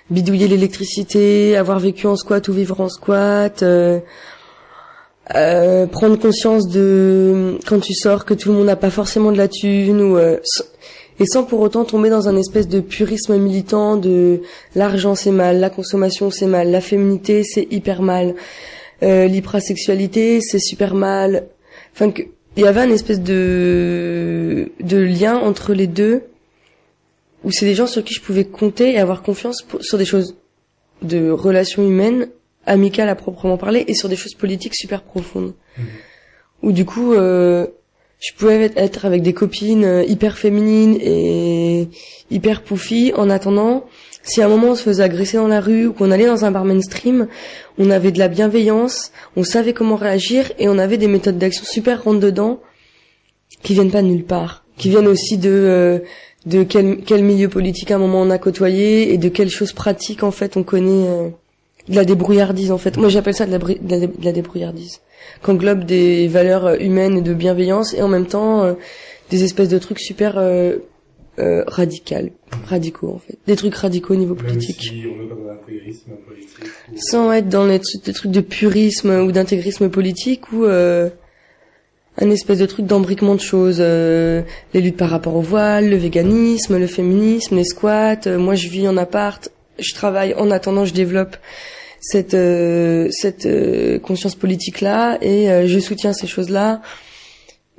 bidouiller 0.09 0.47
l'électricité, 0.47 1.57
avoir 1.57 1.79
vécu 1.79 2.07
en 2.07 2.15
squat 2.15 2.47
ou 2.47 2.53
vivre 2.53 2.79
en 2.79 2.89
squat. 2.89 3.61
euh, 3.63 3.99
euh, 5.35 5.85
prendre 5.85 6.17
conscience 6.17 6.67
de 6.67 7.59
quand 7.67 7.79
tu 7.79 7.93
sors 7.93 8.25
que 8.25 8.33
tout 8.33 8.49
le 8.49 8.55
monde 8.55 8.65
n'a 8.65 8.75
pas 8.75 8.89
forcément 8.89 9.31
de 9.31 9.37
la 9.37 9.47
thune 9.47 10.01
ou 10.01 10.17
euh, 10.17 10.39
et 11.19 11.25
sans 11.27 11.43
pour 11.43 11.59
autant 11.59 11.85
tomber 11.85 12.09
dans 12.09 12.27
un 12.27 12.35
espèce 12.35 12.67
de 12.67 12.79
purisme 12.79 13.37
militant 13.37 13.95
de 13.95 14.41
l'argent 14.73 15.13
c'est 15.13 15.31
mal, 15.31 15.59
la 15.59 15.69
consommation 15.69 16.31
c'est 16.31 16.47
mal, 16.47 16.71
la 16.71 16.81
féminité 16.81 17.43
c'est 17.43 17.67
hyper 17.69 18.01
mal, 18.01 18.33
euh, 19.03 19.27
l'hyprasexualité 19.27 20.41
c'est 20.41 20.59
super 20.59 20.95
mal. 20.95 21.45
Enfin 21.93 22.09
que 22.09 22.23
il 22.57 22.63
y 22.63 22.67
avait 22.67 22.81
un 22.81 22.89
espèce 22.89 23.21
de 23.21 24.71
de 24.79 24.97
lien 24.97 25.37
entre 25.37 25.73
les 25.73 25.87
deux 25.87 26.23
où 27.43 27.51
c'est 27.51 27.65
des 27.65 27.75
gens 27.75 27.87
sur 27.87 28.03
qui 28.03 28.15
je 28.15 28.21
pouvais 28.21 28.45
compter 28.45 28.93
et 28.93 28.99
avoir 28.99 29.21
confiance 29.21 29.63
sur 29.81 29.99
des 29.99 30.05
choses 30.05 30.35
de 31.03 31.29
relations 31.29 31.85
humaines 31.85 32.29
amicales 32.65 33.09
à 33.09 33.15
proprement 33.15 33.57
parler 33.57 33.83
et 33.87 33.93
sur 33.93 34.09
des 34.09 34.15
choses 34.15 34.33
politiques 34.33 34.75
super 34.75 35.01
profondes. 35.01 35.53
Où 36.61 36.71
du 36.71 36.85
coup, 36.85 37.13
euh, 37.13 37.67
je 38.19 38.33
pouvais 38.37 38.71
être- 38.75 39.05
avec 39.05 39.21
des 39.21 39.33
copines 39.33 39.85
euh, 39.85 40.03
hyper 40.03 40.37
féminines 40.37 40.97
et 41.01 41.87
hyper 42.29 42.61
pouffies 42.63 43.13
en 43.15 43.29
attendant. 43.29 43.85
Si 44.23 44.41
à 44.41 44.45
un 44.45 44.49
moment 44.49 44.71
on 44.71 44.75
se 44.75 44.83
faisait 44.83 45.03
agresser 45.03 45.37
dans 45.37 45.47
la 45.47 45.61
rue 45.61 45.87
ou 45.87 45.93
qu'on 45.93 46.11
allait 46.11 46.25
dans 46.25 46.43
un 46.43 46.51
bar 46.51 46.65
mainstream, 46.65 47.27
on 47.77 47.89
avait 47.89 48.11
de 48.11 48.19
la 48.19 48.27
bienveillance, 48.27 49.11
on 49.37 49.43
savait 49.43 49.71
comment 49.73 49.95
réagir 49.95 50.51
et 50.59 50.67
on 50.67 50.77
avait 50.77 50.97
des 50.97 51.07
méthodes 51.07 51.37
d'action 51.37 51.63
super 51.63 52.03
rentre 52.03 52.19
dedans 52.19 52.59
qui 53.63 53.73
viennent 53.73 53.91
pas 53.91 54.01
de 54.01 54.07
nulle 54.07 54.25
part, 54.25 54.65
qui 54.77 54.89
viennent 54.89 55.07
aussi 55.07 55.37
de 55.37 55.49
euh, 55.49 55.99
de 56.45 56.63
quel, 56.63 56.97
quel 57.05 57.23
milieu 57.23 57.47
politique 57.49 57.91
à 57.91 57.95
un 57.95 57.99
moment 57.99 58.21
on 58.21 58.29
a 58.29 58.37
côtoyé 58.37 59.13
et 59.13 59.17
de 59.17 59.29
quelles 59.29 59.49
choses 59.49 59.71
pratiques 59.73 60.23
en 60.23 60.31
fait 60.31 60.57
on 60.57 60.63
connaît 60.63 61.07
euh, 61.07 61.29
de 61.89 61.95
la 61.95 62.05
débrouillardise 62.05 62.71
en 62.71 62.77
fait. 62.77 62.97
Moi 62.97 63.09
j'appelle 63.09 63.33
ça 63.33 63.45
de 63.45 63.51
la, 63.51 63.57
bri- 63.59 63.79
de 63.81 63.91
la, 63.91 63.99
dé- 63.99 64.07
de 64.07 64.25
la 64.25 64.31
débrouillardise. 64.31 64.99
Qu'englobe 65.41 65.83
des 65.85 66.27
valeurs 66.27 66.65
euh, 66.67 66.75
humaines 66.79 67.17
et 67.17 67.21
de 67.21 67.33
bienveillance 67.33 67.93
et 67.93 68.01
en 68.01 68.07
même 68.07 68.25
temps 68.27 68.63
euh, 68.63 68.73
des 69.31 69.43
espèces 69.43 69.69
de 69.69 69.77
trucs 69.79 69.99
super 69.99 70.37
euh, 70.37 70.77
euh, 71.39 71.63
radicales, 71.67 72.31
radicaux 72.67 73.13
en 73.15 73.19
fait. 73.19 73.37
Des 73.47 73.55
trucs 73.55 73.75
radicaux 73.75 74.13
au 74.13 74.17
niveau 74.17 74.35
Même 74.35 74.45
politique. 74.45 74.81
si 74.81 75.03
on 75.07 75.23
est 75.23 75.27
dans 75.29 75.47
l'intégrisme 75.47 76.11
politique. 76.27 76.65
ou- 76.91 76.97
Sans 76.97 77.31
être 77.31 77.49
dans 77.49 77.65
les 77.65 77.79
trucs, 77.79 78.03
des 78.05 78.13
trucs 78.13 78.31
de 78.31 78.41
purisme 78.41 79.11
ou 79.21 79.31
d'intégrisme 79.31 79.89
politique 79.89 80.51
ou 80.51 80.65
euh, 80.65 81.09
un 82.21 82.29
espèce 82.31 82.59
de 82.59 82.65
truc 82.65 82.85
d'embriquement 82.85 83.35
de 83.35 83.39
choses. 83.41 83.77
euh, 83.79 84.41
les 84.73 84.81
luttes 84.81 84.97
par 84.97 85.09
rapport 85.09 85.35
au 85.35 85.41
voile, 85.41 85.89
le 85.89 85.95
véganisme, 85.95 86.77
le 86.77 86.87
féminisme, 86.87 87.55
les 87.55 87.63
squats. 87.63 88.37
moi, 88.37 88.55
je 88.55 88.67
vis 88.67 88.87
en 88.89 88.97
appart, 88.97 89.49
je 89.79 89.93
travaille. 89.93 90.33
En 90.35 90.51
attendant, 90.51 90.83
je 90.85 90.93
développe 90.93 91.37
cette 91.99 92.33
euh, 92.33 93.09
cette 93.11 93.45
euh, 93.45 93.99
conscience 93.99 94.35
politique 94.35 94.81
là 94.81 95.17
et 95.21 95.49
euh, 95.49 95.67
je 95.67 95.79
soutiens 95.79 96.13
ces 96.13 96.27
choses 96.27 96.49
là. 96.49 96.81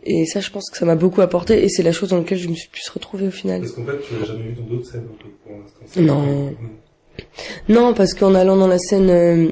Et 0.04 0.24
ça, 0.24 0.40
je 0.40 0.50
pense 0.50 0.70
que 0.70 0.78
ça 0.78 0.86
m'a 0.86 0.94
beaucoup 0.94 1.20
apporté 1.20 1.62
et 1.62 1.68
c'est 1.68 1.82
la 1.82 1.92
chose 1.92 2.08
dans 2.08 2.16
laquelle 2.16 2.38
je 2.38 2.48
me 2.48 2.54
suis 2.54 2.70
plus 2.70 2.88
retrouvée 2.88 3.28
au 3.28 3.30
final. 3.30 3.60
Parce 3.60 3.72
qu'en 3.72 3.84
fait, 3.84 3.98
tu 4.08 4.14
l'as 4.18 4.26
jamais 4.26 4.44
vu 4.44 4.52
dans 4.54 4.62
d'autres 4.62 4.90
scènes, 4.90 5.04
pour 5.44 5.52
l'instant. 5.52 6.00
Non. 6.00 6.54
Non, 7.68 7.92
parce 7.92 8.14
qu'en 8.14 8.34
allant 8.34 8.56
dans 8.56 8.66
la 8.66 8.78
scène... 8.78 9.10
euh, 9.10 9.50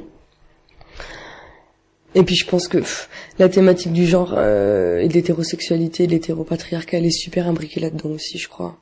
Et 2.15 2.23
puis 2.23 2.35
je 2.35 2.47
pense 2.47 2.67
que 2.67 2.79
pff, 2.79 3.11
la 3.39 3.51
thématique 3.51 3.93
du 3.93 4.07
genre 4.07 4.33
euh, 4.39 5.01
et 5.01 5.09
de 5.09 5.13
l'hétérosexualité, 5.13 6.07
de 6.07 6.13
l'hétéropatriarcat, 6.13 6.97
elle 6.97 7.07
est 7.07 7.11
super 7.11 7.47
imbriquée 7.47 7.81
là-dedans 7.81 8.09
aussi, 8.11 8.39
je 8.39 8.49
crois. 8.49 8.79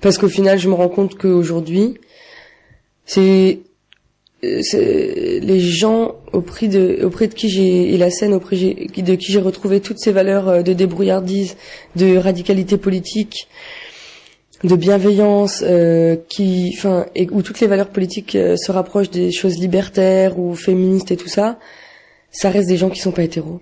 Parce 0.00 0.18
qu'au 0.18 0.28
final, 0.28 0.58
je 0.58 0.68
me 0.68 0.74
rends 0.74 0.88
compte 0.88 1.16
qu'aujourd'hui, 1.16 1.98
c'est 3.04 3.60
les 4.72 5.60
gens 5.60 6.14
auprès 6.32 6.68
de 6.68 7.00
auprès 7.04 7.28
de 7.28 7.34
qui 7.34 7.48
j'ai 7.48 7.94
et 7.94 7.96
la 7.96 8.10
scène 8.10 8.34
auprès 8.34 8.56
de 8.56 9.14
qui 9.14 9.32
j'ai 9.32 9.40
retrouvé 9.40 9.80
toutes 9.80 9.98
ces 9.98 10.12
valeurs 10.12 10.48
euh, 10.48 10.62
de 10.62 10.72
débrouillardise, 10.72 11.56
de 11.96 12.16
radicalité 12.16 12.76
politique, 12.76 13.48
de 14.64 14.76
bienveillance, 14.76 15.62
euh, 15.66 16.16
qui, 16.28 16.72
enfin, 16.76 17.06
et 17.14 17.28
où 17.30 17.42
toutes 17.42 17.60
les 17.60 17.66
valeurs 17.66 17.90
politiques 17.90 18.34
euh, 18.34 18.56
se 18.56 18.72
rapprochent 18.72 19.10
des 19.10 19.30
choses 19.30 19.58
libertaires 19.58 20.38
ou 20.38 20.54
féministes 20.54 21.10
et 21.10 21.16
tout 21.16 21.28
ça, 21.28 21.58
ça 22.30 22.50
reste 22.50 22.68
des 22.68 22.76
gens 22.76 22.90
qui 22.90 23.00
sont 23.00 23.12
pas 23.12 23.22
hétéros. 23.22 23.60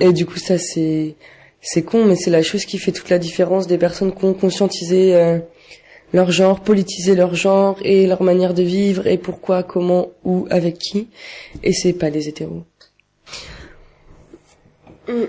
Et 0.00 0.12
du 0.12 0.26
coup, 0.26 0.38
ça 0.38 0.58
c'est 0.58 1.14
c'est 1.60 1.82
con, 1.82 2.04
mais 2.04 2.14
c'est 2.14 2.30
la 2.30 2.42
chose 2.42 2.64
qui 2.64 2.78
fait 2.78 2.92
toute 2.92 3.10
la 3.10 3.18
différence 3.18 3.66
des 3.66 3.78
personnes 3.78 4.14
qui 4.14 4.24
ont 4.24 4.34
conscientisé 4.34 5.14
euh, 5.16 5.38
leur 6.12 6.30
genre, 6.30 6.60
politisé 6.60 7.14
leur 7.14 7.34
genre 7.34 7.78
et 7.82 8.06
leur 8.06 8.22
manière 8.22 8.54
de 8.54 8.62
vivre 8.62 9.06
et 9.06 9.18
pourquoi, 9.18 9.62
comment, 9.62 10.08
où, 10.24 10.46
avec 10.50 10.78
qui. 10.78 11.08
Et 11.62 11.72
c'est 11.72 11.92
pas 11.92 12.10
les 12.10 12.28
hétéros. 12.28 12.64
Hum, 15.08 15.28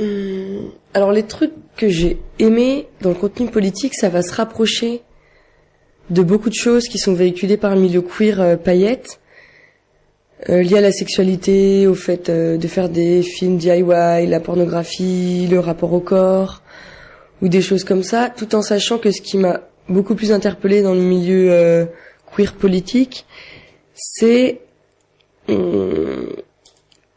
hum. 0.00 0.70
Alors 0.94 1.12
les 1.12 1.24
trucs 1.24 1.52
que 1.76 1.88
j'ai 1.88 2.18
aimés 2.38 2.88
dans 3.00 3.10
le 3.10 3.14
contenu 3.14 3.46
politique, 3.48 3.94
ça 3.94 4.08
va 4.08 4.22
se 4.22 4.34
rapprocher 4.34 5.02
de 6.10 6.22
beaucoup 6.22 6.48
de 6.48 6.54
choses 6.54 6.88
qui 6.88 6.98
sont 6.98 7.14
véhiculées 7.14 7.56
par 7.56 7.74
le 7.74 7.80
milieu 7.80 8.00
queer 8.00 8.40
euh, 8.40 8.56
paillette, 8.56 9.20
euh, 10.48 10.62
liées 10.62 10.78
à 10.78 10.80
la 10.80 10.92
sexualité, 10.92 11.86
au 11.86 11.94
fait 11.94 12.28
euh, 12.28 12.56
de 12.56 12.68
faire 12.68 12.88
des 12.88 13.22
films 13.22 13.58
DIY, 13.58 14.26
la 14.26 14.40
pornographie, 14.40 15.46
le 15.50 15.60
rapport 15.60 15.92
au 15.92 16.00
corps, 16.00 16.62
ou 17.42 17.48
des 17.48 17.60
choses 17.60 17.84
comme 17.84 18.02
ça, 18.02 18.30
tout 18.34 18.54
en 18.54 18.62
sachant 18.62 18.98
que 18.98 19.10
ce 19.10 19.20
qui 19.20 19.36
m'a 19.36 19.60
beaucoup 19.88 20.14
plus 20.14 20.32
interpellé 20.32 20.82
dans 20.82 20.94
le 20.94 21.00
milieu 21.00 21.52
euh, 21.52 21.86
queer 22.34 22.54
politique, 22.54 23.26
c'est 23.94 24.60
hum, 25.48 26.28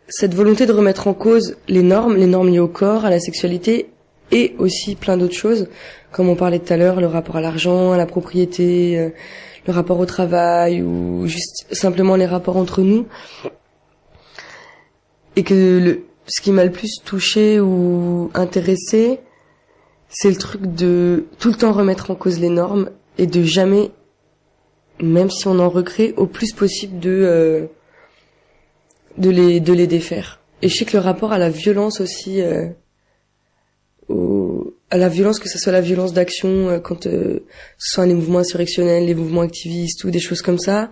cette 0.07 0.33
volonté 0.33 0.65
de 0.65 0.73
remettre 0.73 1.07
en 1.07 1.13
cause 1.13 1.55
les 1.67 1.83
normes, 1.83 2.15
les 2.15 2.27
normes 2.27 2.49
liées 2.49 2.59
au 2.59 2.67
corps, 2.67 3.05
à 3.05 3.09
la 3.09 3.19
sexualité 3.19 3.89
et 4.31 4.55
aussi 4.57 4.95
plein 4.95 5.17
d'autres 5.17 5.35
choses, 5.35 5.67
comme 6.11 6.29
on 6.29 6.35
parlait 6.35 6.59
tout 6.59 6.73
à 6.73 6.77
l'heure, 6.77 7.01
le 7.01 7.07
rapport 7.07 7.37
à 7.37 7.41
l'argent, 7.41 7.91
à 7.91 7.97
la 7.97 8.05
propriété, 8.05 8.97
euh, 8.97 9.09
le 9.67 9.73
rapport 9.73 9.99
au 9.99 10.05
travail 10.05 10.81
ou 10.81 11.27
juste 11.27 11.65
simplement 11.71 12.15
les 12.15 12.25
rapports 12.25 12.57
entre 12.57 12.81
nous. 12.81 13.05
Et 15.35 15.43
que 15.43 15.79
le, 15.79 16.03
ce 16.27 16.41
qui 16.41 16.51
m'a 16.51 16.65
le 16.65 16.71
plus 16.71 17.01
touché 17.03 17.59
ou 17.59 18.31
intéressé, 18.33 19.19
c'est 20.11 20.29
le 20.29 20.35
truc 20.35 20.61
de 20.75 21.25
tout 21.39 21.49
le 21.49 21.55
temps 21.55 21.71
remettre 21.71 22.11
en 22.11 22.15
cause 22.15 22.39
les 22.39 22.49
normes 22.49 22.89
et 23.17 23.25
de 23.27 23.43
jamais, 23.43 23.91
même 25.01 25.29
si 25.31 25.47
on 25.47 25.57
en 25.59 25.69
recrée, 25.69 26.13
au 26.17 26.27
plus 26.27 26.51
possible 26.53 26.99
de 26.99 27.09
euh, 27.09 27.65
de 29.17 29.29
les 29.29 29.59
de 29.59 29.73
les 29.73 29.87
défaire. 29.87 30.39
Et 30.61 30.69
je 30.69 30.75
sais 30.77 30.85
que 30.85 30.93
le 30.97 31.01
rapport 31.03 31.31
à 31.31 31.37
la 31.39 31.49
violence 31.49 32.01
aussi, 32.01 32.41
euh, 32.41 32.67
au- 34.09 34.75
à 34.89 34.97
la 34.97 35.07
violence 35.09 35.39
que 35.39 35.49
ce 35.49 35.57
soit 35.57 35.71
la 35.71 35.81
violence 35.81 36.13
d'action 36.13 36.69
euh, 36.69 36.79
quand 36.79 37.07
euh, 37.07 37.39
ce 37.77 37.93
soit 37.93 38.05
les 38.05 38.13
mouvements 38.13 38.39
insurrectionnels, 38.39 39.05
les 39.05 39.15
mouvements 39.15 39.41
activistes 39.41 40.03
ou 40.03 40.11
des 40.11 40.19
choses 40.19 40.41
comme 40.41 40.59
ça, 40.59 40.89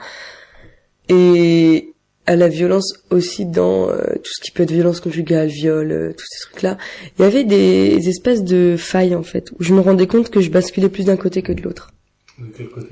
et 1.09 1.93
à 2.29 2.35
la 2.35 2.47
violence 2.47 2.93
aussi 3.09 3.47
dans 3.47 3.89
euh, 3.89 4.03
tout 4.13 4.31
ce 4.31 4.39
qui 4.39 4.51
peut 4.51 4.61
être 4.61 4.71
violence 4.71 4.99
conjugale, 4.99 5.47
viol, 5.47 5.91
euh, 5.91 6.13
tous 6.15 6.27
ces 6.29 6.41
trucs-là. 6.41 6.77
Il 7.17 7.23
y 7.23 7.25
avait 7.25 7.43
des 7.43 8.07
espèces 8.07 8.43
de 8.43 8.75
failles 8.77 9.15
en 9.15 9.23
fait 9.23 9.51
où 9.53 9.63
je 9.63 9.73
me 9.73 9.79
rendais 9.79 10.05
compte 10.05 10.29
que 10.29 10.39
je 10.39 10.51
basculais 10.51 10.89
plus 10.89 11.05
d'un 11.05 11.17
côté 11.17 11.41
que 11.41 11.51
de 11.51 11.63
l'autre. 11.63 11.91
De 12.37 12.45
quel 12.55 12.69
côté 12.69 12.89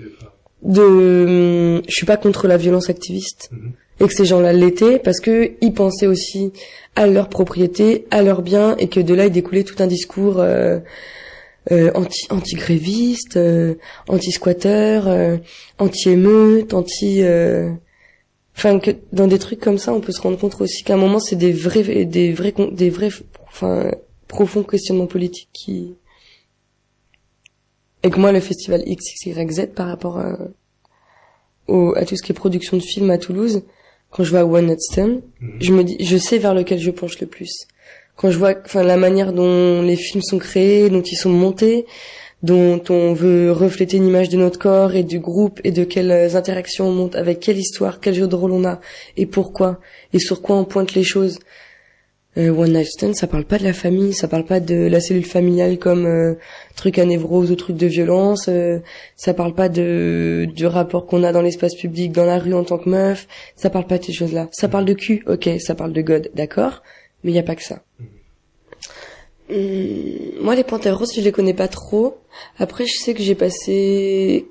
De, 0.64 0.82
hum, 0.82 1.82
je 1.88 1.94
suis 1.94 2.08
pas 2.08 2.18
contre 2.18 2.48
la 2.48 2.58
violence 2.58 2.90
activiste 2.90 3.52
et 4.00 4.08
que 4.08 4.14
ces 4.14 4.26
gens-là 4.26 4.54
l'étaient 4.54 4.98
parce 4.98 5.20
que 5.20 5.52
ils 5.62 5.74
pensaient 5.74 6.08
aussi 6.08 6.52
à 6.96 7.06
leur 7.06 7.30
propriété, 7.30 8.08
à 8.10 8.24
leurs 8.24 8.42
biens 8.42 8.76
et 8.78 8.88
que 8.88 9.00
de 9.00 9.14
là 9.14 9.28
il 9.28 9.32
découlait 9.32 9.64
tout 9.64 9.84
un 9.84 9.88
discours 9.88 10.40
euh, 10.40 10.80
euh, 11.72 11.92
anti 11.94 12.26
anti 12.32 12.56
gréviste, 12.56 13.38
anti 14.08 14.32
squatteur, 14.32 15.08
anti 15.78 16.10
émeute, 16.10 16.74
anti 16.74 17.22
euh, 17.22 17.70
enfin 18.58 18.80
que 18.80 18.91
dans 19.14 19.28
des 19.28 19.39
trucs 19.39 19.60
comme 19.60 19.78
ça 19.78 19.93
on 19.93 20.01
peut 20.01 20.12
se 20.12 20.22
rendre 20.22 20.38
compte 20.38 20.60
aussi 20.60 20.84
qu'à 20.84 20.95
un 20.95 20.97
moment 20.97 21.20
c'est 21.20 21.36
des 21.36 21.53
vrais 21.53 22.05
des 22.05 22.34
vrais 22.34 22.53
des 22.72 22.89
vrais 22.89 23.12
enfin 23.47 23.91
profonds 24.28 24.64
questionnements 24.64 25.08
politiques 25.08 25.49
qui 25.53 25.95
et 28.03 28.10
que 28.10 28.20
moi 28.20 28.32
le 28.32 28.39
festival 28.39 28.84
XYZ 28.84 29.68
par 29.76 29.88
rapport 29.88 30.18
à 30.18 30.38
au, 31.68 31.93
à 31.95 32.05
tout 32.05 32.16
ce 32.16 32.24
qui 32.24 32.32
est 32.32 32.36
production 32.36 32.78
de 32.78 32.82
films 32.82 33.10
à 33.10 33.18
Toulouse, 33.18 33.64
quand 34.10 34.24
je 34.24 34.32
vois 34.32 34.45
One 34.45 34.68
Night 34.68 34.82
Stand, 34.82 35.22
je 35.60 35.74
me 35.74 35.84
dis, 35.84 35.97
je 35.99 36.18
sais 36.18 36.38
vers 36.38 36.53
lequel 36.53 36.80
je 36.80 36.91
penche 36.91 37.20
le 37.20 37.28
plus. 37.28 37.68
Quand 38.16 38.32
je 38.32 38.38
vois, 38.38 38.53
enfin, 38.66 38.84
la 38.84 38.97
manière 38.97 39.34
dont 39.34 39.82
les 39.82 39.95
films 39.95 40.24
sont 40.24 40.39
créés, 40.39 40.89
dont 40.89 41.01
ils 41.01 41.18
sont 41.18 41.30
montés, 41.30 41.86
dont 42.44 42.82
on 42.90 43.14
veut 43.14 43.52
refléter 43.52 43.98
une 43.98 44.08
image 44.08 44.30
de 44.30 44.38
notre 44.38 44.60
corps 44.60 44.96
et 44.96 45.04
du 45.04 45.20
groupe 45.20 45.60
et 45.64 45.72
de 45.72 45.84
quelles 45.84 46.36
interactions 46.36 46.88
on 46.88 46.92
monte, 46.92 47.16
avec 47.16 47.40
quelle 47.40 47.58
histoire, 47.58 48.00
quel 48.00 48.14
jeu 48.14 48.28
de 48.28 48.36
rôle 48.36 48.52
on 48.52 48.66
a 48.66 48.80
et 49.16 49.26
pourquoi 49.26 49.80
et 50.14 50.20
sur 50.20 50.42
quoi 50.42 50.56
on 50.56 50.66
pointe 50.66 50.94
les 50.94 51.04
choses. 51.04 51.40
Euh, 52.38 52.52
One 52.52 52.74
Night 52.74 52.88
Stand, 52.88 53.16
ça 53.16 53.26
parle 53.26 53.46
pas 53.46 53.58
de 53.58 53.64
la 53.64 53.74
famille, 53.74 54.14
ça 54.14 54.28
parle 54.28 54.46
pas 54.46 54.60
de 54.60 54.76
la 54.76 55.00
cellule 55.00 55.26
familiale 55.26 55.80
comme 55.80 56.06
euh, 56.06 56.36
truc 56.76 57.00
à 57.00 57.06
névrose 57.06 57.52
ou 57.52 57.56
truc 57.56 57.76
de 57.76 57.88
violence, 57.88 58.48
euh, 58.48 58.80
ça 59.16 59.34
parle 59.34 59.56
pas 59.56 59.70
de 59.70 60.48
du 60.56 60.68
rapport 60.68 61.08
qu'on 61.08 61.24
a 61.24 61.32
dans 61.32 61.42
l'espace 61.42 61.74
public, 61.74 62.12
dans 62.12 62.26
la 62.26 62.38
rue 62.38 62.54
en 62.54 62.64
tant 62.64 62.78
que 62.78 62.90
meuf, 62.90 63.28
ça 63.56 63.72
parle 63.72 63.88
pas 63.88 63.98
de 63.98 64.04
ces 64.04 64.14
choses-là. 64.14 64.50
Ça 64.52 64.68
parle 64.68 64.86
de 64.86 64.94
cul, 64.94 65.24
ok, 65.26 65.50
ça 65.60 65.74
parle 65.74 65.94
de 65.94 66.02
God, 66.02 66.30
d'accord, 66.36 66.84
mais 67.24 67.32
il 67.32 67.36
y 67.36 67.40
a 67.40 67.44
pas 67.44 67.56
que 67.56 67.64
ça. 67.64 67.82
Hum, 69.50 70.41
moi, 70.41 70.56
les 70.56 70.64
panthères 70.64 71.00
je 71.16 71.22
les 71.22 71.32
connais 71.32 71.54
pas 71.54 71.68
trop. 71.68 72.18
Après, 72.60 72.86
je 72.86 72.98
sais 72.98 73.14
que 73.14 73.22
j'ai 73.22 73.36
passé 73.36 74.48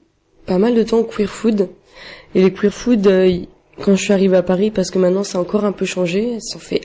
pas 0.47 0.59
mal 0.59 0.75
de 0.75 0.83
temps 0.83 0.99
au 0.99 1.05
queer 1.05 1.29
food. 1.29 1.69
Et 2.35 2.43
les 2.43 2.53
queer 2.53 2.73
food, 2.73 3.07
euh, 3.07 3.39
quand 3.83 3.95
je 3.95 4.03
suis 4.03 4.13
arrivée 4.13 4.37
à 4.37 4.43
Paris, 4.43 4.71
parce 4.71 4.91
que 4.91 4.99
maintenant, 4.99 5.25
c'est 5.25 5.39
encore 5.39 5.65
un 5.65 5.73
peu 5.73 5.85
changé, 5.85 6.35
elles 6.35 6.43
sont 6.43 6.59
fait... 6.59 6.83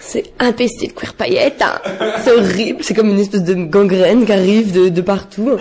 C'est 0.00 0.32
impesté 0.38 0.86
de 0.88 0.92
queer 0.92 1.14
paillettes, 1.14 1.62
hein. 1.62 1.80
C'est 2.22 2.30
horrible. 2.30 2.84
C'est 2.84 2.94
comme 2.94 3.08
une 3.08 3.18
espèce 3.18 3.42
de 3.42 3.54
gangrène 3.54 4.24
qui 4.24 4.32
arrive 4.32 4.72
de, 4.72 4.88
de 4.88 5.00
partout 5.00 5.56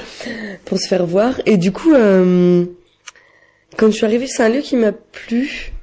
pour 0.65 0.77
se 0.77 0.87
faire 0.87 1.05
voir. 1.05 1.41
Et 1.45 1.57
du 1.57 1.71
coup, 1.71 1.93
euh, 1.93 2.65
quand 3.77 3.87
je 3.87 3.93
suis 3.93 4.05
arrivée, 4.05 4.27
c'est 4.27 4.43
un 4.43 4.49
lieu 4.49 4.61
qui 4.61 4.75
m'a 4.75 4.91
plu. 4.91 5.73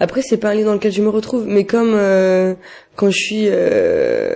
Après, 0.00 0.22
c'est 0.22 0.38
pas 0.38 0.50
un 0.50 0.54
lieu 0.54 0.64
dans 0.64 0.72
lequel 0.74 0.92
je 0.92 1.02
me 1.02 1.08
retrouve, 1.08 1.46
mais 1.46 1.64
comme 1.64 1.92
euh, 1.94 2.54
quand 2.96 3.10
je 3.10 3.18
suis 3.18 3.44
euh, 3.46 4.34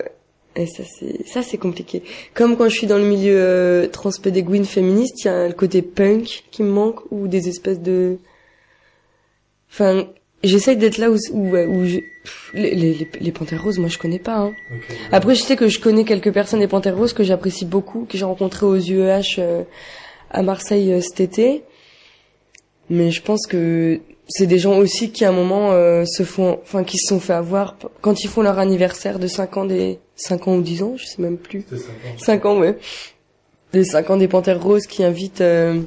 et 0.59 0.67
ça 0.67 0.83
c'est 0.85 1.27
ça 1.27 1.43
c'est 1.43 1.57
compliqué. 1.59 2.03
Comme 2.35 2.57
quand 2.57 2.69
je 2.69 2.75
suis 2.77 2.87
dans 2.87 2.99
le 2.99 3.05
milieu 3.05 3.37
euh, 3.39 3.87
transpédéguine 3.89 4.65
féministe, 4.65 5.25
il 5.25 5.29
y 5.29 5.31
a 5.31 5.47
le 5.49 5.55
côté 5.55 5.81
punk 5.83 6.45
qui 6.51 6.63
me 6.63 6.71
manque 6.71 7.01
ou 7.11 7.29
des 7.29 7.49
espèces 7.49 7.81
de 7.81 8.19
enfin 9.73 10.07
j'essaye 10.43 10.77
d'être 10.77 10.99
là 10.99 11.11
où 11.11 11.17
où, 11.33 11.57
où 11.57 11.85
je- 11.87 11.99
pff, 11.99 12.51
les, 12.55 12.75
les, 12.75 12.95
les, 12.95 13.09
les 13.21 13.33
panthères 13.33 13.63
roses 13.63 13.79
moi 13.79 13.89
je 13.89 13.99
connais 13.99 14.19
pas 14.19 14.37
hein. 14.39 14.53
Après 15.13 15.35
je 15.35 15.43
sais 15.43 15.57
que 15.57 15.69
je 15.69 15.81
connais 15.81 16.05
quelques 16.05 16.33
personnes 16.33 16.61
des 16.61 16.69
panthères 16.69 16.97
roses 16.97 17.13
que 17.13 17.25
j'apprécie 17.25 17.65
beaucoup 17.65 18.07
que 18.09 18.17
j'ai 18.19 18.25
rencontrées 18.25 18.67
aux 18.67 18.79
UEH 18.79 19.39
euh, 19.39 19.63
à 20.31 20.43
Marseille 20.43 20.93
euh, 20.93 21.01
cet 21.01 21.21
été. 21.21 21.63
Mais 22.91 23.11
je 23.11 23.21
pense 23.23 23.47
que 23.47 24.01
c'est 24.29 24.47
des 24.47 24.59
gens 24.59 24.79
aussi 24.79 25.11
qui 25.11 25.25
à 25.25 25.29
un 25.29 25.33
moment 25.33 25.73
euh, 25.73 26.05
se 26.07 26.23
font 26.23 26.59
enfin 26.63 26.85
qui 26.85 26.99
se 26.99 27.09
sont 27.09 27.21
fait 27.21 27.35
avoir 27.35 27.77
quand 28.01 28.25
ils 28.25 28.29
font 28.29 28.43
leur 28.43 28.59
anniversaire 28.59 29.19
de 29.19 29.27
5 29.27 29.57
ans 29.59 29.65
des 29.67 29.99
5 30.19 30.49
ans 30.49 30.57
ou 30.57 30.63
10 30.63 30.83
ans, 30.83 30.97
je 30.97 31.07
sais 31.07 31.23
même 31.23 31.39
plus. 31.39 31.65
5 32.19 32.45
ans, 32.45 32.59
ouais. 32.59 32.77
Des 33.73 33.85
5 33.85 34.11
ans 34.11 34.17
des 34.17 34.29
Panthères 34.29 34.63
Roses 34.63 34.87
qui 34.87 35.05
invitent 35.05 35.41
euh, 35.41 35.81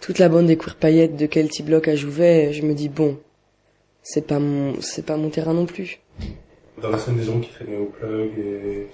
toute 0.00 0.18
la 0.18 0.28
bande 0.28 0.46
des 0.46 0.56
queer 0.56 0.74
paillettes 0.76 1.16
de 1.16 1.26
Kelty 1.26 1.62
Block 1.62 1.88
à 1.88 1.94
Jouvet. 1.96 2.52
Je 2.52 2.62
me 2.62 2.74
dis 2.74 2.88
bon, 2.88 3.18
c'est 4.02 4.26
pas 4.26 4.38
mon 4.38 4.80
c'est 4.80 5.06
pas 5.06 5.16
mon 5.16 5.30
terrain 5.30 5.54
non 5.54 5.66
plus. 5.66 6.00
Dans 6.80 6.90
la 6.90 6.98
scène 6.98 7.16
des 7.16 7.24
gens 7.24 7.38
qui 7.38 7.50
traînaient 7.50 7.76
au 7.76 7.84
plug 7.84 8.30
et, 8.38 8.88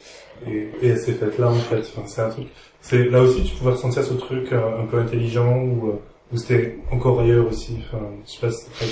et, 0.51 0.69
et 0.83 0.93
à 0.93 0.97
ces 0.97 1.13
fêtes-là, 1.13 1.49
en 1.49 1.55
fait, 1.55 1.79
enfin, 1.79 2.03
c'est 2.07 2.21
un 2.21 2.29
truc. 2.29 2.49
C'est, 2.83 3.05
là 3.09 3.23
aussi, 3.23 3.43
tu 3.45 3.55
pouvais 3.55 3.71
ressentir 3.73 4.05
ce 4.05 4.15
truc 4.15 4.53
euh, 4.53 4.83
un 4.83 4.87
peu 4.87 4.99
intelligent 4.99 5.63
ou, 5.63 5.89
euh, 5.89 6.01
ou 6.33 6.37
c'était 6.37 6.77
encore 6.91 7.21
ailleurs 7.21 7.47
aussi. 7.47 7.79
Enfin, 7.87 8.05
je 8.27 8.33
sais 8.33 8.41
pas 8.41 8.51
si 8.51 8.65
c'est 8.65 8.71
très 8.75 8.87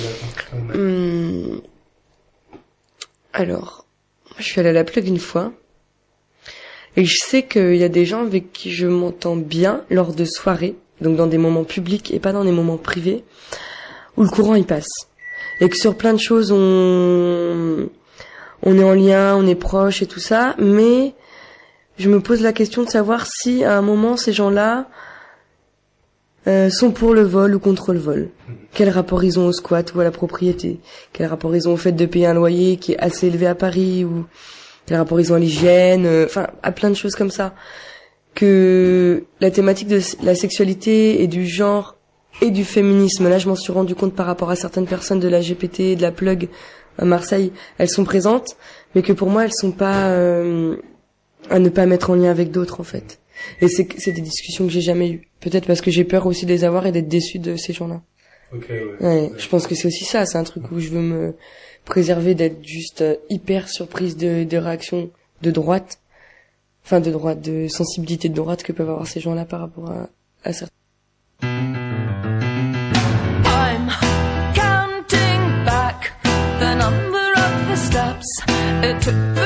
bien. 0.59 0.75
Hum, 0.75 1.61
Alors, 3.33 3.86
je 4.39 4.45
suis 4.45 4.61
allée 4.61 4.71
à 4.71 4.73
la 4.73 4.85
plug 4.85 5.07
une 5.07 5.19
fois. 5.19 5.53
Et 6.97 7.05
je 7.05 7.17
sais 7.19 7.43
qu'il 7.43 7.77
y 7.77 7.85
a 7.85 7.89
des 7.89 8.07
gens 8.07 8.23
avec 8.23 8.53
qui 8.53 8.71
je 8.73 8.87
m'entends 8.87 9.37
bien 9.37 9.83
lors 9.91 10.15
de 10.15 10.25
soirées, 10.25 10.77
donc 11.01 11.17
dans 11.17 11.27
des 11.27 11.39
moments 11.39 11.65
publics 11.65 12.13
et 12.13 12.19
pas 12.19 12.33
dans 12.33 12.45
des 12.45 12.53
moments 12.53 12.79
privés, 12.79 13.23
où 14.17 14.23
le 14.23 14.29
courant 14.29 14.55
il 14.55 14.65
passe. 14.65 14.89
Et 15.61 15.69
que 15.69 15.77
sur 15.77 15.97
plein 15.97 16.15
de 16.15 16.19
choses 16.19 16.53
on, 16.53 17.89
on 18.63 18.79
est 18.79 18.85
en 18.85 18.95
lien, 18.95 19.37
on 19.37 19.47
est 19.47 19.55
proche 19.55 20.03
et 20.03 20.07
tout 20.07 20.21
ça, 20.21 20.55
mais 20.59 21.15
je 21.99 22.09
me 22.09 22.21
pose 22.21 22.41
la 22.41 22.53
question 22.53 22.83
de 22.83 22.89
savoir 22.89 23.27
si 23.27 23.65
à 23.65 23.77
un 23.77 23.83
moment 23.83 24.17
ces 24.17 24.33
gens-là 24.33 24.87
euh, 26.49 26.71
sont 26.71 26.91
pour 26.91 27.15
le 27.15 27.23
vol 27.23 27.55
ou 27.55 27.59
contre 27.59 27.93
le 27.93 27.99
vol. 27.99 28.29
Quel 28.73 28.89
rapport 28.89 29.25
ils 29.25 29.39
ont 29.39 29.47
au 29.47 29.53
squat 29.53 29.95
ou 29.95 30.01
à 30.01 30.05
la 30.05 30.11
propriété? 30.11 30.81
Quel 31.13 31.27
rapport 31.27 31.55
ils 31.57 31.69
ont 31.69 31.73
au 31.73 31.77
fait 31.77 31.93
de 31.93 32.07
payer 32.07 32.27
un 32.27 32.35
loyer 32.35 32.77
qui 32.77 32.93
est 32.93 32.99
assez 32.99 33.27
élevé 33.27 33.47
à 33.47 33.55
Paris 33.55 34.05
ou 34.05 34.27
quel 34.87 34.99
rapport 34.99 35.19
ils 35.19 35.33
ont 35.33 35.37
à 35.37 35.39
l'hygiène 35.39 36.07
euh, 36.07 36.27
Enfin, 36.27 36.47
à 36.63 36.73
plein 36.73 36.91
de 36.91 36.95
choses 36.95 37.17
comme 37.17 37.31
ça. 37.31 37.55
Que 38.35 39.25
la 39.41 39.51
thématique 39.51 39.89
de 39.89 40.01
la 40.23 40.35
sexualité 40.35 41.23
et 41.23 41.27
du 41.27 41.47
genre 41.47 41.97
et 42.43 42.51
du 42.51 42.65
féminisme, 42.65 43.29
là 43.29 43.39
je 43.39 43.49
m'en 43.49 43.57
suis 43.57 43.73
rendu 43.73 43.95
compte 43.95 44.15
par 44.15 44.27
rapport 44.27 44.51
à 44.51 44.57
certaines 44.57 44.87
personnes 44.87 45.21
de 45.21 45.29
la 45.29 45.41
GPT, 45.41 45.97
de 45.97 46.03
la 46.03 46.13
plug 46.13 46.49
à 46.99 47.05
Marseille, 47.05 47.51
elles 47.79 47.89
sont 47.89 48.05
présentes, 48.05 48.57
mais 48.95 49.03
que 49.03 49.15
pour 49.15 49.31
moi 49.31 49.45
elles 49.45 49.55
sont 49.55 49.73
pas 49.73 50.09
euh, 50.09 50.77
à 51.51 51.59
ne 51.59 51.71
pas 51.71 51.87
mettre 51.87 52.11
en 52.11 52.15
lien 52.15 52.31
avec 52.31 52.51
d'autres 52.51 52.81
en 52.81 52.85
fait. 52.85 53.19
Et 53.61 53.69
c'est 53.69 53.89
c'est 53.99 54.13
des 54.13 54.21
discussions 54.21 54.67
que 54.67 54.73
j'ai 54.73 54.81
jamais 54.81 55.11
eues. 55.11 55.29
Peut-être 55.41 55.67
parce 55.67 55.81
que 55.81 55.91
j'ai 55.91 56.05
peur 56.05 56.27
aussi 56.27 56.47
de 56.47 56.51
les 56.51 56.65
avoir 56.65 56.87
et 56.87 56.93
d'être 56.93 57.09
déçue 57.09 57.39
de 57.39 57.57
ces 57.57 57.73
gens-là. 57.73 58.03
Ouais. 58.53 58.97
Ouais, 59.01 59.31
je 59.37 59.49
pense 59.49 59.67
que 59.67 59.75
c'est 59.75 59.89
aussi 59.89 60.05
ça, 60.05 60.25
c'est 60.25 60.39
un 60.39 60.45
truc 60.45 60.71
où 60.71 60.79
je 60.79 60.89
veux 60.91 61.01
me 61.01 61.35
préserver 61.85 62.35
d'être 62.35 62.65
juste 62.65 63.03
euh, 63.03 63.17
hyper 63.29 63.69
surprise 63.69 64.17
de, 64.17 64.45
de 64.45 64.57
réactions 64.57 65.11
de 65.43 65.51
droite, 65.51 65.99
enfin 66.85 67.01
de 67.01 67.11
droite, 67.11 67.41
de 67.41 67.69
sensibilité 67.69 68.29
de 68.29 68.35
droite 68.35 68.63
que 68.63 68.73
peuvent 68.73 68.91
avoir 68.91 69.07
ces 69.07 69.21
gens-là 69.21 69.45
par 69.45 69.61
rapport 69.61 69.91
à, 69.91 70.09
à 70.45 70.53
certains. 70.53 70.73
I'm 73.45 73.89
counting 74.55 75.65
back 75.65 76.13
the 76.61 76.75
number 76.77 77.33
of 77.37 77.69
the 77.69 77.77
steps 77.77 78.43
it 78.83 79.01
took 79.03 79.46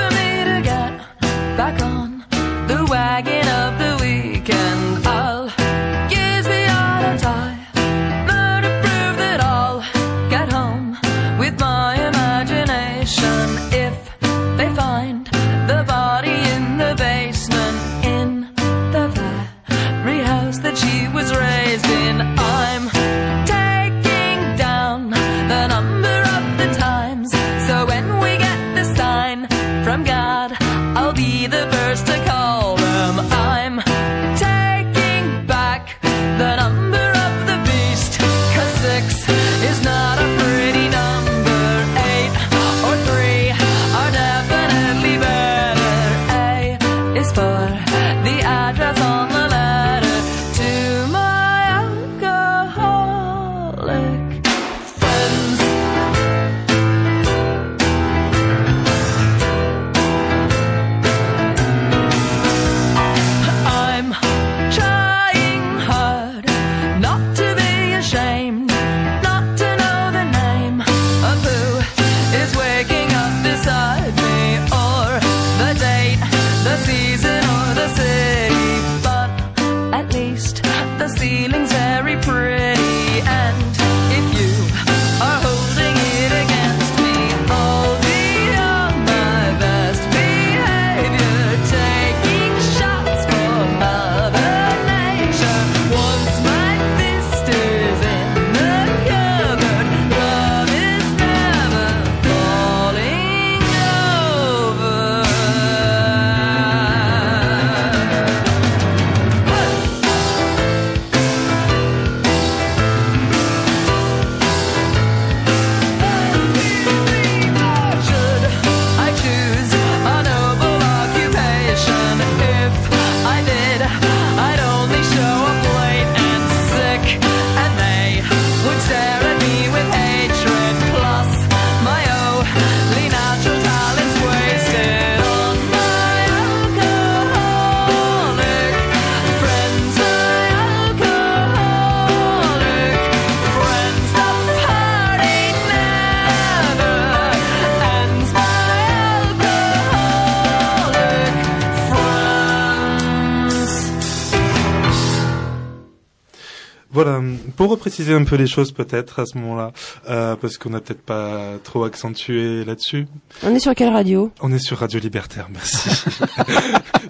repréciser 157.80 158.12
un 158.12 158.24
peu 158.24 158.36
les 158.36 158.46
choses 158.46 158.72
peut-être 158.72 159.20
à 159.20 159.26
ce 159.26 159.38
moment-là, 159.38 159.72
euh, 160.10 160.36
parce 160.36 160.58
qu'on 160.58 160.68
n'a 160.68 160.80
peut-être 160.80 161.00
pas 161.00 161.54
trop 161.64 161.84
accentué 161.84 162.62
là-dessus. 162.62 163.06
On 163.42 163.54
est 163.54 163.58
sur 163.58 163.74
quelle 163.74 163.88
radio? 163.88 164.30
On 164.42 164.52
est 164.52 164.58
sur 164.58 164.76
Radio 164.78 165.00
Libertaire, 165.00 165.48
merci. 165.50 165.88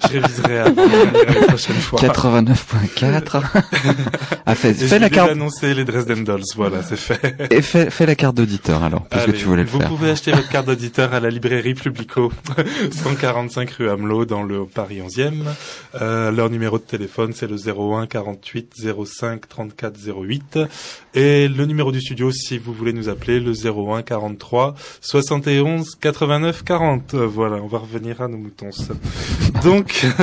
Je 0.05 0.19
réviserai 0.21 0.59
avant 0.61 0.87
la 0.87 1.47
prochaine 1.49 1.75
fois. 1.75 1.99
89.4. 1.99 3.43
ah, 4.51 4.55
fais, 4.55 4.75
fais 4.75 4.99
la 4.99 5.11
carte. 5.11 5.31
annoncer 5.31 5.75
les 5.75 5.85
Dresden 5.85 6.25
Dolls, 6.25 6.43
voilà, 6.57 6.83
c'est 6.83 6.97
fait. 6.97 7.35
Et 7.51 7.63
fais, 7.63 7.91
fais 7.91 8.07
la 8.07 8.15
carte 8.15 8.37
d'auditeur 8.37 8.83
alors, 8.83 9.05
parce 9.07 9.25
que 9.25 9.31
Allez, 9.31 9.39
tu 9.39 9.45
voulais 9.47 9.63
le 9.65 9.69
vous 9.69 9.79
faire. 9.79 9.89
pouvez 9.89 10.11
acheter 10.11 10.33
votre 10.33 10.49
carte 10.49 10.67
d'auditeur 10.67 11.15
à 11.15 11.21
la 11.21 11.31
librairie 11.31 11.75
Publico, 11.75 12.33
145 12.93 13.71
rue 13.71 13.89
Hamelot 13.91 14.25
dans 14.25 14.43
le 14.43 14.65
Paris 14.67 15.03
11e. 15.07 15.35
Euh, 16.01 16.31
leur 16.31 16.51
numéro 16.51 16.79
de 16.79 16.83
téléphone 16.85 17.33
c'est 17.35 17.49
le 17.49 17.57
01 17.57 18.07
48 18.07 18.75
05 19.05 19.49
34 19.49 19.97
08 20.29 20.59
et 21.15 21.49
le 21.49 21.67
numéro 21.67 21.93
du 21.93 22.01
studio 22.01 22.31
si 22.33 22.59
vous 22.59 22.73
voulez 22.73 22.93
nous 22.93 23.09
appeler 23.09 23.41
le 23.41 23.53
01 23.53 24.03
43 24.03 24.75
71 25.01 25.97
89 26.01 26.63
40. 26.65 27.15
Euh, 27.15 27.27
Voilà, 27.27 27.57
on 27.57 27.67
va 27.67 27.79
revenir 27.79 28.21
à 28.21 28.29
nos 28.29 28.39
moutons. 28.39 28.71
Donc 29.65 30.07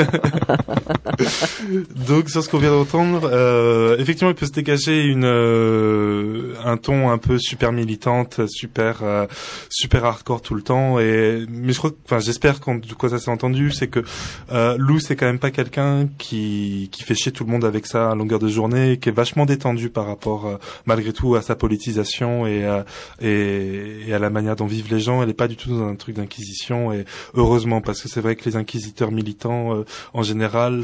donc 2.07 2.29
sur 2.29 2.43
ce 2.43 2.49
qu'on 2.49 2.57
vient 2.57 2.71
d'entendre, 2.71 3.29
euh, 3.31 3.97
effectivement, 3.99 4.16
il 4.21 4.35
peut 4.35 4.45
se 4.45 4.51
dégager 4.51 5.03
une 5.03 5.25
euh, 5.25 6.53
un 6.63 6.77
ton 6.77 7.09
un 7.09 7.17
peu 7.17 7.37
super 7.37 7.71
militante, 7.71 8.47
super 8.47 9.03
euh, 9.03 9.27
super 9.69 10.05
hardcore 10.05 10.41
tout 10.41 10.55
le 10.55 10.61
temps. 10.61 10.99
Et 10.99 11.45
mais 11.49 11.73
je 11.73 11.77
crois, 11.77 11.91
enfin, 12.05 12.19
j'espère 12.19 12.59
qu'on 12.59 12.81
quoi 12.97 13.09
ça 13.09 13.19
s'est 13.19 13.31
entendu, 13.31 13.71
c'est 13.71 13.87
que 13.87 14.03
euh, 14.51 14.75
Lou 14.77 14.99
c'est 14.99 15.15
quand 15.15 15.25
même 15.25 15.39
pas 15.39 15.51
quelqu'un 15.51 16.07
qui 16.17 16.89
qui 16.91 17.03
fait 17.03 17.15
chier 17.15 17.31
tout 17.31 17.43
le 17.43 17.51
monde 17.51 17.65
avec 17.65 17.85
ça 17.85 18.11
à 18.11 18.15
longueur 18.15 18.39
de 18.39 18.47
journée, 18.47 18.97
qui 18.97 19.09
est 19.09 19.11
vachement 19.11 19.45
détendu 19.45 19.89
par 19.89 20.07
rapport 20.07 20.47
euh, 20.47 20.57
malgré 20.85 21.13
tout 21.13 21.35
à 21.35 21.41
sa 21.41 21.55
politisation 21.55 22.47
et, 22.47 22.65
euh, 22.65 22.83
et 23.21 24.07
et 24.07 24.13
à 24.13 24.19
la 24.19 24.29
manière 24.29 24.55
dont 24.55 24.65
vivent 24.65 24.91
les 24.91 24.99
gens. 24.99 25.21
Elle 25.21 25.29
est 25.29 25.33
pas 25.33 25.47
du 25.47 25.55
tout 25.55 25.69
dans 25.69 25.87
un 25.87 25.95
truc 25.95 26.15
d'inquisition 26.15 26.93
et 26.93 27.05
heureusement 27.33 27.81
parce 27.81 28.01
que 28.01 28.09
c'est 28.09 28.21
vrai 28.21 28.35
que 28.35 28.45
les 28.45 28.55
inquisiteurs 28.55 29.11
militants 29.11 29.75
euh, 29.75 29.85
en 30.13 30.23
général 30.23 30.83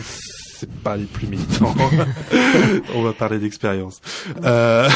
c'est 0.56 0.72
pas 0.72 0.96
les 0.96 1.06
plus 1.06 1.28
militants. 1.28 1.74
On 2.96 3.02
va 3.04 3.14
parler 3.14 3.40
d'expérience. 3.40 4.02
Euh... 4.44 4.88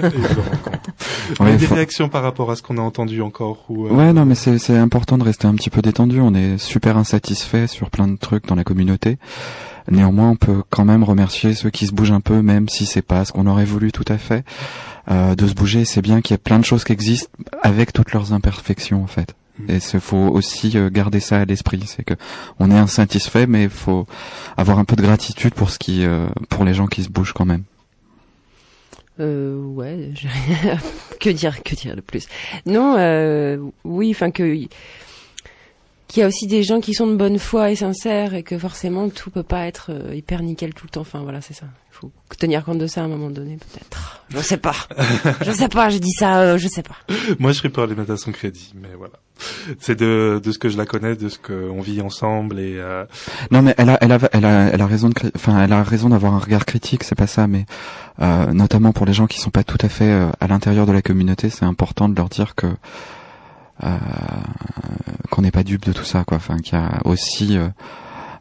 compte. 0.00 0.12
Ouais, 1.40 1.56
des 1.56 1.66
faut- 1.66 1.74
réactions 1.74 2.08
par 2.08 2.22
rapport 2.22 2.50
à 2.52 2.56
ce 2.56 2.62
qu'on 2.62 2.78
a 2.78 2.80
entendu 2.80 3.20
encore 3.20 3.64
ou, 3.68 3.86
euh, 3.86 3.90
Ouais, 3.90 4.12
non, 4.12 4.24
mais 4.24 4.34
c'est 4.36 4.58
c'est 4.58 4.76
important 4.76 5.18
de 5.18 5.24
rester 5.24 5.46
un 5.48 5.54
petit 5.54 5.70
peu 5.70 5.82
détendu. 5.82 6.20
On 6.20 6.34
est 6.34 6.56
super 6.58 6.96
insatisfait 6.96 7.66
sur 7.66 7.90
plein 7.90 8.06
de 8.06 8.16
trucs 8.16 8.46
dans 8.46 8.54
la 8.54 8.64
communauté. 8.64 9.18
Néanmoins, 9.90 10.30
on 10.30 10.36
peut 10.36 10.62
quand 10.70 10.84
même 10.84 11.02
remercier 11.04 11.54
ceux 11.54 11.70
qui 11.70 11.86
se 11.86 11.92
bougent 11.92 12.12
un 12.12 12.20
peu, 12.20 12.42
même 12.42 12.68
si 12.68 12.86
c'est 12.86 13.02
pas 13.02 13.24
ce 13.24 13.32
qu'on 13.32 13.46
aurait 13.46 13.64
voulu 13.64 13.92
tout 13.92 14.04
à 14.08 14.18
fait. 14.18 14.44
Euh, 15.10 15.34
de 15.34 15.46
se 15.46 15.54
bouger, 15.54 15.84
c'est 15.84 16.02
bien 16.02 16.20
qu'il 16.20 16.34
y 16.34 16.36
ait 16.36 16.38
plein 16.38 16.58
de 16.58 16.64
choses 16.64 16.84
qui 16.84 16.92
existent 16.92 17.28
avec 17.62 17.92
toutes 17.92 18.12
leurs 18.12 18.32
imperfections, 18.32 19.02
en 19.02 19.06
fait. 19.06 19.34
Et 19.68 19.76
il 19.76 20.00
faut 20.00 20.16
aussi 20.16 20.76
euh, 20.76 20.90
garder 20.90 21.20
ça 21.20 21.40
à 21.40 21.44
l'esprit, 21.44 21.82
c'est 21.86 22.04
que 22.04 22.14
on 22.58 22.70
est 22.70 22.78
insatisfait, 22.78 23.46
mais 23.46 23.64
il 23.64 23.70
faut 23.70 24.06
avoir 24.56 24.78
un 24.78 24.84
peu 24.84 24.96
de 24.96 25.02
gratitude 25.02 25.54
pour 25.54 25.70
ce 25.70 25.78
qui, 25.78 26.04
euh, 26.04 26.26
pour 26.48 26.64
les 26.64 26.74
gens 26.74 26.86
qui 26.86 27.02
se 27.02 27.08
bougent 27.08 27.32
quand 27.32 27.46
même. 27.46 27.62
Euh, 29.18 29.56
ouais, 29.62 30.10
que 31.20 31.30
dire, 31.30 31.62
que 31.62 31.74
dire 31.74 31.96
de 31.96 32.02
plus 32.02 32.28
Non, 32.66 32.96
euh, 32.98 33.56
oui, 33.84 34.10
enfin 34.10 34.30
que 34.30 34.66
qu'il 36.08 36.20
y 36.20 36.22
a 36.22 36.26
aussi 36.26 36.46
des 36.46 36.62
gens 36.62 36.80
qui 36.80 36.94
sont 36.94 37.06
de 37.06 37.16
bonne 37.16 37.38
foi 37.38 37.70
et 37.70 37.76
sincères 37.76 38.34
et 38.34 38.42
que 38.42 38.58
forcément 38.58 39.08
tout 39.08 39.30
peut 39.30 39.42
pas 39.42 39.66
être 39.66 39.90
euh, 39.90 40.14
hyper 40.14 40.42
nickel 40.42 40.74
tout 40.74 40.84
le 40.86 40.90
temps. 40.90 41.00
Enfin 41.00 41.20
voilà, 41.22 41.40
c'est 41.40 41.54
ça. 41.54 41.66
Il 42.02 42.08
faut 42.08 42.36
tenir 42.38 42.64
compte 42.64 42.78
de 42.78 42.86
ça 42.86 43.00
à 43.00 43.04
un 43.04 43.08
moment 43.08 43.30
donné, 43.30 43.56
peut-être. 43.56 44.20
Je 44.28 44.38
sais 44.38 44.56
pas. 44.58 44.74
je 45.40 45.50
sais 45.52 45.68
pas. 45.68 45.88
J'ai 45.88 46.00
dit 46.00 46.10
ça. 46.12 46.40
euh, 46.40 46.58
je 46.58 46.68
sais 46.68 46.82
pas. 46.82 46.96
Moi, 47.38 47.52
je 47.52 47.58
serais 47.58 47.68
pas 47.70 47.86
les 47.86 47.94
mettre 47.94 48.12
à 48.12 48.16
son 48.16 48.32
crédit, 48.32 48.74
mais 48.74 48.88
voilà. 48.96 49.14
C'est 49.80 49.96
de, 49.98 50.40
de 50.42 50.52
ce 50.52 50.58
que 50.58 50.68
je 50.68 50.76
la 50.76 50.84
connais, 50.86 51.14
de 51.16 51.28
ce 51.28 51.38
qu'on 51.38 51.80
vit 51.80 52.00
ensemble 52.00 52.58
et 52.58 52.76
euh, 52.78 53.04
Non 53.50 53.60
mais 53.62 53.74
elle 53.76 53.90
a, 53.90 53.98
elle 54.00 54.12
a, 54.12 54.18
elle 54.32 54.44
a, 54.46 54.68
elle 54.72 54.80
a 54.80 54.86
raison 54.86 55.08
de, 55.10 55.14
enfin, 55.34 55.62
elle 55.62 55.72
a 55.72 55.82
raison 55.82 56.08
d'avoir 56.08 56.34
un 56.34 56.38
regard 56.38 56.64
critique, 56.64 57.04
c'est 57.04 57.14
pas 57.14 57.26
ça, 57.26 57.46
mais 57.46 57.66
euh, 58.20 58.52
notamment 58.52 58.92
pour 58.92 59.04
les 59.04 59.12
gens 59.12 59.26
qui 59.26 59.38
sont 59.40 59.50
pas 59.50 59.62
tout 59.64 59.76
à 59.82 59.88
fait 59.90 60.10
euh, 60.10 60.28
à 60.40 60.46
l'intérieur 60.46 60.86
de 60.86 60.92
la 60.92 61.02
communauté, 61.02 61.50
c'est 61.50 61.66
important 61.66 62.08
de 62.08 62.16
leur 62.16 62.30
dire 62.30 62.54
que 62.54 62.66
euh, 63.84 63.88
qu'on 65.30 65.42
n'est 65.42 65.50
pas 65.50 65.62
dupe 65.64 65.84
de 65.84 65.92
tout 65.92 66.04
ça, 66.04 66.24
quoi. 66.24 66.38
Enfin, 66.38 66.56
qu'il 66.58 66.78
y 66.78 66.80
a 66.80 67.00
aussi 67.04 67.58
euh, 67.58 67.68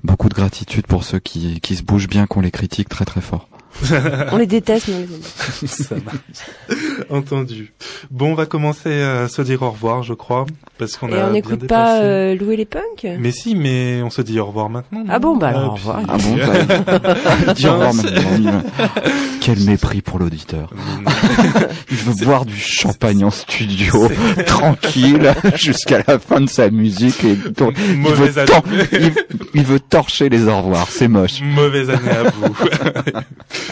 beaucoup 0.06 0.30
de 0.30 0.34
gratitude 0.34 0.88
pour 0.88 1.04
ceux 1.04 1.20
qui, 1.20 1.60
qui 1.62 1.76
se 1.76 1.84
bougent 1.84 2.08
bien, 2.08 2.28
qu'on 2.28 2.42
les 2.42 2.52
critique 2.52 2.90
très 2.90 3.06
très 3.06 3.22
fort. 3.22 3.48
On 4.32 4.38
les 4.38 4.46
déteste, 4.48 4.88
mais 4.88 4.96
on 4.96 5.00
les 5.00 5.06
aime. 5.06 5.68
ça 5.68 5.96
marche. 5.96 6.78
Entendu. 7.10 7.74
Bon, 8.10 8.32
on 8.32 8.36
va 8.36 8.46
commencer 8.46 9.02
à 9.02 9.28
se 9.28 9.42
dire 9.42 9.62
au 9.64 9.72
revoir, 9.72 10.02
je 10.04 10.14
crois, 10.14 10.46
parce 10.78 10.96
qu'on 10.98 11.10
Et 11.10 11.14
a 11.14 11.16
on 11.16 11.24
bien 11.26 11.32
n'écoute 11.32 11.68
pas 11.68 12.00
euh, 12.02 12.36
Louer 12.36 12.56
les 12.56 12.66
punks? 12.66 13.06
Mais 13.20 13.32
si, 13.32 13.56
mais 13.56 14.02
on 14.04 14.10
se 14.10 14.22
dit 14.22 14.40
au 14.40 14.46
revoir 14.46 14.70
maintenant. 14.70 15.04
Ah 15.10 15.20
bon, 15.20 15.36
bah 15.36 15.50
alors, 15.50 15.74
au 15.74 15.76
puis- 15.76 15.84
revoir. 15.84 16.00
Ah 16.08 16.18
bon 16.18 16.36
bah, 17.46 17.54
Dis 17.54 17.68
au 17.68 17.74
revoir 17.74 17.94
maintenant. 17.94 18.64
Quel 19.42 19.60
mépris 19.62 20.02
pour 20.02 20.20
l'auditeur. 20.20 20.70
Il 21.92 21.98
veut 21.98 22.26
boire 22.26 22.46
du 22.46 22.58
champagne 22.58 23.24
en 23.24 23.30
studio, 23.32 24.10
tranquille, 24.48 25.34
jusqu'à 25.56 26.02
la 26.08 26.18
fin 26.18 26.42
de 26.42 26.50
sa 26.50 26.70
musique. 26.72 27.24
Et 27.24 27.36
donc, 27.36 27.76
il, 27.78 28.02
veut 28.02 28.32
il, 28.94 29.14
il 29.54 29.64
veut 29.64 29.80
torcher 29.80 30.30
les 30.30 30.48
au 30.48 30.58
revoir, 30.62 30.88
c'est 30.90 31.08
moche. 31.08 31.42
Mauvaise 31.42 31.90
année 31.90 32.10
à 32.10 32.24
vous. 32.24 32.56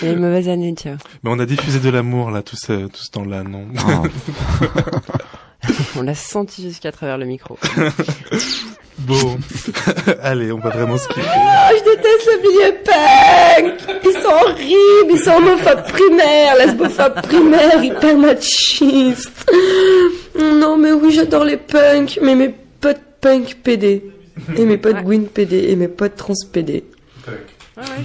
Les 0.02 0.15
mauvaises 0.15 0.49
années, 0.49 0.74
tiens. 0.76 0.98
mais 1.24 1.30
on 1.32 1.40
a 1.40 1.45
diffusé 1.45 1.80
de 1.80 1.90
l'amour 1.90 2.32
là, 2.32 2.41
tout 2.41 2.56
ce, 2.57 2.88
tout 2.88 3.02
ce 3.03 3.11
temps-là, 3.11 3.44
non 3.44 3.65
Oh. 3.88 4.07
On 5.98 6.02
l'a 6.02 6.15
senti 6.15 6.61
jusqu'à 6.61 6.91
travers 6.91 7.18
le 7.18 7.26
micro. 7.26 7.57
Bon, 8.99 9.38
allez, 10.22 10.52
on 10.52 10.60
va 10.60 10.70
vraiment 10.70 10.98
se 10.99 11.07
quitter. 11.07 11.22
Ah, 11.28 11.72
je 11.72 11.84
déteste 11.84 12.28
le 12.28 12.41
milieu 12.48 12.76
punk 12.86 14.02
Ils 14.06 14.22
sont 14.22 14.30
horribles, 14.30 15.11
ils 15.11 15.20
sont 15.20 15.32
homophobes 15.32 15.88
primaires, 15.91 16.56
lesbophobes 16.60 17.22
primaires, 17.24 17.84
hyper 17.84 18.15
machistes. 18.20 19.52
Non 20.40 20.78
mais 20.78 20.91
oui, 20.94 21.11
j'adore 21.11 21.44
les 21.44 21.57
punks, 21.57 22.20
mais 22.22 22.36
mes 22.36 22.53
potes 22.80 23.02
punk 23.20 23.57
PD. 23.64 24.03
Et 24.57 24.65
mes 24.65 24.78
potes 24.78 25.03
Gwyn 25.03 25.24
PD, 25.26 25.65
et 25.70 25.76
mes 25.76 25.88
potes 25.88 26.15
trans 26.15 26.34
PD. 26.52 26.84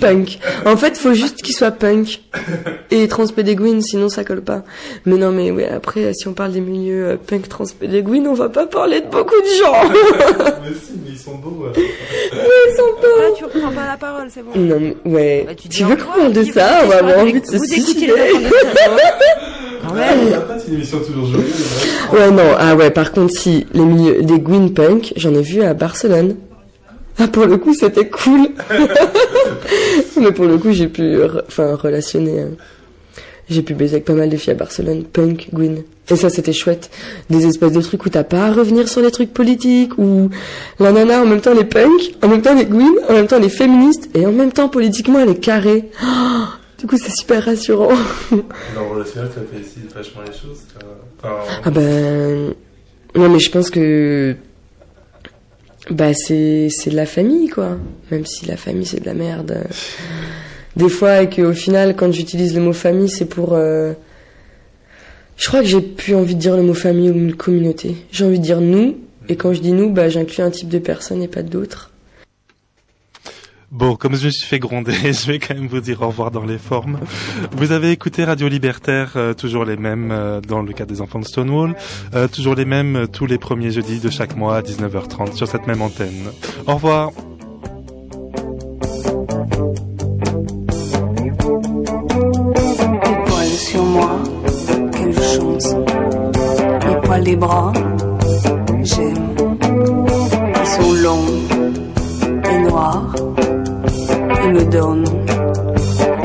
Punk. 0.00 0.38
En 0.64 0.76
fait, 0.76 0.96
faut 0.96 1.12
juste 1.12 1.42
qu'ils 1.42 1.54
soient 1.54 1.70
punk. 1.70 2.20
Et 2.90 3.06
trans 3.06 3.26
PD 3.26 3.54
Gwyn, 3.54 3.82
sinon 3.82 4.08
ça 4.08 4.24
colle 4.24 4.40
pas. 4.40 4.62
Mais 5.04 5.16
non 5.16 5.30
mais 5.30 5.50
ouais, 5.50 5.68
après, 5.68 6.14
si 6.14 6.26
on 6.26 6.32
parle 6.32 6.52
des 6.52 6.60
milieux 6.60 7.06
euh, 7.06 7.16
punk 7.16 7.48
trans 7.48 7.64
PD 7.78 8.02
Gwyn, 8.02 8.26
on 8.26 8.34
va 8.34 8.48
pas 8.48 8.66
parler 8.66 9.02
de 9.02 9.06
beaucoup 9.06 9.40
de 9.40 9.58
gens. 9.58 9.88
mais 10.62 10.70
si, 10.74 10.92
mais 11.04 11.10
ils 11.10 11.18
sont 11.18 11.34
beaux. 11.36 11.66
Ils 11.76 12.76
sont 12.76 13.00
beaux. 13.00 13.20
Là, 13.20 13.30
tu 13.36 13.44
reprends 13.44 13.72
pas 13.72 13.86
la 13.86 13.96
parole, 13.98 14.28
c'est 14.30 14.42
bon. 14.42 14.52
Non, 14.56 14.78
mais, 14.80 14.96
ouais. 15.04 15.44
Bah, 15.46 15.52
tu 15.54 15.84
veux 15.84 15.96
qu'on 15.96 16.18
parle 16.18 16.32
de 16.32 16.44
ça 16.44 16.80
On 16.84 16.88
va 16.88 16.98
avoir 16.98 17.18
envie 17.18 17.40
de 17.40 17.46
se 17.46 17.58
suicider. 17.58 18.12
une 20.66 20.74
émission 20.74 20.98
toujours 21.00 21.26
joyeuse. 21.26 21.86
Ouais, 22.12 22.30
non, 22.30 22.54
ah 22.58 22.74
ouais, 22.74 22.90
par 22.90 23.12
contre, 23.12 23.34
si, 23.34 23.66
les 23.72 23.84
milieux, 23.84 24.22
des 24.22 24.38
Gwyn 24.38 24.72
Punk, 24.72 25.12
j'en 25.16 25.34
ai 25.34 25.42
vu 25.42 25.62
à 25.62 25.74
Barcelone. 25.74 26.36
Ah, 27.18 27.28
pour 27.28 27.46
le 27.46 27.56
coup, 27.56 27.74
c'était 27.74 28.08
cool. 28.08 28.48
Mais 30.20 30.32
pour 30.32 30.46
le 30.46 30.58
coup, 30.58 30.72
j'ai 30.72 30.88
pu, 30.88 31.18
enfin, 31.46 31.74
relationner, 31.74 32.40
hein. 32.40 32.50
j'ai 33.48 33.62
pu 33.62 33.74
baiser 33.74 33.94
avec 33.94 34.04
pas 34.04 34.12
mal 34.14 34.28
de 34.28 34.36
filles 34.36 34.52
à 34.52 34.56
Barcelone, 34.56 35.04
punk, 35.04 35.48
Gwyn. 35.52 35.82
Et 36.10 36.16
ça, 36.16 36.30
c'était 36.30 36.52
chouette. 36.52 36.90
Des 37.28 37.46
espèces 37.46 37.72
de 37.72 37.82
trucs 37.82 38.04
où 38.06 38.08
t'as 38.08 38.24
pas 38.24 38.46
à 38.46 38.52
revenir 38.52 38.88
sur 38.88 39.02
les 39.02 39.10
trucs 39.10 39.34
politiques, 39.34 39.98
où 39.98 40.30
la 40.78 40.92
nana, 40.92 41.22
en 41.22 41.26
même 41.26 41.40
temps, 41.40 41.52
elle 41.52 41.60
est 41.60 41.64
punk, 41.64 42.14
en 42.22 42.28
même 42.28 42.40
temps, 42.40 42.52
elle 42.52 42.62
est 42.62 42.70
Gwyn, 42.70 42.94
en 43.08 43.12
même 43.12 43.26
temps, 43.26 43.36
elle 43.36 43.44
est 43.44 43.48
féministe, 43.48 44.08
et 44.14 44.24
en 44.24 44.32
même 44.32 44.52
temps, 44.52 44.68
politiquement, 44.68 45.18
elle 45.18 45.30
est 45.30 45.40
carrée. 45.40 45.90
Oh, 46.02 46.06
du 46.78 46.86
coup, 46.86 46.96
c'est 46.96 47.14
super 47.14 47.44
rassurant. 47.44 47.90
Dans 48.30 48.88
relationnel, 48.88 49.30
ça 49.34 49.40
fait 49.52 49.60
aussi 49.60 49.80
vachement 49.94 50.22
les 50.24 50.32
choses. 50.32 50.60
Enfin, 51.20 51.34
Ah 51.64 51.70
ben 51.70 52.54
non 53.14 53.28
mais 53.28 53.38
je 53.38 53.50
pense 53.50 53.70
que 53.70 54.36
bah 55.90 56.12
c'est 56.14 56.68
c'est 56.70 56.90
de 56.90 56.96
la 56.96 57.06
famille 57.06 57.48
quoi. 57.48 57.78
Même 58.10 58.26
si 58.26 58.46
la 58.46 58.56
famille 58.56 58.86
c'est 58.86 59.00
de 59.00 59.06
la 59.06 59.14
merde. 59.14 59.64
Des 60.76 60.88
fois 60.88 61.22
et 61.22 61.30
qu'au 61.30 61.52
final 61.52 61.96
quand 61.96 62.12
j'utilise 62.12 62.54
le 62.54 62.60
mot 62.60 62.72
famille 62.72 63.08
c'est 63.08 63.24
pour 63.24 63.54
euh, 63.54 63.92
je 65.36 65.48
crois 65.48 65.60
que 65.60 65.66
j'ai 65.66 65.80
plus 65.80 66.14
envie 66.14 66.34
de 66.34 66.40
dire 66.40 66.56
le 66.56 66.62
mot 66.62 66.74
famille 66.74 67.10
ou 67.10 67.36
communauté. 67.36 67.96
J'ai 68.10 68.24
envie 68.24 68.38
de 68.38 68.44
dire 68.44 68.60
nous 68.60 68.96
et 69.28 69.36
quand 69.36 69.52
je 69.52 69.60
dis 69.60 69.72
nous 69.72 69.90
bah 69.90 70.08
j'inclus 70.08 70.42
un 70.42 70.50
type 70.50 70.68
de 70.68 70.78
personne 70.78 71.22
et 71.22 71.28
pas 71.28 71.42
d'autres. 71.42 71.90
Bon, 73.70 73.96
comme 73.96 74.16
je 74.16 74.26
me 74.26 74.30
suis 74.30 74.46
fait 74.46 74.58
gronder, 74.58 74.92
je 75.12 75.26
vais 75.26 75.38
quand 75.38 75.54
même 75.54 75.66
vous 75.66 75.80
dire 75.80 76.00
au 76.00 76.08
revoir 76.08 76.30
dans 76.30 76.44
les 76.44 76.56
formes. 76.56 76.98
Vous 77.52 77.72
avez 77.72 77.90
écouté 77.90 78.24
Radio 78.24 78.48
Libertaire, 78.48 79.12
euh, 79.16 79.34
toujours 79.34 79.66
les 79.66 79.76
mêmes 79.76 80.10
euh, 80.10 80.40
dans 80.40 80.62
le 80.62 80.72
cas 80.72 80.86
des 80.86 81.02
enfants 81.02 81.18
de 81.18 81.26
Stonewall, 81.26 81.76
euh, 82.14 82.28
toujours 82.28 82.54
les 82.54 82.64
mêmes 82.64 83.06
tous 83.12 83.26
les 83.26 83.36
premiers 83.36 83.70
jeudis 83.70 84.00
de 84.00 84.08
chaque 84.08 84.36
mois 84.36 84.56
à 84.56 84.62
19h30 84.62 85.34
sur 85.34 85.46
cette 85.46 85.66
même 85.66 85.82
antenne. 85.82 86.30
Au 86.66 86.74
revoir. 86.74 87.10
Sur 93.58 93.82
moi, 93.82 94.18
quelle 94.92 95.12
chance. 95.12 95.74
Les 96.86 96.96
poils 97.02 97.36
bras, 97.36 97.72
j'aime. 98.82 99.28
Et 102.50 103.27
me 104.58 104.64
donne 104.70 105.04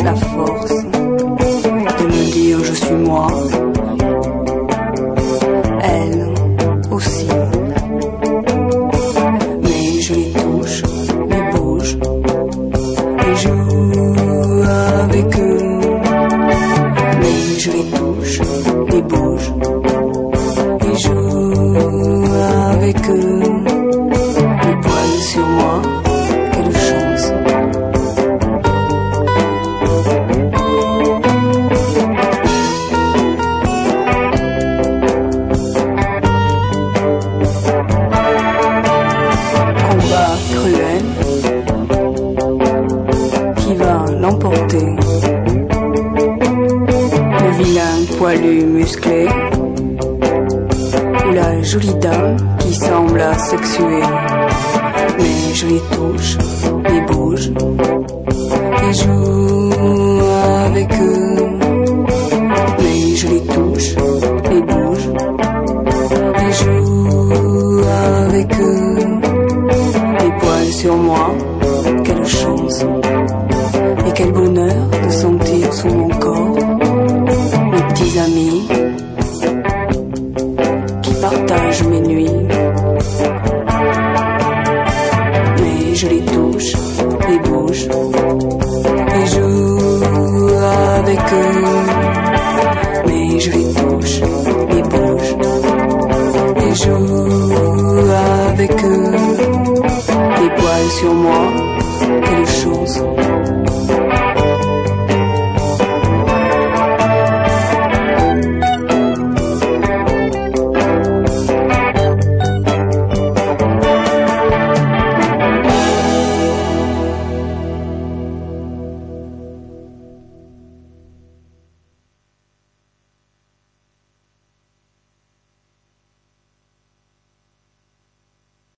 la 0.03 0.15
force 0.15 0.69
de 0.69 2.05
me 2.05 2.31
dire 2.31 2.64
je 2.64 2.73
suis 2.73 2.95
moi. 2.95 3.27